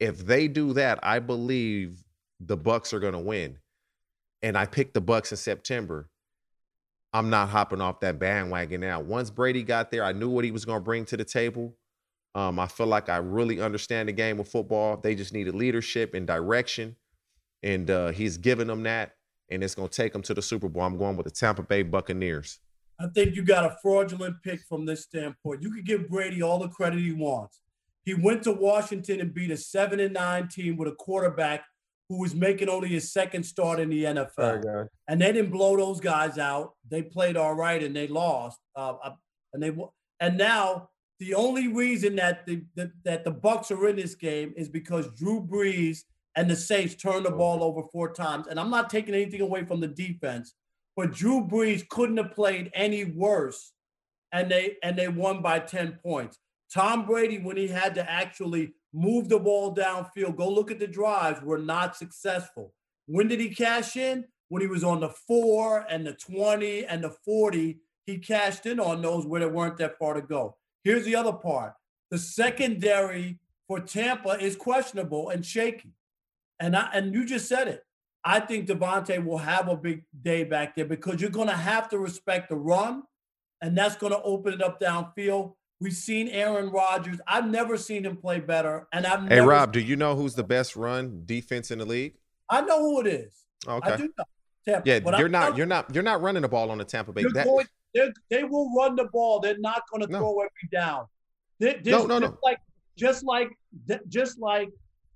If 0.00 0.26
they 0.26 0.48
do 0.48 0.72
that, 0.72 0.98
I 1.02 1.20
believe 1.20 2.04
the 2.40 2.56
Bucks 2.56 2.92
are 2.92 3.00
going 3.00 3.12
to 3.12 3.18
win. 3.18 3.58
And 4.42 4.56
I 4.56 4.66
picked 4.66 4.94
the 4.94 5.00
Bucks 5.00 5.30
in 5.32 5.38
September. 5.38 6.08
I'm 7.12 7.30
not 7.30 7.48
hopping 7.48 7.80
off 7.80 8.00
that 8.00 8.18
bandwagon 8.18 8.80
now. 8.80 9.00
Once 9.00 9.30
Brady 9.30 9.62
got 9.62 9.90
there, 9.90 10.04
I 10.04 10.12
knew 10.12 10.28
what 10.28 10.44
he 10.44 10.50
was 10.50 10.64
going 10.64 10.80
to 10.80 10.84
bring 10.84 11.04
to 11.06 11.16
the 11.16 11.24
table. 11.24 11.74
Um, 12.34 12.58
I 12.58 12.66
feel 12.66 12.86
like 12.86 13.08
I 13.08 13.16
really 13.16 13.60
understand 13.60 14.08
the 14.08 14.12
game 14.12 14.38
of 14.38 14.48
football. 14.48 14.98
They 14.98 15.14
just 15.14 15.32
needed 15.32 15.54
leadership 15.54 16.12
and 16.12 16.26
direction, 16.26 16.96
and 17.62 17.90
uh, 17.90 18.08
he's 18.08 18.36
giving 18.36 18.66
them 18.66 18.82
that 18.82 19.16
and 19.50 19.62
it's 19.62 19.74
going 19.74 19.88
to 19.88 19.94
take 19.94 20.12
them 20.12 20.22
to 20.22 20.34
the 20.34 20.42
Super 20.42 20.68
Bowl. 20.68 20.82
I'm 20.82 20.98
going 20.98 21.16
with 21.16 21.24
the 21.24 21.30
Tampa 21.30 21.62
Bay 21.62 21.82
Buccaneers. 21.82 22.58
I 22.98 23.06
think 23.14 23.34
you 23.34 23.42
got 23.42 23.64
a 23.64 23.76
fraudulent 23.82 24.42
pick 24.42 24.60
from 24.68 24.86
this 24.86 25.02
standpoint. 25.02 25.62
You 25.62 25.72
could 25.72 25.84
give 25.84 26.08
Brady 26.08 26.42
all 26.42 26.58
the 26.58 26.68
credit 26.68 27.00
he 27.00 27.12
wants. 27.12 27.60
He 28.04 28.14
went 28.14 28.42
to 28.44 28.52
Washington 28.52 29.20
and 29.20 29.34
beat 29.34 29.50
a 29.50 29.56
seven 29.56 30.00
and 30.00 30.14
nine 30.14 30.48
team 30.48 30.76
with 30.76 30.88
a 30.88 30.94
quarterback 30.94 31.64
who 32.08 32.20
was 32.20 32.34
making 32.34 32.68
only 32.68 32.88
his 32.88 33.12
second 33.12 33.42
start 33.42 33.80
in 33.80 33.90
the 33.90 34.04
NFL. 34.04 34.62
and 35.08 35.20
they 35.20 35.32
didn't 35.32 35.50
blow 35.50 35.76
those 35.76 36.00
guys 36.00 36.38
out. 36.38 36.74
They 36.88 37.02
played 37.02 37.36
all 37.36 37.54
right 37.54 37.82
and 37.82 37.94
they 37.94 38.06
lost. 38.06 38.58
Uh, 38.74 38.94
uh 39.02 39.14
and 39.52 39.62
they 39.62 39.76
and 40.20 40.36
now 40.36 40.90
the 41.18 41.34
only 41.34 41.68
reason 41.68 42.16
that 42.16 42.46
the, 42.46 42.62
the 42.74 42.92
that 43.04 43.24
the 43.24 43.30
Bucks 43.30 43.70
are 43.70 43.88
in 43.88 43.96
this 43.96 44.14
game 44.14 44.52
is 44.56 44.68
because 44.68 45.08
Drew 45.14 45.40
Brees 45.44 46.00
and 46.36 46.50
the 46.50 46.56
Saints 46.56 46.94
turned 46.94 47.24
the 47.24 47.30
ball 47.30 47.64
over 47.64 47.82
four 47.90 48.12
times. 48.12 48.46
And 48.46 48.60
I'm 48.60 48.70
not 48.70 48.90
taking 48.90 49.14
anything 49.14 49.40
away 49.40 49.64
from 49.64 49.80
the 49.80 49.88
defense, 49.88 50.54
but 50.94 51.12
Drew 51.12 51.46
Brees 51.46 51.88
couldn't 51.88 52.18
have 52.18 52.34
played 52.34 52.70
any 52.74 53.04
worse, 53.04 53.72
and 54.32 54.50
they 54.50 54.76
and 54.82 54.96
they 54.96 55.08
won 55.08 55.42
by 55.42 55.58
10 55.58 55.98
points. 56.02 56.38
Tom 56.72 57.06
Brady, 57.06 57.38
when 57.38 57.56
he 57.56 57.68
had 57.68 57.94
to 57.94 58.10
actually 58.10 58.74
move 58.96 59.28
the 59.28 59.38
ball 59.38 59.74
downfield, 59.74 60.36
go 60.36 60.48
look 60.48 60.70
at 60.70 60.78
the 60.78 60.86
drives, 60.86 61.42
were 61.42 61.58
not 61.58 61.96
successful. 61.96 62.72
When 63.06 63.28
did 63.28 63.40
he 63.40 63.54
cash 63.54 63.96
in? 63.96 64.24
When 64.48 64.62
he 64.62 64.68
was 64.68 64.84
on 64.84 65.00
the 65.00 65.10
four 65.10 65.84
and 65.90 66.06
the 66.06 66.14
20 66.14 66.86
and 66.86 67.04
the 67.04 67.10
40, 67.10 67.78
he 68.06 68.18
cashed 68.18 68.64
in 68.64 68.80
on 68.80 69.02
those 69.02 69.26
where 69.26 69.40
they 69.40 69.46
weren't 69.46 69.76
that 69.78 69.98
far 69.98 70.14
to 70.14 70.22
go. 70.22 70.56
Here's 70.82 71.04
the 71.04 71.16
other 71.16 71.32
part 71.32 71.74
the 72.10 72.18
secondary 72.18 73.38
for 73.66 73.80
Tampa 73.80 74.40
is 74.40 74.56
questionable 74.56 75.30
and 75.30 75.44
shaky. 75.44 75.92
And 76.60 76.76
I 76.76 76.88
and 76.94 77.12
you 77.12 77.26
just 77.26 77.48
said 77.48 77.68
it. 77.68 77.82
I 78.24 78.40
think 78.40 78.66
Davante 78.66 79.22
will 79.22 79.38
have 79.38 79.68
a 79.68 79.76
big 79.76 80.04
day 80.22 80.44
back 80.44 80.74
there 80.74 80.84
because 80.84 81.20
you're 81.20 81.30
going 81.30 81.48
to 81.48 81.54
have 81.54 81.88
to 81.90 81.98
respect 81.98 82.48
the 82.48 82.56
run, 82.56 83.02
and 83.60 83.76
that's 83.76 83.96
going 83.96 84.12
to 84.12 84.22
open 84.22 84.54
it 84.54 84.62
up 84.62 84.80
downfield. 84.80 85.54
We've 85.80 85.92
seen 85.92 86.28
Aaron 86.28 86.70
Rodgers. 86.70 87.20
I've 87.26 87.48
never 87.48 87.76
seen 87.76 88.04
him 88.04 88.16
play 88.16 88.40
better, 88.40 88.88
and 88.92 89.06
I've. 89.06 89.28
Hey 89.28 89.40
Rob, 89.40 89.72
do 89.72 89.80
you 89.80 89.96
know 89.96 90.16
who's 90.16 90.34
the 90.34 90.44
best 90.44 90.74
run 90.74 91.22
defense 91.26 91.70
in 91.70 91.78
the 91.80 91.84
league? 91.84 92.14
I 92.48 92.62
know 92.62 92.80
who 92.80 93.00
it 93.00 93.06
is. 93.08 93.44
Okay. 93.66 93.90
I 93.90 93.96
do 93.96 94.04
know. 94.04 94.24
Tampa, 94.66 94.88
yeah, 94.88 94.98
you're 95.18 95.26
I'm 95.26 95.32
not. 95.32 95.56
You're 95.56 95.66
not. 95.66 95.94
You're 95.94 96.02
not 96.02 96.22
running 96.22 96.42
the 96.42 96.48
ball 96.48 96.70
on 96.70 96.78
the 96.78 96.84
Tampa 96.84 97.12
Bay. 97.12 97.24
That, 97.34 97.44
going, 97.44 97.66
they 98.30 98.44
will 98.44 98.72
run 98.74 98.96
the 98.96 99.08
ball. 99.12 99.40
They're 99.40 99.58
not 99.58 99.82
going 99.90 100.02
to 100.02 100.10
no. 100.10 100.18
throw 100.18 100.40
every 100.40 100.68
down. 100.72 101.06
They, 101.58 101.80
no, 101.84 102.06
no, 102.06 102.18
no. 102.18 102.36
Like 102.42 102.58
just 102.96 103.24
like 103.24 103.50
just 104.08 104.40
like 104.40 104.70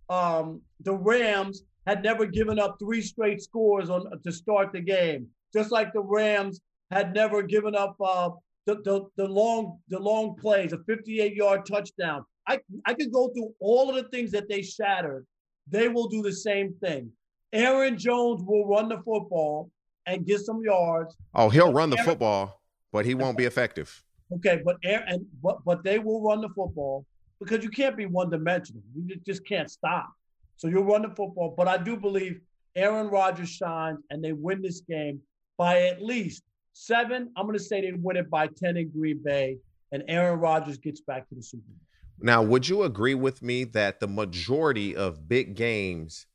um, 0.08 0.60
the 0.80 0.94
Rams 0.94 1.62
had 1.86 2.02
never 2.02 2.26
given 2.26 2.58
up 2.58 2.76
three 2.78 3.02
straight 3.02 3.42
scores 3.42 3.90
on 3.90 4.04
to 4.22 4.32
start 4.32 4.72
the 4.72 4.80
game, 4.80 5.26
just 5.52 5.72
like 5.72 5.92
the 5.92 6.02
Rams 6.02 6.60
had 6.90 7.14
never 7.14 7.42
given 7.42 7.74
up 7.74 7.96
uh, 8.04 8.30
the, 8.66 8.76
the, 8.84 9.06
the 9.16 9.26
long 9.26 9.78
the 9.88 9.98
long 9.98 10.36
plays, 10.36 10.72
a 10.72 10.78
58 10.78 11.34
yard 11.34 11.66
touchdown. 11.66 12.24
I 12.46 12.60
I 12.86 12.94
could 12.94 13.12
go 13.12 13.28
through 13.28 13.54
all 13.60 13.90
of 13.90 13.96
the 13.96 14.08
things 14.10 14.30
that 14.32 14.48
they 14.48 14.62
shattered. 14.62 15.26
They 15.68 15.88
will 15.88 16.08
do 16.08 16.22
the 16.22 16.32
same 16.32 16.74
thing. 16.74 17.10
Aaron 17.52 17.98
Jones 17.98 18.42
will 18.44 18.66
run 18.66 18.88
the 18.88 18.98
football 18.98 19.70
and 20.06 20.26
get 20.26 20.40
some 20.40 20.62
yards. 20.62 21.16
Oh, 21.34 21.48
he'll 21.48 21.72
run 21.72 21.90
the 21.90 21.96
Aaron, 21.98 22.08
football, 22.10 22.60
but 22.92 23.04
he 23.04 23.14
won't 23.14 23.36
be 23.36 23.44
effective. 23.44 24.02
Okay, 24.32 24.60
but 24.64 24.76
Aaron, 24.84 25.26
but 25.42 25.64
but 25.64 25.82
they 25.82 25.98
will 25.98 26.22
run 26.22 26.40
the 26.40 26.48
football 26.48 27.06
because 27.40 27.64
you 27.64 27.70
can't 27.70 27.96
be 27.96 28.06
one 28.06 28.30
dimensional. 28.30 28.82
You 28.94 29.16
just 29.26 29.44
can't 29.46 29.70
stop. 29.70 30.10
So 30.56 30.68
you'll 30.68 30.84
run 30.84 31.02
the 31.02 31.08
football. 31.08 31.54
But 31.56 31.68
I 31.68 31.78
do 31.78 31.96
believe 31.96 32.40
Aaron 32.76 33.08
Rodgers 33.08 33.48
shines 33.48 33.98
and 34.10 34.22
they 34.22 34.32
win 34.32 34.62
this 34.62 34.80
game 34.82 35.20
by 35.56 35.82
at 35.82 36.02
least 36.02 36.42
seven. 36.72 37.30
I'm 37.36 37.46
going 37.46 37.58
to 37.58 37.62
say 37.62 37.80
they 37.80 37.92
win 37.92 38.16
it 38.16 38.30
by 38.30 38.48
10 38.48 38.76
in 38.76 38.90
Green 38.90 39.20
Bay 39.24 39.58
and 39.92 40.02
Aaron 40.08 40.38
Rodgers 40.38 40.78
gets 40.78 41.00
back 41.00 41.28
to 41.28 41.34
the 41.34 41.42
Super 41.42 41.62
Bowl. 41.66 41.76
Now, 42.22 42.42
would 42.42 42.68
you 42.68 42.82
agree 42.82 43.14
with 43.14 43.42
me 43.42 43.64
that 43.64 44.00
the 44.00 44.06
majority 44.06 44.94
of 44.94 45.28
big 45.28 45.54
games, 45.56 46.26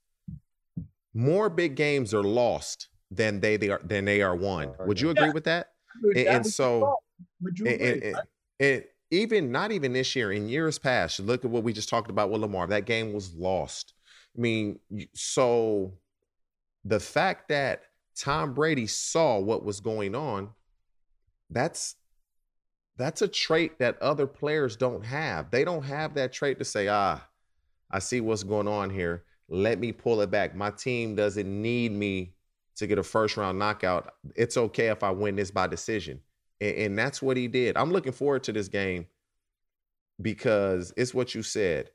more 1.13 1.49
big 1.49 1.75
games 1.75 2.13
are 2.13 2.23
lost 2.23 2.89
than 3.11 3.39
they, 3.39 3.57
they 3.57 3.69
are 3.69 3.81
than 3.83 4.05
they 4.05 4.21
are 4.21 4.35
won? 4.35 4.73
Would 4.79 4.99
you 4.99 5.11
agree 5.11 5.27
yeah. 5.27 5.33
with 5.33 5.43
that? 5.43 5.67
And, 6.03 6.17
and 6.17 6.45
so, 6.45 6.97
would 7.41 7.59
you 7.59 7.67
agree? 7.67 8.01
And, 8.01 8.15
and, 8.59 8.83
even 9.11 9.51
not 9.51 9.71
even 9.71 9.93
this 9.93 10.15
year, 10.15 10.31
in 10.31 10.49
years 10.49 10.79
past, 10.79 11.19
look 11.19 11.45
at 11.45 11.51
what 11.51 11.63
we 11.63 11.71
just 11.71 11.87
talked 11.87 12.09
about 12.09 12.31
with 12.31 12.41
Lamar. 12.41 12.65
That 12.65 12.85
game 12.85 13.13
was 13.13 13.33
lost. 13.35 13.93
I 14.35 14.41
mean, 14.41 14.79
so 15.13 15.93
the 16.83 16.99
fact 16.99 17.49
that 17.49 17.83
Tom 18.17 18.53
Brady 18.53 18.87
saw 18.87 19.39
what 19.39 19.63
was 19.63 19.79
going 19.79 20.15
on, 20.15 20.49
that's 21.49 21.95
that's 22.97 23.21
a 23.21 23.27
trait 23.27 23.79
that 23.79 24.01
other 24.01 24.25
players 24.25 24.77
don't 24.77 25.05
have. 25.05 25.51
They 25.51 25.65
don't 25.65 25.83
have 25.83 26.13
that 26.13 26.31
trait 26.31 26.59
to 26.59 26.65
say, 26.65 26.87
ah, 26.87 27.21
I 27.91 27.99
see 27.99 28.21
what's 28.21 28.43
going 28.43 28.67
on 28.67 28.89
here. 28.89 29.25
Let 29.49 29.79
me 29.79 29.91
pull 29.91 30.21
it 30.21 30.31
back. 30.31 30.55
My 30.55 30.71
team 30.71 31.15
doesn't 31.15 31.61
need 31.61 31.91
me 31.91 32.35
to 32.77 32.87
get 32.87 32.97
a 32.97 33.03
first 33.03 33.37
round 33.37 33.59
knockout. 33.59 34.13
It's 34.35 34.57
okay 34.57 34.87
if 34.87 35.03
I 35.03 35.11
win 35.11 35.35
this 35.35 35.51
by 35.51 35.67
decision. 35.67 36.21
And, 36.61 36.75
and 36.75 36.99
that's 36.99 37.21
what 37.21 37.37
he 37.37 37.47
did. 37.47 37.75
I'm 37.77 37.91
looking 37.91 38.13
forward 38.13 38.43
to 38.43 38.53
this 38.53 38.69
game 38.69 39.07
because 40.21 40.93
it's 40.97 41.13
what 41.13 41.35
you 41.35 41.43
said. 41.43 41.89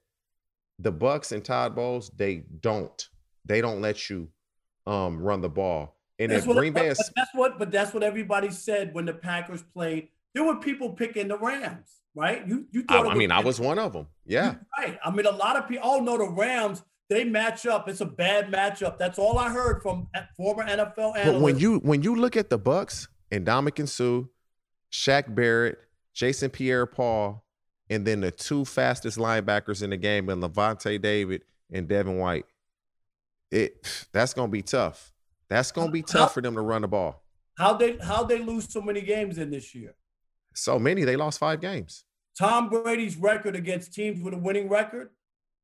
The 0.78 0.92
Bucks 0.92 1.32
and 1.32 1.44
Todd 1.44 1.74
Bowles, 1.74 2.10
they 2.10 2.44
don't. 2.60 3.08
They 3.44 3.60
don't 3.60 3.80
let 3.80 4.08
you 4.08 4.28
um, 4.86 5.20
run 5.20 5.40
the 5.40 5.48
ball. 5.48 5.96
And 6.20 6.30
That's 6.30 6.42
if 6.42 6.48
what, 6.48 6.58
Green 6.58 6.74
Bay 6.74 6.82
but 6.82 6.98
is 6.98 7.10
that's 7.16 7.30
what, 7.34 7.58
but 7.58 7.70
that's 7.70 7.94
what 7.94 8.02
everybody 8.02 8.50
said 8.50 8.94
when 8.94 9.06
the 9.06 9.14
Packers 9.14 9.62
played. 9.62 10.08
There 10.34 10.44
were 10.44 10.56
people 10.56 10.90
picking 10.90 11.28
the 11.28 11.38
Rams, 11.38 11.88
right? 12.14 12.46
You, 12.46 12.66
you 12.70 12.84
I, 12.90 13.02
thought. 13.02 13.12
I 13.12 13.14
mean, 13.14 13.32
I 13.32 13.40
was 13.40 13.58
one 13.58 13.78
of 13.78 13.94
them. 13.94 14.06
Yeah. 14.26 14.56
right. 14.78 14.98
I 15.02 15.10
mean, 15.10 15.24
a 15.24 15.30
lot 15.30 15.56
of 15.56 15.66
people 15.66 15.88
all 15.88 15.96
oh, 15.96 16.04
know 16.04 16.18
the 16.18 16.28
Rams. 16.28 16.84
They 17.08 17.24
match 17.24 17.66
up. 17.66 17.88
It's 17.88 18.02
a 18.02 18.06
bad 18.06 18.52
matchup. 18.52 18.98
That's 18.98 19.18
all 19.18 19.38
I 19.38 19.48
heard 19.48 19.82
from 19.82 20.08
former 20.36 20.62
NFL 20.62 21.16
analysts. 21.16 21.24
But 21.24 21.40
when 21.40 21.58
you 21.58 21.78
when 21.78 22.02
you 22.02 22.14
look 22.14 22.36
at 22.36 22.50
the 22.50 22.58
Bucks 22.58 23.08
and 23.32 23.46
Ndamukong 23.46 23.88
Suh, 23.88 24.28
Shaq 24.92 25.34
Barrett, 25.34 25.78
Jason 26.14 26.50
Pierre 26.50 26.86
Paul, 26.86 27.44
and 27.88 28.06
then 28.06 28.20
the 28.20 28.30
two 28.30 28.66
fastest 28.66 29.18
linebackers 29.18 29.82
in 29.82 29.90
the 29.90 29.96
game, 29.96 30.28
and 30.28 30.42
Lavonte 30.42 31.00
David 31.00 31.42
and 31.72 31.88
Devin 31.88 32.18
White, 32.18 32.44
it 33.50 34.06
that's 34.12 34.34
gonna 34.34 34.52
be 34.52 34.62
tough. 34.62 35.12
That's 35.50 35.72
gonna 35.72 35.90
be 35.90 36.02
tough 36.02 36.32
for 36.32 36.40
them 36.40 36.54
to 36.54 36.62
run 36.62 36.82
the 36.82 36.88
ball. 36.88 37.22
how 37.58 37.74
they 37.74 37.98
how 37.98 38.24
they 38.24 38.38
lose 38.38 38.72
so 38.72 38.80
many 38.80 39.02
games 39.02 39.36
in 39.36 39.50
this 39.50 39.74
year? 39.74 39.94
So 40.54 40.78
many, 40.78 41.04
they 41.04 41.16
lost 41.16 41.38
five 41.38 41.60
games. 41.60 42.04
Tom 42.38 42.70
Brady's 42.70 43.16
record 43.16 43.54
against 43.56 43.92
teams 43.92 44.22
with 44.22 44.32
a 44.32 44.38
winning 44.38 44.68
record 44.68 45.10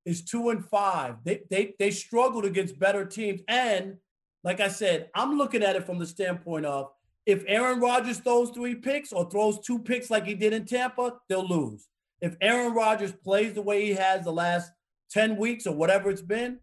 is 0.04 0.24
two 0.24 0.50
and 0.50 0.64
five. 0.64 1.16
They 1.24 1.42
they 1.48 1.74
they 1.78 1.90
struggled 1.90 2.44
against 2.44 2.78
better 2.78 3.04
teams. 3.06 3.40
And 3.48 3.96
like 4.44 4.60
I 4.60 4.68
said, 4.68 5.08
I'm 5.14 5.38
looking 5.38 5.62
at 5.62 5.76
it 5.76 5.86
from 5.86 5.98
the 5.98 6.06
standpoint 6.06 6.66
of 6.66 6.90
if 7.24 7.42
Aaron 7.46 7.80
Rodgers 7.80 8.18
throws 8.18 8.50
three 8.50 8.74
picks 8.74 9.12
or 9.12 9.28
throws 9.30 9.58
two 9.60 9.78
picks 9.78 10.10
like 10.10 10.26
he 10.26 10.34
did 10.34 10.52
in 10.52 10.64
Tampa, 10.64 11.14
they'll 11.28 11.46
lose. 11.46 11.88
If 12.20 12.36
Aaron 12.40 12.72
Rodgers 12.74 13.12
plays 13.12 13.54
the 13.54 13.62
way 13.62 13.84
he 13.84 13.94
has 13.94 14.24
the 14.24 14.32
last 14.32 14.70
10 15.10 15.36
weeks 15.36 15.66
or 15.66 15.74
whatever 15.74 16.08
it's 16.10 16.22
been, 16.22 16.60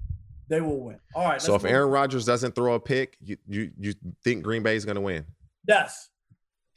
they 0.50 0.62
will 0.62 0.80
win. 0.86 1.00
All 1.16 1.26
right. 1.26 1.42
So 1.42 1.56
if 1.56 1.64
Aaron 1.66 1.90
Rodgers 1.90 2.26
doesn't 2.26 2.54
throw 2.56 2.74
a 2.74 2.80
pick, 2.80 3.18
you 3.22 3.38
you 3.48 3.72
you 3.80 3.94
think 4.24 4.44
Green 4.44 4.64
Bay 4.64 4.76
is 4.76 4.86
gonna 4.86 5.02
win? 5.02 5.26
Yes, 5.68 6.10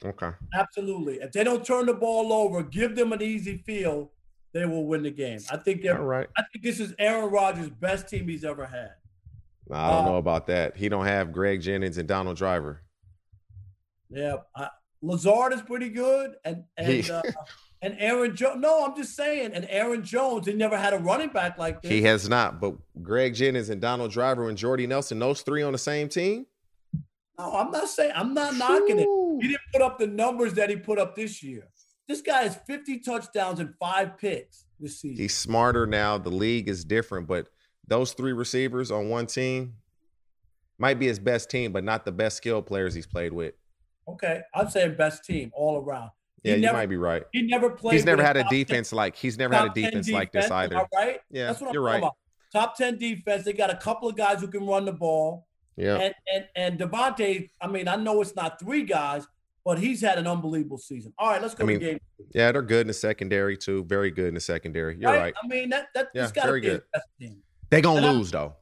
Okay. 0.05 0.31
absolutely. 0.53 1.15
If 1.15 1.31
they 1.33 1.43
don't 1.43 1.65
turn 1.65 1.85
the 1.87 1.93
ball 1.93 2.31
over, 2.31 2.63
give 2.63 2.95
them 2.95 3.11
an 3.13 3.21
easy 3.21 3.57
field, 3.65 4.09
they 4.53 4.65
will 4.65 4.85
win 4.85 5.03
the 5.03 5.11
game. 5.11 5.39
I 5.51 5.57
think 5.57 5.81
they're 5.81 5.97
All 5.97 6.05
right. 6.05 6.27
I 6.37 6.43
think 6.51 6.63
this 6.63 6.79
is 6.79 6.93
Aaron 6.99 7.29
Rodgers' 7.31 7.69
best 7.69 8.07
team 8.07 8.27
he's 8.27 8.45
ever 8.45 8.65
had. 8.65 8.91
I 9.69 9.91
don't 9.91 10.05
Uh, 10.05 10.09
know 10.11 10.15
about 10.17 10.47
that. 10.47 10.77
He 10.77 10.87
don't 10.87 11.05
have 11.05 11.33
Greg 11.33 11.61
Jennings 11.61 11.97
and 11.97 12.07
Donald 12.07 12.37
Driver. 12.37 12.81
Yeah, 14.09 14.37
I, 14.55 14.69
Lazard 15.01 15.51
is 15.53 15.61
pretty 15.61 15.89
good, 15.89 16.35
and 16.45 16.63
and 16.77 16.87
He- 16.87 17.11
uh, 17.11 17.21
and 17.81 17.95
Aaron 17.99 18.35
Jones. 18.35 18.59
No, 18.59 18.85
I'm 18.85 18.95
just 18.95 19.15
saying. 19.15 19.51
And 19.53 19.65
Aaron 19.69 20.03
Jones, 20.03 20.47
he 20.47 20.53
never 20.53 20.77
had 20.77 20.93
a 20.93 20.97
running 20.99 21.29
back 21.29 21.57
like 21.57 21.81
this. 21.81 21.91
He 21.91 22.01
has 22.03 22.27
not, 22.27 22.59
but 22.59 22.75
Greg 23.01 23.35
Jennings 23.35 23.69
and 23.69 23.81
Donald 23.81 24.11
Driver 24.11 24.49
and 24.49 24.57
Jordy 24.57 24.87
Nelson, 24.87 25.19
those 25.19 25.41
three 25.41 25.63
on 25.63 25.71
the 25.73 25.77
same 25.77 26.09
team. 26.09 26.45
no, 27.37 27.53
I'm 27.53 27.71
not 27.71 27.87
saying. 27.87 28.13
I'm 28.15 28.33
not 28.33 28.55
knocking 28.55 28.99
it. 28.99 29.07
He 29.41 29.49
didn't 29.49 29.61
put 29.71 29.81
up 29.81 29.99
the 29.99 30.07
numbers 30.07 30.53
that 30.53 30.69
he 30.69 30.75
put 30.75 30.97
up 30.97 31.15
this 31.15 31.43
year. 31.43 31.67
This 32.07 32.21
guy 32.21 32.43
has 32.43 32.55
50 32.67 32.99
touchdowns 32.99 33.59
and 33.59 33.73
five 33.79 34.17
picks 34.17 34.65
this 34.79 35.01
season. 35.01 35.17
He's 35.17 35.35
smarter 35.35 35.85
now. 35.85 36.17
The 36.17 36.29
league 36.31 36.69
is 36.69 36.85
different, 36.85 37.27
but 37.27 37.49
those 37.85 38.13
three 38.13 38.33
receivers 38.33 38.91
on 38.91 39.09
one 39.09 39.27
team 39.27 39.75
might 40.79 40.99
be 40.99 41.07
his 41.07 41.19
best 41.19 41.49
team, 41.49 41.71
but 41.71 41.83
not 41.83 42.05
the 42.05 42.11
best 42.11 42.37
skill 42.37 42.61
players 42.61 42.93
he's 42.93 43.07
played 43.07 43.33
with. 43.33 43.53
okay, 44.07 44.41
I'm 44.55 44.69
saying 44.69 44.95
best 44.95 45.25
team 45.25 45.51
all 45.53 45.83
around. 45.83 46.11
He 46.43 46.49
Yeah, 46.49 46.55
you 46.55 46.61
never- 46.61 46.77
might 46.77 46.85
be 46.89 46.97
right. 46.97 47.23
He 47.33 47.41
never 47.43 47.69
played. 47.71 47.93
He's 47.93 48.05
never 48.05 48.21
had 48.23 48.37
a 48.37 48.43
top 48.43 48.51
10 48.51 48.59
defense 48.59 48.93
like 48.93 49.15
he's 49.15 49.37
never 49.37 49.53
had 49.55 49.65
a 49.65 49.69
10 49.69 49.83
defense 49.83 50.09
like 50.09 50.31
this 50.31 50.45
defense, 50.45 50.71
either. 50.73 50.87
Right? 50.93 51.19
Yeah, 51.31 51.47
That's 51.47 51.61
what 51.61 51.69
I'm 51.69 51.73
you're 51.73 51.83
talking 51.83 52.01
right. 52.03 52.07
about. 52.07 52.15
Top 52.53 52.77
10 52.77 52.97
defense. 52.97 53.43
They 53.45 53.53
got 53.53 53.69
a 53.69 53.75
couple 53.77 54.07
of 54.07 54.15
guys 54.15 54.39
who 54.41 54.47
can 54.47 54.65
run 54.65 54.85
the 54.85 54.93
ball. 54.93 55.47
Yeah. 55.75 55.95
And 55.97 56.13
and 56.33 56.45
and 56.55 56.79
Davante, 56.79 57.49
I 57.61 57.67
mean, 57.67 57.87
I 57.87 57.95
know 57.97 58.21
it's 58.21 58.35
not 58.35 58.59
three 58.59 58.83
guys, 58.83 59.27
but 59.65 59.77
he's 59.77 60.01
had 60.01 60.17
an 60.17 60.25
unbelievable 60.25 60.77
season. 60.77 61.13
All 61.19 61.29
right, 61.29 61.41
let's 61.41 61.53
go 61.53 61.65
I 61.65 61.67
mean, 61.67 61.79
to 61.81 61.85
game. 61.85 61.99
Yeah, 62.33 62.51
they're 62.51 62.61
good 62.63 62.81
in 62.81 62.87
the 62.87 62.93
secondary 62.93 63.57
too. 63.57 63.83
Very 63.85 64.09
good 64.09 64.27
in 64.29 64.33
the 64.33 64.39
secondary. 64.39 64.97
You're 64.99 65.11
right. 65.13 65.33
I 65.43 65.47
mean, 65.47 65.69
that 65.69 65.87
that 65.93 66.07
Yeah, 66.15 66.21
has 66.23 66.31
got 66.31 66.43
to 66.43 66.47
very 66.47 66.61
good. 66.61 66.81
best 66.93 67.05
team. 67.19 67.43
They 67.69 67.81
gonna 67.81 67.97
And 67.97 68.05
I'm- 68.05 68.15
lose 68.17 68.31
though. 68.31 68.55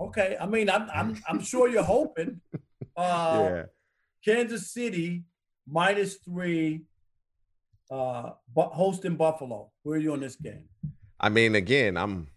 Okay, 0.00 0.36
I 0.40 0.46
mean, 0.46 0.68
I'm 0.68 0.90
I'm 0.92 1.16
I'm 1.28 1.40
sure 1.40 1.68
you're 1.68 1.82
hoping. 1.84 2.40
Uh, 2.96 3.48
yeah. 3.50 3.62
Kansas 4.24 4.70
City 4.70 5.24
minus 5.66 6.14
three, 6.16 6.82
uh, 7.90 8.30
hosting 8.56 9.16
Buffalo. 9.16 9.70
Where 9.82 9.96
are 9.96 10.00
you 10.00 10.12
on 10.12 10.20
this 10.20 10.36
game? 10.36 10.64
I 11.20 11.28
mean, 11.28 11.54
again, 11.54 11.96
I'm 11.96 12.28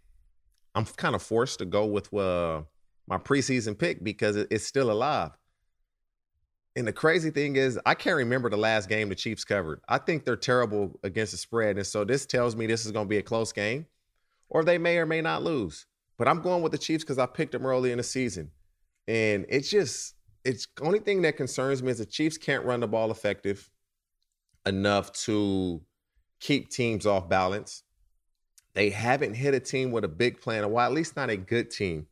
I'm 0.75 0.85
kind 0.85 1.15
of 1.15 1.21
forced 1.21 1.59
to 1.59 1.65
go 1.65 1.85
with 1.85 2.13
uh, 2.13 2.61
my 3.07 3.17
preseason 3.17 3.77
pick 3.77 4.03
because 4.03 4.35
it's 4.35 4.65
still 4.65 4.91
alive. 4.91 5.31
And 6.75 6.87
the 6.87 6.93
crazy 6.93 7.31
thing 7.31 7.55
is, 7.55 7.79
I 7.87 7.95
can't 7.95 8.17
remember 8.17 8.51
the 8.51 8.57
last 8.57 8.87
game 8.87 9.09
the 9.09 9.15
Chiefs 9.15 9.43
covered. 9.43 9.81
I 9.89 9.97
think 9.97 10.23
they're 10.25 10.35
terrible 10.35 10.99
against 11.01 11.31
the 11.31 11.39
spread, 11.39 11.77
and 11.77 11.87
so 11.87 12.03
this 12.03 12.27
tells 12.27 12.55
me 12.55 12.67
this 12.67 12.85
is 12.85 12.91
going 12.91 13.07
to 13.07 13.09
be 13.09 13.17
a 13.17 13.23
close 13.23 13.51
game, 13.51 13.87
or 14.49 14.63
they 14.63 14.77
may 14.77 14.97
or 14.99 15.07
may 15.07 15.21
not 15.21 15.41
lose. 15.41 15.87
But 16.19 16.27
I'm 16.27 16.41
going 16.41 16.61
with 16.61 16.71
the 16.71 16.77
Chiefs 16.77 17.03
because 17.03 17.17
I 17.17 17.25
picked 17.25 17.53
them 17.53 17.65
early 17.65 17.91
in 17.91 17.97
the 17.97 18.03
season, 18.03 18.51
and 19.07 19.45
it's 19.49 19.71
just 19.71 20.13
it's 20.45 20.67
only 20.81 20.99
thing 20.99 21.23
that 21.23 21.35
concerns 21.35 21.81
me 21.81 21.89
is 21.89 21.97
the 21.97 22.05
Chiefs 22.05 22.37
can't 22.37 22.63
run 22.63 22.81
the 22.81 22.87
ball 22.87 23.09
effective 23.09 23.69
enough 24.67 25.11
to 25.13 25.81
keep 26.39 26.69
teams 26.69 27.05
off 27.05 27.29
balance. 27.29 27.83
They 28.73 28.89
haven't 28.89 29.33
hit 29.33 29.55
a 29.55 29.59
team 29.59 29.91
with 29.91 30.03
a 30.03 30.09
big 30.09 30.39
plan, 30.39 30.63
or 30.63 30.67
well, 30.67 30.85
at 30.85 30.91
least 30.91 31.15
not 31.15 31.29
a 31.29 31.37
good 31.37 31.71
team. 31.71 32.07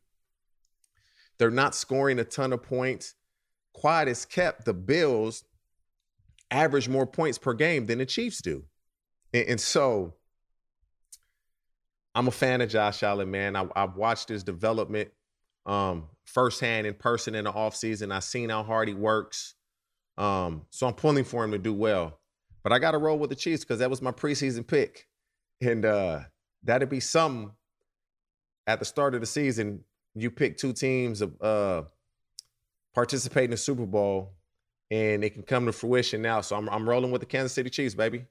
They're 1.38 1.50
not 1.50 1.74
scoring 1.74 2.18
a 2.18 2.24
ton 2.24 2.52
of 2.52 2.62
points. 2.62 3.14
Quiet 3.72 4.08
is 4.08 4.24
kept. 4.24 4.64
The 4.64 4.74
Bills 4.74 5.44
average 6.50 6.88
more 6.88 7.06
points 7.06 7.38
per 7.38 7.54
game 7.54 7.86
than 7.86 7.98
the 7.98 8.06
Chiefs 8.06 8.40
do. 8.40 8.64
And, 9.32 9.48
and 9.48 9.60
so 9.60 10.14
I'm 12.14 12.28
a 12.28 12.32
fan 12.32 12.62
of 12.62 12.70
Josh 12.70 13.02
Allen, 13.02 13.30
man. 13.30 13.56
I, 13.56 13.66
I've 13.76 13.96
watched 13.96 14.28
his 14.28 14.42
development 14.42 15.10
um, 15.66 16.06
firsthand 16.24 16.86
in 16.86 16.94
person 16.94 17.34
in 17.34 17.44
the 17.44 17.52
offseason. 17.52 18.12
I've 18.12 18.24
seen 18.24 18.48
how 18.48 18.62
hard 18.62 18.88
he 18.88 18.94
works. 18.94 19.54
Um, 20.16 20.62
so 20.70 20.86
I'm 20.86 20.94
pulling 20.94 21.24
for 21.24 21.44
him 21.44 21.52
to 21.52 21.58
do 21.58 21.74
well. 21.74 22.18
But 22.66 22.72
I 22.72 22.80
got 22.80 22.90
to 22.90 22.98
roll 22.98 23.16
with 23.16 23.30
the 23.30 23.36
Chiefs 23.36 23.62
because 23.62 23.78
that 23.78 23.88
was 23.88 24.02
my 24.02 24.10
preseason 24.10 24.66
pick. 24.66 25.06
And 25.60 25.84
uh, 25.84 26.22
that'd 26.64 26.88
be 26.88 26.98
some 26.98 27.52
at 28.66 28.80
the 28.80 28.84
start 28.84 29.14
of 29.14 29.20
the 29.20 29.26
season. 29.28 29.84
You 30.16 30.32
pick 30.32 30.58
two 30.58 30.72
teams 30.72 31.20
of 31.22 31.40
uh, 31.40 31.82
participate 32.92 33.44
in 33.44 33.50
the 33.52 33.56
Super 33.56 33.86
Bowl, 33.86 34.32
and 34.90 35.22
it 35.22 35.34
can 35.34 35.44
come 35.44 35.66
to 35.66 35.72
fruition 35.72 36.20
now. 36.20 36.40
So 36.40 36.56
I'm 36.56 36.68
I'm 36.68 36.88
rolling 36.88 37.12
with 37.12 37.20
the 37.20 37.26
Kansas 37.26 37.52
City 37.52 37.70
Chiefs, 37.70 37.94
baby. 37.94 38.24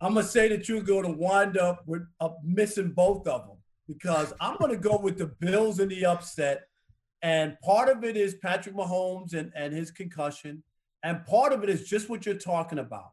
I'm 0.00 0.14
gonna 0.14 0.24
say 0.24 0.46
that 0.46 0.68
you're 0.68 0.80
to 0.84 1.08
wind 1.08 1.58
up 1.58 1.82
with 1.86 2.02
uh, 2.20 2.28
missing 2.44 2.92
both 2.92 3.26
of 3.26 3.48
them 3.48 3.56
because 3.88 4.32
I'm 4.40 4.58
gonna 4.58 4.76
go 4.76 4.96
with 4.96 5.18
the 5.18 5.26
Bills 5.26 5.80
in 5.80 5.88
the 5.88 6.06
upset, 6.06 6.68
and 7.20 7.58
part 7.64 7.88
of 7.88 8.04
it 8.04 8.16
is 8.16 8.36
Patrick 8.36 8.76
Mahomes 8.76 9.34
and 9.34 9.50
and 9.56 9.74
his 9.74 9.90
concussion, 9.90 10.62
and 11.02 11.26
part 11.26 11.52
of 11.52 11.64
it 11.64 11.68
is 11.68 11.82
just 11.82 12.08
what 12.08 12.24
you're 12.24 12.36
talking 12.36 12.78
about, 12.78 13.10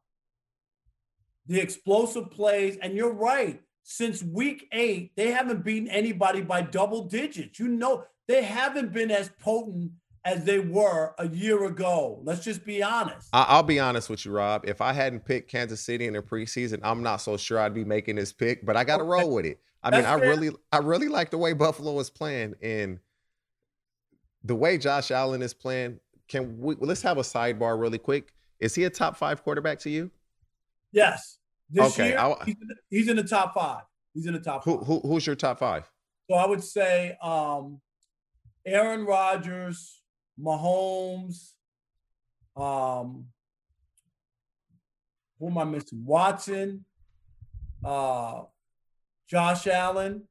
the 1.45 1.59
explosive 1.59 2.31
plays. 2.31 2.77
And 2.81 2.95
you're 2.95 3.13
right. 3.13 3.61
Since 3.83 4.23
week 4.23 4.67
eight, 4.71 5.11
they 5.15 5.31
haven't 5.31 5.65
beaten 5.65 5.89
anybody 5.89 6.41
by 6.41 6.61
double 6.61 7.03
digits. 7.03 7.59
You 7.59 7.67
know, 7.67 8.05
they 8.27 8.43
haven't 8.43 8.93
been 8.93 9.11
as 9.11 9.29
potent 9.39 9.91
as 10.25 10.45
they 10.45 10.59
were 10.59 11.13
a 11.19 11.27
year 11.27 11.65
ago. 11.65 12.21
Let's 12.23 12.45
just 12.45 12.63
be 12.63 12.81
honest. 12.81 13.27
I- 13.33 13.45
I'll 13.49 13.63
be 13.63 13.79
honest 13.81 14.09
with 14.09 14.23
you, 14.25 14.31
Rob. 14.31 14.63
If 14.65 14.79
I 14.79 14.93
hadn't 14.93 15.25
picked 15.25 15.51
Kansas 15.51 15.81
City 15.81 16.07
in 16.07 16.13
the 16.13 16.21
preseason, 16.21 16.79
I'm 16.81 17.03
not 17.03 17.17
so 17.17 17.35
sure 17.35 17.59
I'd 17.59 17.73
be 17.73 17.83
making 17.83 18.15
this 18.15 18.31
pick. 18.31 18.65
But 18.65 18.77
I 18.77 18.85
got 18.85 18.97
to 18.97 19.03
roll 19.03 19.33
with 19.33 19.45
it. 19.45 19.59
I 19.83 19.91
mean, 19.91 20.05
I 20.05 20.17
fair. 20.17 20.29
really, 20.29 20.51
I 20.71 20.77
really 20.77 21.09
like 21.09 21.29
the 21.29 21.37
way 21.37 21.51
Buffalo 21.51 21.99
is 21.99 22.09
playing, 22.09 22.55
and 22.61 22.99
the 24.41 24.55
way 24.55 24.77
Josh 24.77 25.11
Allen 25.11 25.41
is 25.41 25.53
playing. 25.53 25.99
Can 26.29 26.57
we? 26.57 26.75
Let's 26.79 27.01
have 27.01 27.17
a 27.17 27.21
sidebar 27.21 27.77
really 27.77 27.97
quick. 27.97 28.33
Is 28.61 28.75
he 28.75 28.85
a 28.85 28.89
top 28.89 29.17
five 29.17 29.43
quarterback 29.43 29.79
to 29.79 29.89
you? 29.89 30.09
Yes. 30.93 31.39
This 31.69 31.93
Okay, 31.93 32.09
year, 32.09 32.35
he's, 32.45 32.55
in 32.61 32.67
the, 32.67 32.75
he's 32.89 33.07
in 33.09 33.15
the 33.17 33.23
top 33.23 33.53
five. 33.55 33.83
He's 34.13 34.27
in 34.27 34.33
the 34.33 34.39
top 34.39 34.63
Who, 34.63 34.77
five. 34.77 34.87
who 34.87 34.99
who's 34.99 35.25
your 35.25 35.35
top 35.35 35.57
five? 35.59 35.89
So 36.29 36.35
I 36.37 36.45
would 36.45 36.63
say 36.63 37.17
um, 37.21 37.81
Aaron 38.65 39.05
Rodgers, 39.05 40.01
Mahomes, 40.39 41.53
um, 42.55 43.25
who 45.39 45.47
am 45.47 45.57
I 45.57 45.63
missing? 45.63 46.03
Watson, 46.05 46.85
uh, 47.83 48.43
Josh 49.27 49.65
Allen, 49.67 50.23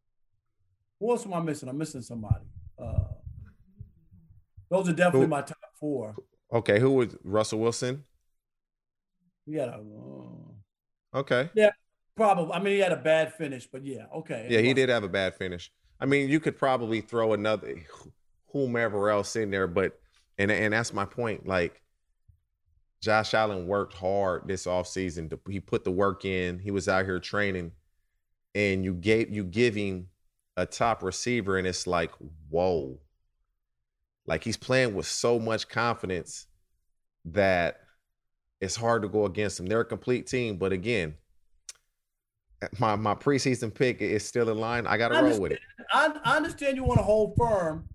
Who 1.00 1.10
else 1.10 1.26
am 1.26 1.34
I 1.34 1.40
missing? 1.40 1.68
I'm 1.68 1.76
missing 1.78 2.02
somebody. 2.02 2.44
Uh, 2.78 3.04
those 4.70 4.88
are 4.88 4.92
definitely 4.92 5.22
Who- 5.22 5.26
my 5.28 5.42
top 5.42 5.58
four. 5.80 6.14
Okay, 6.52 6.78
who 6.78 6.92
was 6.92 7.16
Russell 7.24 7.58
Wilson? 7.58 8.04
We 9.46 9.56
had 9.56 9.70
a 9.70 9.72
uh, 9.72 10.32
Okay. 11.14 11.50
Yeah, 11.54 11.70
probably. 12.16 12.52
I 12.54 12.58
mean, 12.60 12.74
he 12.74 12.78
had 12.80 12.92
a 12.92 12.96
bad 12.96 13.34
finish, 13.34 13.66
but 13.66 13.84
yeah, 13.84 14.06
okay. 14.16 14.46
Yeah, 14.50 14.60
he 14.60 14.74
did 14.74 14.88
have 14.88 15.04
a 15.04 15.08
bad 15.08 15.34
finish. 15.36 15.70
I 16.00 16.06
mean, 16.06 16.28
you 16.28 16.40
could 16.40 16.56
probably 16.58 17.00
throw 17.00 17.32
another 17.32 17.76
whomever 18.52 19.10
else 19.10 19.36
in 19.36 19.50
there, 19.50 19.66
but 19.66 19.98
and 20.38 20.50
and 20.50 20.72
that's 20.72 20.92
my 20.92 21.04
point. 21.04 21.46
Like 21.46 21.82
Josh 23.00 23.34
Allen 23.34 23.66
worked 23.66 23.94
hard 23.94 24.46
this 24.46 24.66
offseason. 24.66 25.30
To- 25.30 25.40
He 25.50 25.60
put 25.60 25.84
the 25.84 25.90
work 25.90 26.24
in. 26.24 26.58
He 26.58 26.70
was 26.70 26.88
out 26.88 27.04
here 27.04 27.18
training, 27.18 27.72
and 28.54 28.84
you 28.84 28.94
gave 28.94 29.30
you 29.30 29.44
give 29.44 29.74
him 29.74 30.08
a 30.56 30.66
top 30.66 31.02
receiver, 31.02 31.58
and 31.58 31.66
it's 31.66 31.86
like, 31.86 32.12
whoa. 32.48 32.98
Like 34.26 34.44
he's 34.44 34.56
playing 34.56 34.94
with 34.94 35.06
so 35.06 35.38
much 35.38 35.68
confidence 35.68 36.46
that 37.24 37.80
it's 38.62 38.76
hard 38.76 39.02
to 39.02 39.08
go 39.08 39.26
against 39.26 39.56
them. 39.56 39.66
They're 39.66 39.80
a 39.80 39.84
complete 39.84 40.28
team, 40.28 40.56
but 40.56 40.72
again, 40.72 41.14
my 42.78 42.94
my 42.94 43.12
preseason 43.12 43.74
pick 43.74 44.00
is 44.00 44.24
still 44.24 44.48
in 44.48 44.58
line. 44.58 44.86
I 44.86 44.96
got 44.96 45.08
to 45.08 45.20
roll 45.20 45.40
with 45.40 45.52
it. 45.52 45.60
I, 45.92 46.14
I 46.24 46.36
understand 46.36 46.76
you 46.76 46.84
want 46.84 47.00
to 47.00 47.04
hold 47.04 47.34
firm, 47.36 47.88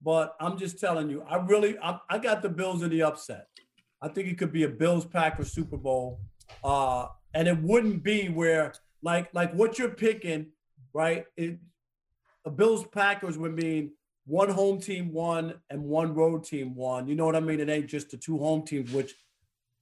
but 0.00 0.36
I'm 0.38 0.56
just 0.56 0.78
telling 0.78 1.10
you, 1.10 1.24
I 1.28 1.44
really, 1.44 1.76
I, 1.82 1.98
I 2.08 2.18
got 2.18 2.40
the 2.40 2.48
Bills 2.48 2.84
in 2.84 2.90
the 2.90 3.02
upset. 3.02 3.48
I 4.00 4.08
think 4.08 4.28
it 4.28 4.38
could 4.38 4.52
be 4.52 4.62
a 4.62 4.68
Bills 4.68 5.04
Packers 5.04 5.50
Super 5.50 5.76
Bowl, 5.76 6.20
uh, 6.62 7.08
and 7.34 7.48
it 7.48 7.60
wouldn't 7.60 8.04
be 8.04 8.28
where 8.28 8.74
like 9.02 9.28
like 9.34 9.52
what 9.54 9.76
you're 9.76 9.88
picking, 9.88 10.52
right? 10.94 11.26
It, 11.36 11.58
a 12.44 12.50
Bills 12.50 12.86
Packers 12.86 13.36
would 13.36 13.56
mean 13.56 13.90
one 14.26 14.50
home 14.50 14.80
team 14.80 15.12
won 15.12 15.54
and 15.68 15.82
one 15.82 16.14
road 16.14 16.44
team 16.44 16.76
won. 16.76 17.08
You 17.08 17.16
know 17.16 17.26
what 17.26 17.34
I 17.34 17.40
mean? 17.40 17.58
It 17.58 17.68
ain't 17.68 17.88
just 17.88 18.10
the 18.10 18.16
two 18.16 18.38
home 18.38 18.62
teams, 18.62 18.92
which 18.92 19.14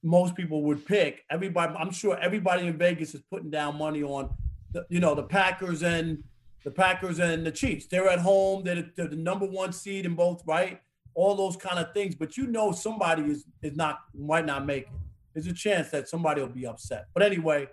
most 0.03 0.35
people 0.35 0.63
would 0.63 0.85
pick. 0.85 1.23
Everybody, 1.29 1.73
I'm 1.77 1.91
sure 1.91 2.17
everybody 2.19 2.67
in 2.67 2.77
Vegas 2.77 3.13
is 3.13 3.21
putting 3.29 3.49
down 3.49 3.77
money 3.77 4.03
on, 4.03 4.33
the, 4.71 4.85
you 4.89 4.99
know, 4.99 5.13
the 5.15 5.23
Packers 5.23 5.83
and 5.83 6.23
the 6.63 6.71
Packers 6.71 7.19
and 7.19 7.45
the 7.45 7.51
Chiefs. 7.51 7.87
They're 7.87 8.09
at 8.09 8.19
home. 8.19 8.63
They're 8.63 8.75
the, 8.75 8.91
they're 8.95 9.07
the 9.07 9.15
number 9.15 9.45
one 9.45 9.73
seed 9.73 10.05
in 10.05 10.15
both, 10.15 10.43
right? 10.45 10.81
All 11.13 11.35
those 11.35 11.57
kind 11.57 11.79
of 11.79 11.93
things. 11.93 12.15
But 12.15 12.37
you 12.37 12.47
know, 12.47 12.71
somebody 12.71 13.23
is 13.23 13.45
is 13.61 13.75
not 13.75 13.99
might 14.13 14.45
not 14.45 14.65
make 14.65 14.83
it. 14.83 14.89
There's 15.33 15.47
a 15.47 15.53
chance 15.53 15.89
that 15.91 16.09
somebody 16.09 16.41
will 16.41 16.49
be 16.49 16.65
upset. 16.65 17.07
But 17.13 17.23
anyway, 17.23 17.67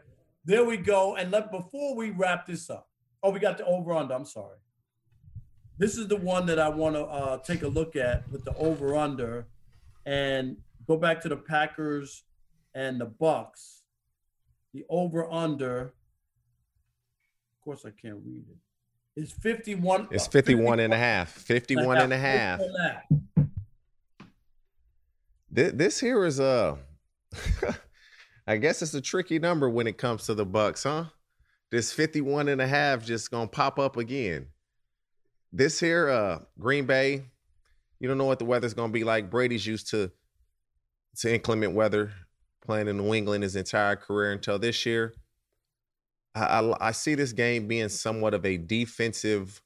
there 0.44 0.64
we 0.64 0.76
go. 0.76 1.16
And 1.16 1.30
let 1.30 1.50
before 1.50 1.94
we 1.94 2.10
wrap 2.10 2.46
this 2.46 2.70
up. 2.70 2.88
Oh, 3.22 3.30
we 3.30 3.40
got 3.40 3.58
the 3.58 3.64
over 3.64 3.92
under. 3.92 4.14
I'm 4.14 4.24
sorry. 4.24 4.56
This 5.76 5.96
is 5.96 6.08
the 6.08 6.16
one 6.16 6.46
that 6.46 6.58
I 6.58 6.68
want 6.68 6.96
to 6.96 7.04
uh, 7.04 7.38
take 7.38 7.62
a 7.62 7.68
look 7.68 7.96
at 7.96 8.28
with 8.30 8.44
the 8.44 8.54
over 8.54 8.96
under, 8.96 9.46
and 10.06 10.56
go 10.88 10.96
back 10.96 11.20
to 11.20 11.28
the 11.28 11.36
Packers 11.36 12.24
and 12.74 13.00
the 13.00 13.04
Bucks. 13.04 13.82
The 14.74 14.84
over 14.88 15.30
under. 15.30 15.80
Of 15.80 17.64
course, 17.64 17.84
I 17.84 17.90
can't 17.90 18.18
read 18.24 18.44
it. 18.48 18.56
It's 19.20 19.32
51. 19.32 20.08
It's 20.10 20.26
uh, 20.28 20.30
51 20.30 20.80
and 20.80 20.92
a 20.92 20.96
half. 20.96 21.30
51 21.30 21.98
and 21.98 22.12
a 22.12 22.18
half. 22.18 22.60
51 22.60 22.80
and 22.80 22.82
a 22.82 22.88
half. 22.88 23.48
This, 25.50 25.72
this 25.74 26.00
here 26.00 26.24
is 26.24 26.40
uh 26.40 26.76
I 28.46 28.56
guess 28.56 28.80
it's 28.82 28.94
a 28.94 29.00
tricky 29.00 29.38
number 29.38 29.68
when 29.68 29.86
it 29.86 29.98
comes 29.98 30.26
to 30.26 30.34
the 30.34 30.46
Bucks, 30.46 30.84
huh? 30.84 31.06
This 31.70 31.92
51 31.92 32.48
and 32.48 32.60
a 32.60 32.66
half 32.66 33.04
just 33.04 33.30
going 33.30 33.48
to 33.48 33.54
pop 33.54 33.78
up 33.78 33.96
again. 33.96 34.46
This 35.52 35.80
here 35.80 36.08
uh 36.08 36.40
Green 36.58 36.86
Bay, 36.86 37.24
you 37.98 38.08
don't 38.08 38.18
know 38.18 38.24
what 38.24 38.38
the 38.38 38.44
weather's 38.44 38.74
going 38.74 38.90
to 38.90 38.92
be 38.92 39.04
like. 39.04 39.30
Brady's 39.30 39.66
used 39.66 39.90
to 39.90 40.12
to 41.16 41.32
inclement 41.32 41.74
weather 41.74 42.12
playing 42.68 42.88
in 42.88 42.98
New 42.98 43.14
England 43.14 43.42
his 43.42 43.56
entire 43.56 43.96
career 43.96 44.32
until 44.32 44.58
this 44.58 44.84
year. 44.84 45.14
I, 46.34 46.60
I, 46.60 46.88
I 46.88 46.92
see 46.92 47.14
this 47.14 47.32
game 47.32 47.66
being 47.66 47.88
somewhat 47.88 48.34
of 48.34 48.44
a 48.44 48.56
defensive 48.56 49.62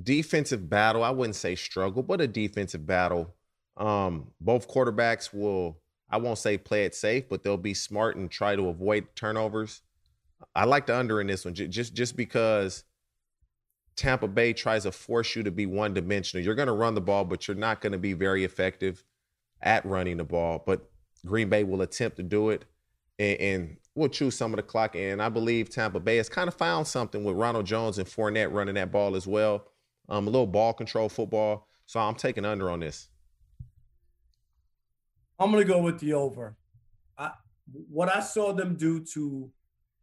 defensive 0.00 0.68
battle. 0.68 1.02
I 1.02 1.10
wouldn't 1.10 1.36
say 1.36 1.54
struggle, 1.54 2.02
but 2.02 2.20
a 2.20 2.26
defensive 2.26 2.86
battle. 2.86 3.34
Um, 3.76 4.28
both 4.40 4.68
quarterbacks 4.68 5.32
will, 5.32 5.78
I 6.10 6.18
won't 6.18 6.38
say 6.38 6.58
play 6.58 6.84
it 6.84 6.94
safe, 6.94 7.28
but 7.28 7.42
they'll 7.42 7.56
be 7.56 7.74
smart 7.74 8.16
and 8.16 8.30
try 8.30 8.54
to 8.54 8.68
avoid 8.68 9.06
turnovers. 9.16 9.82
I 10.54 10.64
like 10.64 10.86
the 10.86 10.96
under 10.96 11.20
in 11.20 11.26
this 11.26 11.44
one, 11.44 11.54
ju- 11.54 11.68
just 11.68 11.94
just 11.94 12.16
because 12.16 12.84
Tampa 13.96 14.28
Bay 14.28 14.52
tries 14.52 14.82
to 14.82 14.92
force 14.92 15.36
you 15.36 15.42
to 15.44 15.50
be 15.50 15.66
one 15.66 15.94
dimensional. 15.94 16.44
You're 16.44 16.54
going 16.54 16.66
to 16.66 16.72
run 16.72 16.94
the 16.94 17.00
ball, 17.00 17.24
but 17.24 17.46
you're 17.46 17.56
not 17.56 17.80
going 17.80 17.92
to 17.92 17.98
be 17.98 18.12
very 18.12 18.44
effective 18.44 19.04
at 19.62 19.84
running 19.84 20.16
the 20.16 20.24
ball. 20.24 20.62
But 20.64 20.90
Green 21.26 21.48
Bay 21.48 21.64
will 21.64 21.82
attempt 21.82 22.16
to 22.16 22.22
do 22.22 22.50
it, 22.50 22.64
and, 23.18 23.40
and 23.40 23.76
we'll 23.94 24.08
choose 24.08 24.36
some 24.36 24.52
of 24.52 24.56
the 24.56 24.62
clock. 24.62 24.96
And 24.96 25.22
I 25.22 25.28
believe 25.28 25.70
Tampa 25.70 26.00
Bay 26.00 26.16
has 26.16 26.28
kind 26.28 26.48
of 26.48 26.54
found 26.54 26.86
something 26.86 27.24
with 27.24 27.36
Ronald 27.36 27.66
Jones 27.66 27.98
and 27.98 28.08
Fournette 28.08 28.52
running 28.52 28.74
that 28.74 28.90
ball 28.90 29.16
as 29.16 29.26
well. 29.26 29.66
Um, 30.08 30.26
a 30.26 30.30
little 30.30 30.46
ball 30.46 30.72
control 30.72 31.08
football. 31.08 31.68
So 31.86 32.00
I'm 32.00 32.14
taking 32.14 32.44
under 32.44 32.70
on 32.70 32.80
this. 32.80 33.08
I'm 35.38 35.50
gonna 35.50 35.64
go 35.64 35.80
with 35.80 35.98
the 35.98 36.14
over. 36.14 36.56
I 37.18 37.32
what 37.90 38.14
I 38.14 38.20
saw 38.20 38.52
them 38.52 38.76
do 38.76 39.00
to 39.14 39.50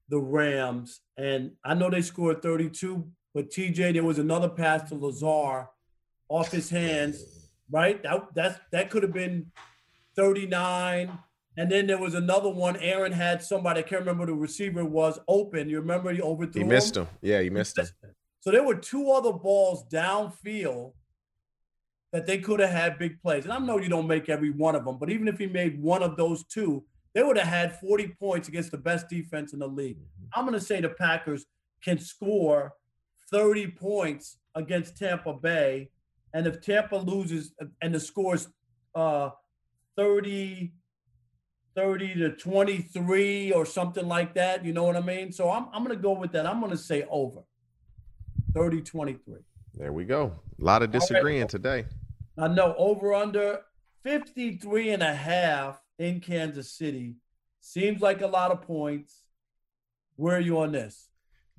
the 0.10 0.20
Rams, 0.20 1.02
and 1.18 1.52
I 1.64 1.76
know 1.76 1.90
they 1.90 2.02
scored 2.02 2.42
32, 2.42 3.08
but 3.34 3.50
TJ, 3.50 3.94
there 3.94 4.04
was 4.04 4.20
another 4.20 4.50
pass 4.50 4.90
to 4.90 4.96
Lazard 4.96 5.68
off 6.28 6.52
his 6.52 6.70
hands, 6.70 7.39
right? 7.72 8.02
That 8.04 8.28
that's 8.34 8.60
that 8.72 8.90
could 8.90 9.04
have 9.04 9.14
been 9.14 9.52
39. 10.16 11.18
And 11.58 11.70
then 11.70 11.88
there 11.88 11.98
was 11.98 12.14
another 12.14 12.50
one. 12.50 12.78
Aaron 12.78 13.12
had 13.12 13.44
somebody, 13.44 13.80
I 13.80 13.84
can't 13.84 14.00
remember 14.00 14.26
the 14.26 14.34
receiver 14.34 14.86
was 14.86 15.20
open. 15.28 15.68
You 15.68 15.80
remember 15.80 16.14
he 16.14 16.22
overthrew 16.22 16.62
He 16.62 16.68
missed 16.68 16.96
him. 16.96 17.08
Yeah, 17.22 17.42
he 17.42 17.50
missed 17.50 17.78
him. 17.78 17.88
So 18.42 18.52
there 18.52 18.64
were 18.64 18.76
two 18.76 19.12
other 19.12 19.34
balls 19.34 19.84
downfield 19.92 20.94
that 22.14 22.26
they 22.26 22.38
could 22.38 22.62
have 22.62 22.70
had 22.70 22.98
big 22.98 23.22
plays. 23.22 23.44
And 23.44 23.52
I 23.52 23.60
know 23.60 23.80
you 23.80 23.90
don't 23.90 24.08
make 24.08 24.30
every 24.30 24.50
one 24.50 24.76
of 24.76 24.86
them, 24.86 24.98
but 24.98 25.10
even 25.10 25.28
if 25.28 25.38
he 25.38 25.46
made 25.46 25.82
one 25.82 26.02
of 26.02 26.16
those 26.16 26.46
two, 26.46 26.86
they 27.14 27.22
would 27.22 27.38
have 27.38 27.48
had 27.48 27.80
40 27.80 28.16
points 28.20 28.48
against 28.48 28.72
the 28.72 28.78
best 28.78 29.10
defense 29.10 29.54
in 29.54 29.60
the 29.60 29.68
league. 29.68 29.98
Mm-hmm. 29.98 30.40
I'm 30.40 30.46
going 30.46 30.58
to 30.58 30.66
say 30.66 30.80
the 30.80 30.90
Packers 30.90 31.46
can 31.84 32.00
score 32.00 32.74
30 33.30 33.68
points 33.72 34.38
against 34.56 34.98
Tampa 34.98 35.34
Bay. 35.34 35.90
And 36.34 36.48
if 36.48 36.62
Tampa 36.62 36.96
loses 36.96 37.54
and 37.82 37.94
the 37.94 38.00
scores 38.00 38.48
uh, 38.96 39.32
30, 39.98 40.72
30 41.76 42.16
to 42.16 42.32
23 42.32 43.52
or 43.52 43.66
something 43.66 44.08
like 44.08 44.34
that, 44.36 44.64
you 44.64 44.74
know 44.74 44.84
what 44.84 44.96
I 44.96 45.02
mean? 45.02 45.32
So 45.32 45.50
I'm, 45.50 45.68
I'm 45.74 45.84
going 45.84 45.96
to 45.96 46.02
go 46.02 46.14
with 46.14 46.32
that. 46.34 46.46
I'm 46.46 46.60
going 46.60 46.72
to 46.72 46.78
say 46.78 47.06
over 47.10 47.42
30 48.54 48.82
23. 48.82 49.40
There 49.76 49.94
we 49.94 50.06
go. 50.06 50.34
A 50.60 50.64
lot 50.64 50.82
of 50.82 50.90
All 50.90 50.94
right. 50.94 51.00
disagreeing 51.00 51.48
today. 51.48 51.86
I 52.38 52.48
know 52.48 52.76
over 52.78 53.14
under 53.14 53.62
53 54.04 54.92
and 54.92 55.04
a 55.04 55.14
half 55.14 55.82
in 55.98 56.20
Kansas 56.20 56.72
City 56.72 57.16
seems 57.60 58.02
like 58.02 58.22
a 58.22 58.28
lot 58.28 58.52
of 58.52 58.62
points. 58.62 59.24
Where 60.16 60.38
are 60.38 60.42
you 60.42 60.60
on 60.60 60.72
this? 60.72 61.10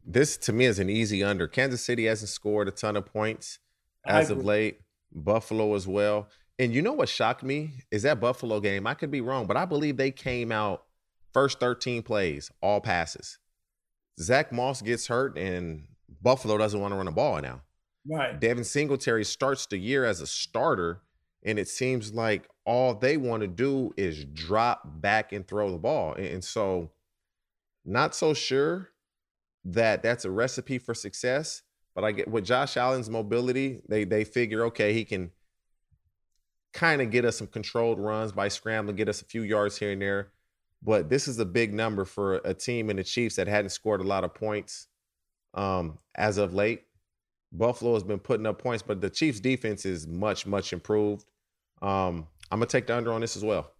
This 0.04 0.36
to 0.38 0.52
me 0.52 0.64
is 0.64 0.78
an 0.78 0.88
easy 0.90 1.22
under. 1.22 1.46
Kansas 1.46 1.82
City 1.82 2.06
hasn't 2.06 2.30
scored 2.30 2.68
a 2.68 2.70
ton 2.70 2.96
of 2.96 3.06
points 3.06 3.58
as 4.06 4.30
of 4.30 4.44
late. 4.44 4.80
Buffalo 5.12 5.74
as 5.74 5.86
well. 5.86 6.28
And 6.58 6.74
you 6.74 6.82
know 6.82 6.92
what 6.92 7.08
shocked 7.08 7.42
me 7.42 7.72
is 7.90 8.02
that 8.02 8.20
Buffalo 8.20 8.60
game. 8.60 8.86
I 8.86 8.94
could 8.94 9.10
be 9.10 9.20
wrong, 9.20 9.46
but 9.46 9.56
I 9.56 9.64
believe 9.64 9.96
they 9.96 10.10
came 10.10 10.52
out 10.52 10.84
first 11.32 11.58
13 11.60 12.02
plays, 12.02 12.50
all 12.60 12.80
passes. 12.80 13.38
Zach 14.20 14.52
Moss 14.52 14.82
gets 14.82 15.06
hurt, 15.06 15.38
and 15.38 15.84
Buffalo 16.20 16.58
doesn't 16.58 16.78
want 16.80 16.92
to 16.92 16.96
run 16.96 17.06
the 17.06 17.12
ball 17.12 17.40
now. 17.40 17.62
Right. 18.08 18.38
Devin 18.38 18.64
Singletary 18.64 19.24
starts 19.24 19.66
the 19.66 19.78
year 19.78 20.04
as 20.04 20.20
a 20.20 20.26
starter, 20.26 21.00
and 21.44 21.58
it 21.58 21.68
seems 21.68 22.12
like 22.12 22.46
all 22.66 22.94
they 22.94 23.16
want 23.16 23.42
to 23.42 23.46
do 23.46 23.92
is 23.96 24.24
drop 24.26 24.82
back 25.00 25.32
and 25.32 25.46
throw 25.46 25.70
the 25.70 25.78
ball. 25.78 26.14
And, 26.14 26.26
and 26.26 26.44
so, 26.44 26.90
not 27.84 28.14
so 28.14 28.34
sure 28.34 28.90
that 29.64 30.02
that's 30.02 30.24
a 30.24 30.30
recipe 30.30 30.78
for 30.78 30.94
success. 30.94 31.62
But 31.94 32.04
I 32.04 32.12
get 32.12 32.28
with 32.28 32.44
Josh 32.44 32.76
Allen's 32.76 33.10
mobility, 33.10 33.80
they 33.88 34.04
they 34.04 34.24
figure 34.24 34.64
okay, 34.66 34.92
he 34.92 35.04
can 35.04 35.30
kind 36.72 37.02
of 37.02 37.10
get 37.10 37.24
us 37.24 37.38
some 37.38 37.46
controlled 37.46 37.98
runs 37.98 38.32
by 38.32 38.48
scrambling, 38.48 38.96
get 38.96 39.08
us 39.08 39.22
a 39.22 39.24
few 39.24 39.42
yards 39.42 39.76
here 39.76 39.92
and 39.92 40.00
there. 40.00 40.30
But 40.82 41.10
this 41.10 41.28
is 41.28 41.38
a 41.38 41.44
big 41.44 41.74
number 41.74 42.04
for 42.04 42.36
a 42.36 42.54
team 42.54 42.90
in 42.90 42.96
the 42.96 43.04
Chiefs 43.04 43.36
that 43.36 43.48
hadn't 43.48 43.70
scored 43.70 44.00
a 44.00 44.04
lot 44.04 44.24
of 44.24 44.34
points 44.34 44.86
um, 45.54 45.98
as 46.14 46.38
of 46.38 46.54
late. 46.54 46.84
Buffalo 47.52 47.94
has 47.94 48.04
been 48.04 48.20
putting 48.20 48.46
up 48.46 48.62
points, 48.62 48.82
but 48.82 49.00
the 49.00 49.10
Chiefs' 49.10 49.40
defense 49.40 49.84
is 49.84 50.06
much, 50.06 50.46
much 50.46 50.72
improved. 50.72 51.26
Um, 51.82 52.28
I'm 52.50 52.58
gonna 52.58 52.66
take 52.66 52.86
the 52.86 52.96
under 52.96 53.12
on 53.12 53.20
this 53.20 53.36
as 53.36 53.44
well. 53.44 53.72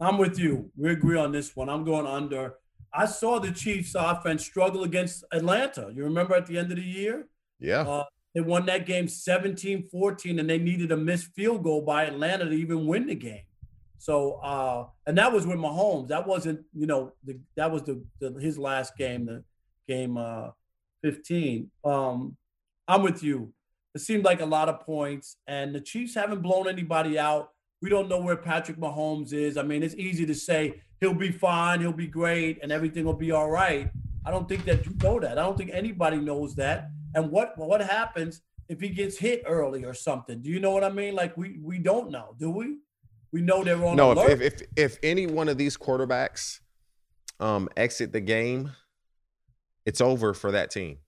I'm 0.00 0.16
with 0.16 0.38
you. 0.38 0.70
We 0.76 0.92
agree 0.92 1.18
on 1.18 1.32
this 1.32 1.54
one. 1.54 1.68
I'm 1.68 1.84
going 1.84 2.06
under. 2.06 2.54
I 2.92 3.06
saw 3.06 3.38
the 3.38 3.52
Chiefs 3.52 3.94
offense 3.94 4.44
struggle 4.44 4.82
against 4.84 5.24
Atlanta. 5.32 5.92
You 5.94 6.04
remember 6.04 6.34
at 6.34 6.46
the 6.46 6.58
end 6.58 6.70
of 6.70 6.76
the 6.76 6.84
year? 6.84 7.28
Yeah. 7.58 7.82
Uh, 7.82 8.04
they 8.34 8.40
won 8.40 8.66
that 8.66 8.86
game 8.86 9.06
17-14, 9.06 10.38
and 10.38 10.48
they 10.48 10.58
needed 10.58 10.92
a 10.92 10.96
missed 10.96 11.34
field 11.34 11.62
goal 11.62 11.82
by 11.82 12.04
Atlanta 12.04 12.44
to 12.44 12.52
even 12.52 12.86
win 12.86 13.06
the 13.06 13.14
game. 13.14 13.42
So, 13.98 14.34
uh, 14.34 14.86
and 15.06 15.18
that 15.18 15.32
was 15.32 15.46
with 15.46 15.58
Mahomes. 15.58 16.08
That 16.08 16.26
wasn't, 16.26 16.64
you 16.74 16.86
know, 16.86 17.12
the, 17.24 17.38
that 17.56 17.70
was 17.70 17.82
the, 17.82 18.02
the 18.18 18.32
his 18.40 18.56
last 18.56 18.96
game, 18.96 19.26
the 19.26 19.44
game 19.88 20.16
uh, 20.16 20.50
15. 21.02 21.70
Um, 21.84 22.36
I'm 22.88 23.02
with 23.02 23.22
you. 23.22 23.52
It 23.94 24.00
seemed 24.00 24.24
like 24.24 24.40
a 24.40 24.46
lot 24.46 24.68
of 24.68 24.80
points, 24.80 25.36
and 25.46 25.74
the 25.74 25.80
Chiefs 25.80 26.14
haven't 26.14 26.42
blown 26.42 26.68
anybody 26.68 27.18
out. 27.18 27.50
We 27.82 27.90
don't 27.90 28.08
know 28.08 28.20
where 28.20 28.36
Patrick 28.36 28.78
Mahomes 28.78 29.32
is. 29.32 29.56
I 29.56 29.62
mean, 29.62 29.82
it's 29.82 29.96
easy 29.96 30.24
to 30.26 30.34
say 30.34 30.80
he'll 31.00 31.14
be 31.14 31.32
fine, 31.32 31.80
he'll 31.80 31.92
be 31.92 32.06
great, 32.06 32.58
and 32.62 32.70
everything 32.70 33.04
will 33.04 33.14
be 33.14 33.32
all 33.32 33.50
right. 33.50 33.90
I 34.24 34.30
don't 34.30 34.48
think 34.48 34.64
that 34.66 34.86
you 34.86 34.94
know 35.02 35.18
that. 35.20 35.38
I 35.38 35.42
don't 35.42 35.56
think 35.56 35.70
anybody 35.72 36.18
knows 36.18 36.54
that. 36.56 36.90
And 37.14 37.30
what 37.30 37.56
what 37.56 37.80
happens 37.80 38.42
if 38.68 38.80
he 38.80 38.90
gets 38.90 39.18
hit 39.18 39.42
early 39.46 39.84
or 39.84 39.94
something? 39.94 40.42
Do 40.42 40.50
you 40.50 40.60
know 40.60 40.70
what 40.70 40.84
I 40.84 40.90
mean? 40.90 41.14
Like 41.14 41.36
we 41.36 41.58
we 41.62 41.78
don't 41.78 42.10
know, 42.10 42.34
do 42.38 42.50
we? 42.50 42.78
We 43.32 43.40
know 43.40 43.64
they're 43.64 43.84
on 43.84 43.96
no, 43.96 44.12
alert. 44.12 44.30
if, 44.30 44.40
if 44.40 44.62
if 44.76 44.98
any 45.02 45.26
one 45.26 45.48
of 45.48 45.56
these 45.56 45.76
quarterbacks 45.76 46.60
um 47.40 47.68
exit 47.76 48.12
the 48.12 48.20
game, 48.20 48.72
it's 49.86 50.00
over 50.00 50.34
for 50.34 50.52
that 50.52 50.70
team. 50.70 50.98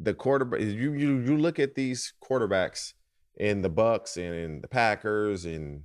The 0.00 0.14
quarterback 0.14 0.60
you 0.60 0.92
you 0.92 1.18
you 1.18 1.36
look 1.36 1.58
at 1.58 1.74
these 1.74 2.12
quarterbacks 2.22 2.94
in 3.36 3.62
the 3.62 3.68
Bucks 3.68 4.16
and 4.16 4.34
in 4.34 4.60
the 4.60 4.68
Packers 4.68 5.44
and 5.44 5.82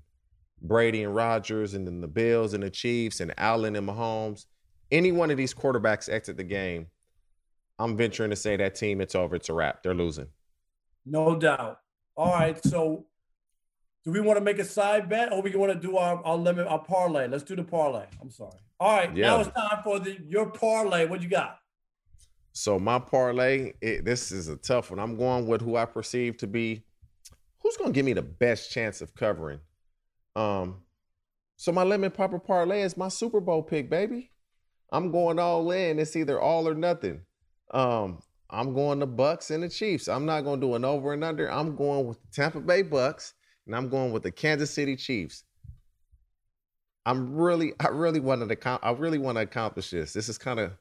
Brady 0.64 1.04
and 1.04 1.14
Rodgers 1.14 1.74
and 1.74 1.86
then 1.86 2.02
the 2.02 2.08
Bills 2.08 2.54
and 2.54 2.64
the 2.64 2.70
Chiefs 2.70 3.20
and 3.20 3.34
Allen 3.38 3.76
and 3.76 3.88
Mahomes. 3.88 4.46
Any 4.92 5.12
one 5.12 5.30
of 5.30 5.38
these 5.38 5.54
quarterbacks 5.54 6.10
exit 6.10 6.38
the 6.38 6.44
game, 6.44 6.88
I'm 7.80 7.98
venturing 7.98 8.30
to 8.30 8.36
say 8.36 8.56
that 8.56 8.76
team 8.76 9.02
it's 9.02 9.16
over. 9.16 9.36
It's 9.36 9.50
a 9.50 9.54
wrap. 9.54 9.84
They're 9.84 9.94
losing. 9.94 10.28
No 11.06 11.36
doubt. 11.36 11.80
All 12.16 12.32
right. 12.32 12.64
So 12.64 13.06
do 14.06 14.12
we 14.12 14.22
want 14.22 14.38
to 14.38 14.44
make 14.44 14.60
a 14.60 14.66
side 14.66 15.10
bet 15.10 15.34
or 15.34 15.42
we 15.42 15.56
want 15.56 15.74
to 15.74 15.80
do 15.80 15.98
our, 15.98 16.24
our 16.24 16.38
limit, 16.38 16.68
our 16.68 16.80
parlay? 16.80 17.28
Let's 17.28 17.44
do 17.44 17.56
the 17.56 17.64
parlay. 17.64 18.06
I'm 18.22 18.30
sorry. 18.30 18.60
All 18.80 18.96
right. 18.96 19.16
Yeah. 19.16 19.28
Now 19.28 19.40
it's 19.42 19.52
time 19.52 19.84
for 19.84 20.00
the 20.00 20.18
your 20.28 20.50
parlay. 20.50 21.06
What 21.06 21.22
you 21.22 21.30
got? 21.30 21.58
So 22.54 22.80
my 22.80 23.00
parlay, 23.00 23.74
it, 23.82 24.06
this 24.06 24.32
is 24.32 24.48
a 24.48 24.56
tough 24.56 24.92
one. 24.92 25.00
I'm 25.00 25.18
going 25.18 25.48
with 25.48 25.62
who 25.62 25.76
I 25.76 25.86
perceive 25.86 26.38
to 26.38 26.48
be 26.48 26.84
who's 27.60 27.78
going 27.78 27.92
to 27.92 27.96
give 27.96 28.06
me 28.06 28.14
the 28.14 28.22
best 28.22 28.72
chance 28.72 29.02
of 29.02 29.16
covering. 29.16 29.60
Um, 30.36 30.82
so 31.58 31.72
my 31.72 31.84
lemon 31.84 32.12
pepper 32.12 32.40
parlay 32.40 32.82
is 32.82 32.98
my 32.98 33.08
Super 33.08 33.40
Bowl 33.40 33.64
pick, 33.64 33.90
baby. 33.90 34.32
I'm 34.92 35.12
going 35.12 35.40
all 35.40 35.72
in. 35.72 36.00
It's 36.00 36.16
either 36.16 36.40
all 36.40 36.68
or 36.68 36.76
nothing. 36.76 37.22
Um, 37.74 38.20
I'm 38.50 38.74
going 38.74 39.00
the 39.00 39.08
Bucks 39.08 39.50
and 39.50 39.64
the 39.64 39.70
Chiefs. 39.70 40.08
I'm 40.08 40.26
not 40.26 40.42
going 40.42 40.60
to 40.62 40.68
do 40.68 40.76
an 40.76 40.86
over 40.86 41.14
and 41.14 41.24
under. 41.24 41.52
I'm 41.52 41.76
going 41.76 42.06
with 42.06 42.22
the 42.22 42.28
Tampa 42.32 42.60
Bay 42.60 42.84
Bucks 42.84 43.34
and 43.66 43.76
I'm 43.76 43.90
going 43.90 44.12
with 44.12 44.24
the 44.24 44.32
Kansas 44.32 44.72
City 44.72 44.96
Chiefs. 44.96 45.44
I'm 47.06 47.36
really, 47.36 47.74
I 47.80 47.88
really 47.88 48.20
wanted 48.20 48.50
to, 48.50 48.80
I 48.84 48.92
really 48.92 49.18
want 49.18 49.38
to 49.38 49.42
accomplish 49.42 49.90
this. 49.90 50.14
This 50.14 50.30
is 50.30 50.38
kind 50.38 50.60
of 50.60 50.72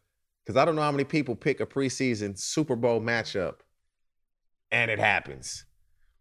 because 0.44 0.56
I 0.56 0.64
don't 0.64 0.76
know 0.76 0.82
how 0.82 0.92
many 0.92 1.04
people 1.04 1.34
pick 1.34 1.60
a 1.60 1.66
preseason 1.66 2.38
Super 2.38 2.76
Bowl 2.76 3.00
matchup, 3.00 3.56
and 4.70 4.90
it 4.90 4.98
happens. 4.98 5.64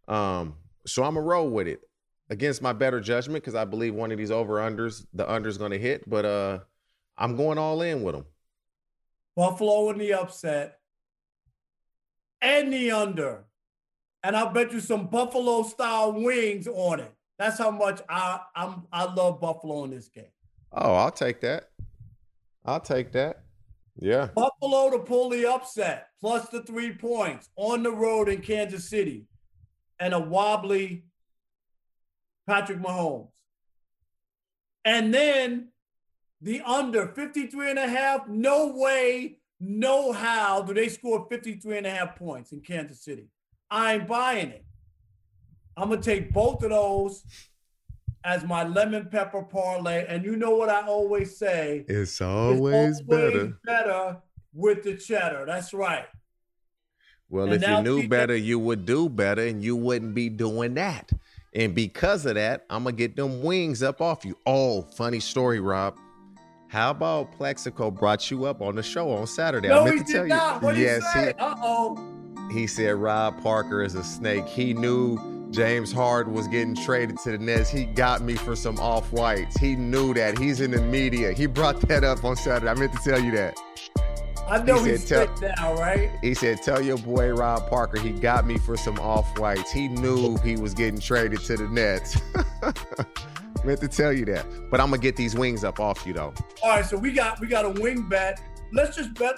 Um, 0.08 0.54
so 0.86 1.04
I'm 1.04 1.16
a 1.16 1.20
roll 1.20 1.50
with 1.50 1.68
it 1.68 1.80
against 2.32 2.62
my 2.62 2.72
better 2.72 2.98
judgment 2.98 3.44
because 3.44 3.54
I 3.54 3.66
believe 3.66 3.94
one 3.94 4.10
of 4.10 4.16
these 4.16 4.30
over 4.30 4.54
unders, 4.54 5.04
the 5.12 5.28
under's 5.28 5.58
going 5.58 5.72
to 5.72 5.78
hit. 5.78 6.08
But 6.08 6.24
uh, 6.24 6.58
I'm 7.18 7.36
going 7.36 7.58
all 7.58 7.82
in 7.82 8.02
with 8.02 8.14
them. 8.14 8.24
Buffalo 9.36 9.90
in 9.90 9.98
the 9.98 10.14
upset 10.14 10.78
and 12.40 12.72
the 12.72 12.90
under. 12.90 13.44
And 14.24 14.34
I'll 14.34 14.50
bet 14.50 14.72
you 14.72 14.80
some 14.80 15.08
Buffalo 15.08 15.62
style 15.62 16.12
wings 16.12 16.66
on 16.66 17.00
it. 17.00 17.12
That's 17.38 17.58
how 17.58 17.70
much 17.70 18.00
I 18.08 18.40
I'm 18.56 18.84
I 18.90 19.12
love 19.12 19.40
Buffalo 19.40 19.84
in 19.84 19.90
this 19.90 20.08
game. 20.08 20.24
Oh, 20.72 20.94
I'll 20.94 21.10
take 21.10 21.40
that. 21.42 21.68
I'll 22.64 22.80
take 22.80 23.12
that. 23.12 23.42
Yeah. 23.96 24.28
Buffalo 24.34 24.90
to 24.90 25.00
pull 25.00 25.28
the 25.28 25.50
upset, 25.52 26.08
plus 26.20 26.48
the 26.48 26.62
three 26.62 26.92
points 26.94 27.50
on 27.56 27.82
the 27.82 27.90
road 27.90 28.28
in 28.30 28.40
Kansas 28.40 28.88
City, 28.88 29.26
and 29.98 30.14
a 30.14 30.20
wobbly 30.20 31.04
Patrick 32.46 32.78
Mahomes. 32.80 33.28
And 34.84 35.14
then 35.14 35.68
the 36.40 36.60
under 36.62 37.08
53 37.08 37.70
and 37.70 37.78
a 37.78 37.88
half, 37.88 38.26
no 38.28 38.72
way, 38.74 39.38
no 39.60 40.12
how 40.12 40.62
do 40.62 40.74
they 40.74 40.88
score 40.88 41.26
53 41.30 41.78
and 41.78 41.86
a 41.86 41.90
half 41.90 42.16
points 42.16 42.52
in 42.52 42.60
Kansas 42.60 43.04
City. 43.04 43.28
I 43.70 43.94
ain't 43.94 44.08
buying 44.08 44.48
it. 44.48 44.64
I'm 45.76 45.88
going 45.88 46.00
to 46.00 46.04
take 46.04 46.32
both 46.32 46.62
of 46.62 46.70
those 46.70 47.24
as 48.24 48.44
my 48.44 48.64
lemon 48.64 49.08
pepper 49.10 49.42
parlay. 49.42 50.04
And 50.06 50.24
you 50.24 50.36
know 50.36 50.56
what 50.56 50.68
I 50.68 50.86
always 50.86 51.38
say? 51.38 51.84
It's 51.88 52.20
always, 52.20 53.00
better. 53.02 53.56
better 53.64 54.18
with 54.52 54.82
the 54.82 54.96
cheddar. 54.96 55.44
That's 55.46 55.72
right. 55.72 56.06
Well, 57.28 57.50
And 57.50 57.62
if 57.62 57.68
you 57.68 57.82
knew 57.82 58.08
better, 58.08 58.36
you 58.36 58.58
would 58.58 58.84
do 58.84 59.08
better, 59.08 59.46
and 59.46 59.64
you 59.64 59.74
wouldn't 59.74 60.14
be 60.14 60.28
doing 60.28 60.74
that. 60.74 61.10
And 61.54 61.74
because 61.74 62.24
of 62.26 62.34
that, 62.36 62.64
I'm 62.70 62.84
gonna 62.84 62.96
get 62.96 63.16
them 63.16 63.42
wings 63.42 63.82
up 63.82 64.00
off 64.00 64.24
you. 64.24 64.36
Oh, 64.46 64.82
funny 64.82 65.20
story, 65.20 65.60
Rob. 65.60 65.96
How 66.68 66.90
about 66.90 67.32
Plaxico 67.32 67.90
brought 67.90 68.30
you 68.30 68.46
up 68.46 68.62
on 68.62 68.74
the 68.74 68.82
show 68.82 69.10
on 69.10 69.26
Saturday? 69.26 69.68
No, 69.68 69.82
I 69.82 69.84
meant 69.84 69.98
he 69.98 70.04
to 70.04 70.12
tell 70.12 70.22
did 70.22 70.28
not. 70.30 70.62
you. 70.62 70.66
What 70.66 70.74
did 70.74 70.80
yes, 70.80 71.12
he 71.12 71.20
say? 71.20 71.34
Uh 71.38 71.54
oh. 71.58 72.48
he 72.50 72.66
said 72.66 72.94
Rob 72.94 73.42
Parker 73.42 73.82
is 73.82 73.94
a 73.94 74.02
snake. 74.02 74.46
He 74.46 74.72
knew 74.72 75.18
James 75.50 75.92
Harden 75.92 76.32
was 76.32 76.48
getting 76.48 76.74
traded 76.74 77.18
to 77.18 77.32
the 77.32 77.38
Nets. 77.38 77.68
He 77.68 77.84
got 77.84 78.22
me 78.22 78.36
for 78.36 78.56
some 78.56 78.80
off 78.80 79.12
whites. 79.12 79.54
He 79.58 79.76
knew 79.76 80.14
that. 80.14 80.38
He's 80.38 80.62
in 80.62 80.70
the 80.70 80.80
media. 80.80 81.34
He 81.34 81.44
brought 81.44 81.78
that 81.82 82.04
up 82.04 82.24
on 82.24 82.36
Saturday. 82.36 82.70
I 82.70 82.74
meant 82.74 82.94
to 82.94 82.98
tell 83.10 83.20
you 83.20 83.32
that. 83.32 83.54
I 84.48 84.62
know 84.62 84.82
He 84.82 84.90
he's 84.90 85.06
said, 85.06 85.36
sick 85.38 85.54
now, 85.56 85.74
right? 85.74 86.10
He 86.20 86.34
said, 86.34 86.62
"Tell 86.62 86.80
your 86.82 86.98
boy 86.98 87.30
Rob 87.32 87.68
Parker 87.70 87.98
he 88.00 88.10
got 88.10 88.46
me 88.46 88.58
for 88.58 88.76
some 88.76 88.98
off 88.98 89.38
whites. 89.38 89.70
He 89.72 89.88
knew 89.88 90.36
he 90.38 90.56
was 90.56 90.74
getting 90.74 91.00
traded 91.00 91.40
to 91.44 91.56
the 91.56 91.68
Nets." 91.68 92.20
Meant 93.64 93.80
to 93.80 93.88
tell 93.88 94.12
you 94.12 94.24
that, 94.24 94.44
but 94.70 94.80
I'm 94.80 94.88
gonna 94.90 95.00
get 95.00 95.14
these 95.14 95.36
wings 95.36 95.62
up 95.62 95.78
off 95.78 96.04
you 96.04 96.12
though. 96.12 96.34
All 96.64 96.70
right, 96.70 96.84
so 96.84 96.96
we 96.98 97.12
got 97.12 97.40
we 97.40 97.46
got 97.46 97.64
a 97.64 97.80
wing 97.80 98.08
bet. 98.08 98.40
Let's 98.72 98.96
just 98.96 99.14
bet. 99.14 99.36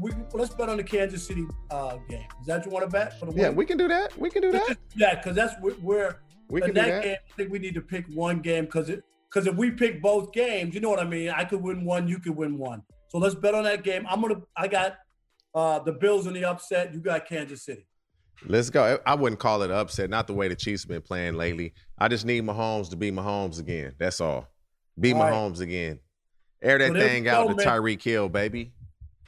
We, 0.00 0.12
let's 0.32 0.54
bet 0.54 0.68
on 0.68 0.78
the 0.78 0.84
Kansas 0.84 1.26
City 1.26 1.44
uh, 1.70 1.96
game. 2.08 2.26
Is 2.40 2.46
that 2.46 2.58
what 2.58 2.66
you 2.66 2.70
want 2.72 2.84
to 2.86 2.90
bet 2.90 3.18
for 3.18 3.26
the 3.26 3.32
win? 3.32 3.40
Yeah, 3.40 3.50
we 3.50 3.66
can 3.66 3.76
do 3.76 3.86
that. 3.88 4.16
We 4.18 4.30
can 4.30 4.42
do 4.42 4.52
Let's 4.52 4.68
that. 4.68 4.78
that 4.96 5.22
because 5.22 5.36
that's 5.36 5.54
where, 5.82 6.20
We 6.48 6.62
in 6.62 6.72
that 6.74 6.86
that. 6.86 7.02
game. 7.02 7.16
I 7.30 7.36
think 7.36 7.50
we 7.50 7.58
need 7.58 7.74
to 7.74 7.80
pick 7.80 8.06
one 8.14 8.40
game 8.40 8.64
because 8.64 8.88
it 8.88 9.02
because 9.28 9.46
if 9.46 9.56
we 9.56 9.72
pick 9.72 10.00
both 10.00 10.32
games, 10.32 10.74
you 10.74 10.80
know 10.80 10.88
what 10.88 11.00
I 11.00 11.04
mean. 11.04 11.28
I 11.30 11.44
could 11.44 11.60
win 11.60 11.84
one, 11.84 12.08
you 12.08 12.18
could 12.20 12.36
win 12.36 12.56
one. 12.56 12.82
So 13.16 13.20
let's 13.20 13.34
bet 13.34 13.54
on 13.54 13.64
that 13.64 13.82
game. 13.82 14.06
I'm 14.10 14.20
gonna. 14.20 14.42
I 14.54 14.68
got 14.68 14.98
uh, 15.54 15.78
the 15.78 15.92
Bills 15.92 16.26
in 16.26 16.34
the 16.34 16.44
upset. 16.44 16.92
You 16.92 17.00
got 17.00 17.26
Kansas 17.26 17.64
City. 17.64 17.86
Let's 18.44 18.68
go. 18.68 18.98
I 19.06 19.14
wouldn't 19.14 19.40
call 19.40 19.62
it 19.62 19.70
upset. 19.70 20.10
Not 20.10 20.26
the 20.26 20.34
way 20.34 20.48
the 20.48 20.54
Chiefs 20.54 20.82
have 20.82 20.90
been 20.90 21.00
playing 21.00 21.32
lately. 21.32 21.72
I 21.98 22.08
just 22.08 22.26
need 22.26 22.44
Mahomes 22.44 22.90
to 22.90 22.96
be 22.96 23.10
Mahomes 23.10 23.58
again. 23.58 23.94
That's 23.98 24.20
all. 24.20 24.48
Be 25.00 25.14
All 25.14 25.20
right. 25.20 25.32
Mahomes 25.32 25.60
again. 25.60 25.98
Air 26.60 26.76
that 26.76 26.92
thing 26.92 27.26
out 27.26 27.48
to. 27.48 27.54
Tyreek 27.54 28.02
Hill, 28.02 28.28
baby. 28.28 28.74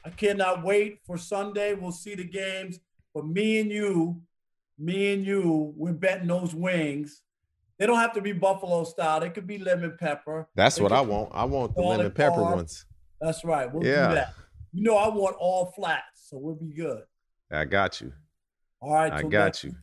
I 0.05 0.11
cannot 0.11 0.63
wait 0.63 0.99
for 1.07 1.17
Sunday. 1.17 1.73
We'll 1.73 1.91
see 1.91 2.13
the 2.13 2.25
games. 2.25 2.79
But 3.15 3.25
me 3.25 3.59
and 3.59 3.71
you, 3.71 4.21
me 4.77 5.13
and 5.13 5.25
you, 5.25 5.73
we're 5.75 5.93
betting 5.93 6.27
those 6.27 6.53
wings. 6.53 7.23
They 7.79 7.87
don't 7.87 7.97
have 7.97 8.13
to 8.13 8.21
be 8.21 8.33
Buffalo 8.33 8.83
style. 8.83 9.19
They 9.19 9.31
could 9.31 9.47
be 9.47 9.57
lemon 9.57 9.97
pepper. 9.99 10.47
That's 10.53 10.75
They 10.75 10.83
what 10.83 10.91
I 10.91 11.01
want. 11.01 11.31
I 11.33 11.45
want 11.45 11.73
the 11.73 11.81
lemon 11.81 12.11
pepper 12.11 12.43
ones. 12.43 12.85
That's 13.21 13.43
right. 13.43 13.71
We'll 13.71 13.85
Yeah. 13.85 14.09
do 14.09 14.15
that. 14.15 14.33
You 14.71 14.83
know, 14.83 14.97
I 14.97 15.07
want 15.09 15.35
all 15.39 15.71
flats, 15.75 16.27
so 16.29 16.37
we'll 16.37 16.55
be 16.55 16.73
good. 16.73 17.03
I 17.51 17.65
got 17.65 17.99
you. 18.01 18.13
All 18.81 18.93
right. 18.93 19.11
I 19.11 19.21
got 19.23 19.31
next 19.45 19.63
you. 19.63 19.75